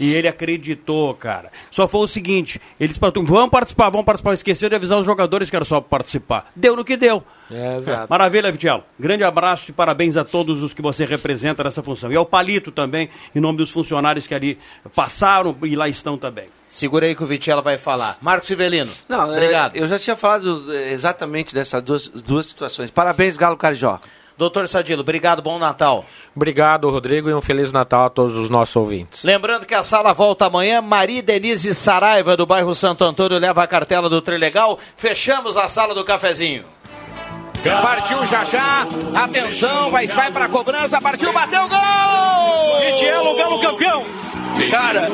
E 0.00 0.14
ele 0.14 0.26
acreditou, 0.26 1.14
cara. 1.14 1.52
Só 1.70 1.86
foi 1.86 2.00
o 2.00 2.06
seguinte: 2.08 2.58
eles 2.80 2.98
vão 2.98 3.48
participar, 3.50 3.90
vão 3.90 4.02
participar. 4.02 4.32
Esqueceu 4.32 4.70
de 4.70 4.74
avisar 4.74 4.98
os 4.98 5.04
jogadores 5.04 5.50
que 5.50 5.56
era 5.56 5.64
só 5.64 5.78
participar. 5.78 6.50
Deu 6.56 6.74
no 6.74 6.84
que 6.84 6.96
deu. 6.96 7.22
É, 7.50 7.76
exato. 7.76 8.06
Maravilha, 8.08 8.50
Vitielo. 8.50 8.82
Grande 8.98 9.24
abraço 9.24 9.70
e 9.70 9.74
parabéns 9.74 10.16
a 10.16 10.24
todos 10.24 10.62
os 10.62 10.72
que 10.72 10.80
você 10.80 11.04
representa 11.04 11.62
nessa 11.62 11.82
função. 11.82 12.10
E 12.10 12.16
ao 12.16 12.24
Palito 12.24 12.72
também, 12.72 13.10
em 13.34 13.40
nome 13.40 13.58
dos 13.58 13.70
funcionários 13.70 14.26
que 14.26 14.34
ali 14.34 14.58
passaram 14.94 15.54
e 15.64 15.76
lá 15.76 15.88
estão 15.88 16.16
também. 16.16 16.48
Segura 16.68 17.04
aí 17.04 17.14
que 17.16 17.22
o 17.22 17.26
Vitiela 17.26 17.60
vai 17.60 17.76
falar. 17.76 18.16
Marcos 18.22 18.46
Civelino. 18.46 18.92
Não, 19.08 19.28
obrigado. 19.32 19.76
é, 19.76 19.80
eu 19.82 19.88
já 19.88 19.98
tinha 19.98 20.14
falado 20.14 20.72
é, 20.72 20.92
exatamente 20.92 21.52
dessas 21.52 21.82
duas, 21.82 22.08
duas 22.08 22.46
situações. 22.46 22.90
Parabéns, 22.90 23.36
Galo 23.36 23.56
Carijó. 23.56 24.00
Doutor 24.40 24.66
Sadilo, 24.68 25.02
obrigado, 25.02 25.42
bom 25.42 25.58
Natal. 25.58 26.02
Obrigado, 26.34 26.88
Rodrigo, 26.88 27.28
e 27.28 27.34
um 27.34 27.42
Feliz 27.42 27.74
Natal 27.74 28.06
a 28.06 28.08
todos 28.08 28.34
os 28.36 28.48
nossos 28.48 28.74
ouvintes. 28.74 29.22
Lembrando 29.22 29.66
que 29.66 29.74
a 29.74 29.82
sala 29.82 30.14
volta 30.14 30.46
amanhã. 30.46 30.80
Maria 30.80 31.22
Denise 31.22 31.74
Saraiva, 31.74 32.38
do 32.38 32.46
bairro 32.46 32.74
Santo 32.74 33.04
Antônio, 33.04 33.38
leva 33.38 33.62
a 33.62 33.66
cartela 33.66 34.08
do 34.08 34.22
Trilegal. 34.22 34.78
Fechamos 34.96 35.58
a 35.58 35.68
sala 35.68 35.94
do 35.94 36.02
cafezinho. 36.06 36.64
Partiu 37.62 38.24
já 38.26 38.44
já, 38.44 38.86
atenção, 39.14 39.90
vai, 39.90 40.06
vai 40.06 40.30
pra 40.30 40.48
cobrança, 40.48 41.00
partiu, 41.00 41.32
bateu, 41.32 41.68
gol! 41.68 42.80
Vitielo, 42.80 43.36
Galo 43.36 43.60
campeão! 43.60 44.06
Cara, 44.70 45.06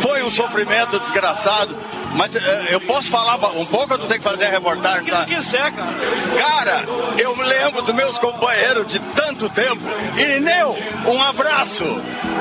foi 0.00 0.22
um 0.22 0.30
sofrimento 0.30 0.98
desgraçado, 0.98 1.76
mas 2.14 2.34
eh, 2.34 2.66
eu 2.70 2.80
posso 2.80 3.08
falar 3.08 3.36
um 3.52 3.64
pouco 3.64 3.94
ou 3.94 3.98
tu 3.98 4.06
tem 4.06 4.18
que 4.18 4.24
fazer 4.24 4.46
a 4.46 4.50
reportagem, 4.50 5.06
tá? 5.06 5.24
quiser, 5.24 5.72
cara. 5.72 5.92
Cara, 6.38 6.84
eu 7.18 7.34
me 7.36 7.44
lembro 7.44 7.82
dos 7.82 7.94
meus 7.94 8.18
companheiros 8.18 8.86
de 8.86 8.98
tanto 8.98 9.48
tempo. 9.48 9.82
Irineu, 10.16 10.76
um 11.06 11.22
abraço. 11.22 11.84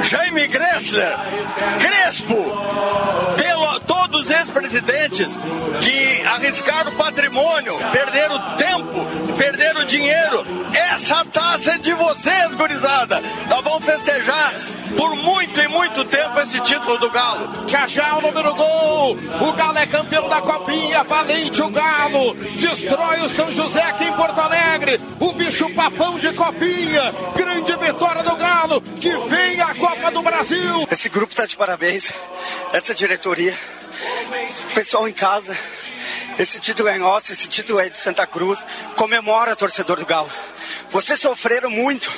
Jaime 0.03 0.47
Gressler, 0.47 1.17
Crespo, 1.79 2.35
pelo, 3.37 3.79
todos 3.81 4.21
os 4.21 4.31
ex-presidentes 4.31 5.29
que 5.81 6.25
arriscaram 6.25 6.91
o 6.91 6.95
patrimônio, 6.95 7.77
dinheiro. 9.95 10.43
Essa 10.73 11.23
taça 11.25 11.71
é 11.73 11.77
de 11.77 11.93
vocês, 11.93 12.53
gurizada. 12.55 13.21
Nós 13.47 13.63
vamos 13.63 13.85
festejar 13.85 14.53
por 14.97 15.15
muito 15.15 15.59
e 15.59 15.67
muito 15.67 16.03
tempo 16.05 16.39
esse 16.41 16.59
título 16.61 16.97
do 16.97 17.09
Galo. 17.09 17.67
Já 17.67 17.87
já 17.87 18.17
o 18.17 18.21
número 18.21 18.53
gol. 18.53 19.17
O 19.41 19.53
Galo 19.53 19.77
é 19.77 19.85
campeão 19.85 20.27
da 20.27 20.41
Copinha. 20.41 21.03
Valente 21.03 21.61
o 21.61 21.69
Galo. 21.69 22.33
Destrói 22.35 23.21
o 23.21 23.29
São 23.29 23.51
José 23.51 23.81
aqui 23.83 24.03
em 24.03 24.13
Porto 24.13 24.39
Alegre. 24.39 24.99
O 25.19 25.31
bicho 25.31 25.73
papão 25.73 26.19
de 26.19 26.33
Copinha. 26.33 27.13
Grande 27.35 27.75
vitória 27.77 28.23
do 28.23 28.35
Galo. 28.35 28.81
Que 28.81 29.15
vem 29.29 29.61
a 29.61 29.73
Copa 29.75 30.11
do 30.11 30.21
Brasil. 30.21 30.87
Esse 30.91 31.07
grupo 31.07 31.31
está 31.31 31.45
de 31.45 31.55
parabéns. 31.55 32.11
Essa 32.73 32.93
diretoria. 32.93 33.57
Pessoal 34.73 35.07
em 35.07 35.13
casa. 35.13 35.55
Esse 36.37 36.59
título 36.59 36.89
é 36.89 36.97
nosso, 36.97 37.31
esse 37.31 37.47
título 37.47 37.79
é 37.79 37.89
de 37.89 37.97
Santa 37.97 38.27
Cruz. 38.27 38.65
Comemora, 38.97 39.55
torcedor 39.55 39.99
do 39.99 40.05
Galo. 40.05 40.29
Vocês 40.89 41.19
sofreram 41.19 41.69
muito 41.69 42.11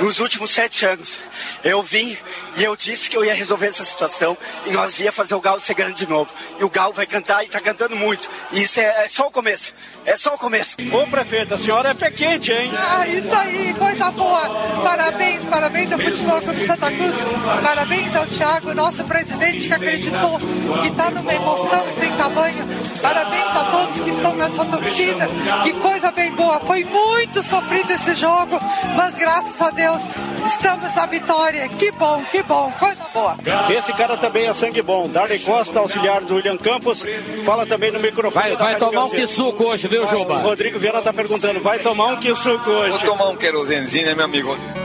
nos 0.00 0.20
últimos 0.20 0.50
sete 0.50 0.84
anos. 0.84 1.20
Eu 1.62 1.82
vim 1.82 2.16
e 2.56 2.62
eu 2.62 2.76
disse 2.76 3.10
que 3.10 3.16
eu 3.16 3.24
ia 3.24 3.34
resolver 3.34 3.66
essa 3.66 3.84
situação 3.84 4.36
e 4.66 4.70
nós 4.70 5.00
ia 5.00 5.10
fazer 5.10 5.34
o 5.34 5.40
Galo 5.40 5.60
ser 5.60 5.74
grande 5.74 5.94
de 5.94 6.06
novo. 6.06 6.32
E 6.58 6.64
o 6.64 6.70
Galo 6.70 6.92
vai 6.92 7.06
cantar 7.06 7.42
e 7.42 7.46
está 7.46 7.60
cantando 7.60 7.96
muito. 7.96 8.28
E 8.52 8.62
isso 8.62 8.78
é, 8.78 9.04
é, 9.04 9.08
só 9.08 9.26
o 9.26 9.30
começo. 9.30 9.74
É 10.04 10.16
só 10.16 10.34
o 10.34 10.38
começo. 10.38 10.76
Ô 10.92 11.06
prefeito, 11.06 11.54
a 11.54 11.58
senhora 11.58 11.90
é 11.90 11.94
pé 11.94 12.10
quente, 12.10 12.52
hein? 12.52 12.70
Ah, 12.76 13.06
isso 13.08 13.34
aí, 13.34 13.74
coisa 13.78 14.10
boa. 14.10 14.42
Parabéns, 14.82 15.44
parabéns 15.46 15.92
ao 15.92 15.98
Futebol 15.98 16.40
Clube 16.42 16.60
Santa 16.60 16.92
Cruz. 16.92 17.16
Parabéns 17.62 18.16
ao 18.16 18.26
Thiago, 18.26 18.74
nosso 18.74 19.04
presidente, 19.04 19.66
que 19.66 19.74
acreditou, 19.74 20.38
que 20.38 20.88
está 20.88 21.10
numa 21.10 21.34
emoção 21.34 21.84
sem 21.92 22.12
tamanho. 22.16 22.64
Parabéns 23.00 23.56
a 23.56 23.64
todos 23.70 24.00
que 24.00 24.10
estão 24.10 24.34
nessa 24.36 24.64
torcida. 24.64 25.28
Que 25.62 25.72
coisa 25.74 26.10
bem 26.12 26.32
boa. 26.32 26.60
Foi 26.60 26.84
muito 26.84 27.42
sofrido 27.42 27.90
esse 27.92 28.14
jogo, 28.14 28.58
mas 28.96 29.14
graças 29.14 29.53
a 29.60 29.70
Deus 29.70 30.02
estamos 30.44 30.94
na 30.94 31.06
vitória. 31.06 31.68
Que 31.68 31.90
bom, 31.92 32.22
que 32.30 32.42
bom, 32.42 32.72
coisa 32.78 33.04
boa. 33.12 33.36
Esse 33.70 33.92
cara 33.92 34.16
também 34.16 34.46
é 34.46 34.54
sangue 34.54 34.82
bom. 34.82 35.08
Darley 35.08 35.38
Costa, 35.38 35.78
auxiliar 35.78 36.20
do 36.22 36.34
William 36.36 36.56
Campos, 36.56 37.04
fala 37.44 37.66
também 37.66 37.90
no 37.90 38.00
microfone. 38.00 38.34
Vai, 38.34 38.56
vai 38.56 38.76
tomar 38.76 39.04
um 39.04 39.10
quisuco 39.10 39.64
hoje, 39.64 39.88
viu, 39.88 40.06
Juba? 40.06 40.34
O 40.34 40.42
Rodrigo 40.42 40.78
Vieira 40.78 41.00
tá 41.02 41.12
perguntando, 41.12 41.60
vai 41.60 41.78
tomar 41.78 42.08
um 42.08 42.16
quisuco 42.16 42.70
hoje? 42.70 42.98
Vou 42.98 43.16
tomar 43.16 43.28
um 43.30 43.36
querosenzinho, 43.36 44.06
né, 44.06 44.14
meu 44.14 44.24
amigo? 44.24 44.83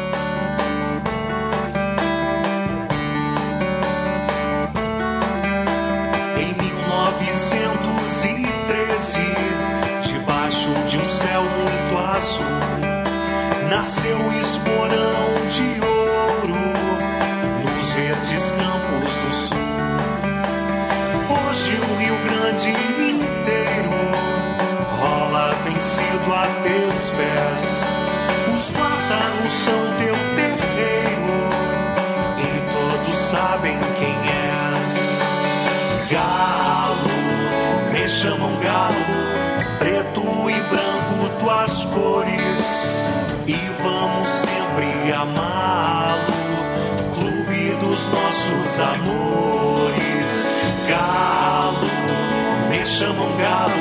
Chamam 52.99 53.31
galo, 53.37 53.71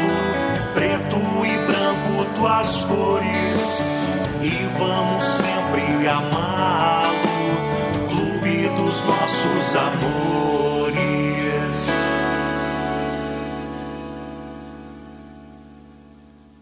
preto 0.74 1.16
e 1.44 1.58
branco 1.66 2.24
tuas 2.36 2.82
cores, 2.82 3.60
e 4.40 4.50
vamos 4.78 5.24
sempre 5.24 6.06
amá-lo, 6.06 7.18
clube 8.08 8.68
dos 8.76 9.02
nossos 9.02 9.74
amores. 9.74 10.47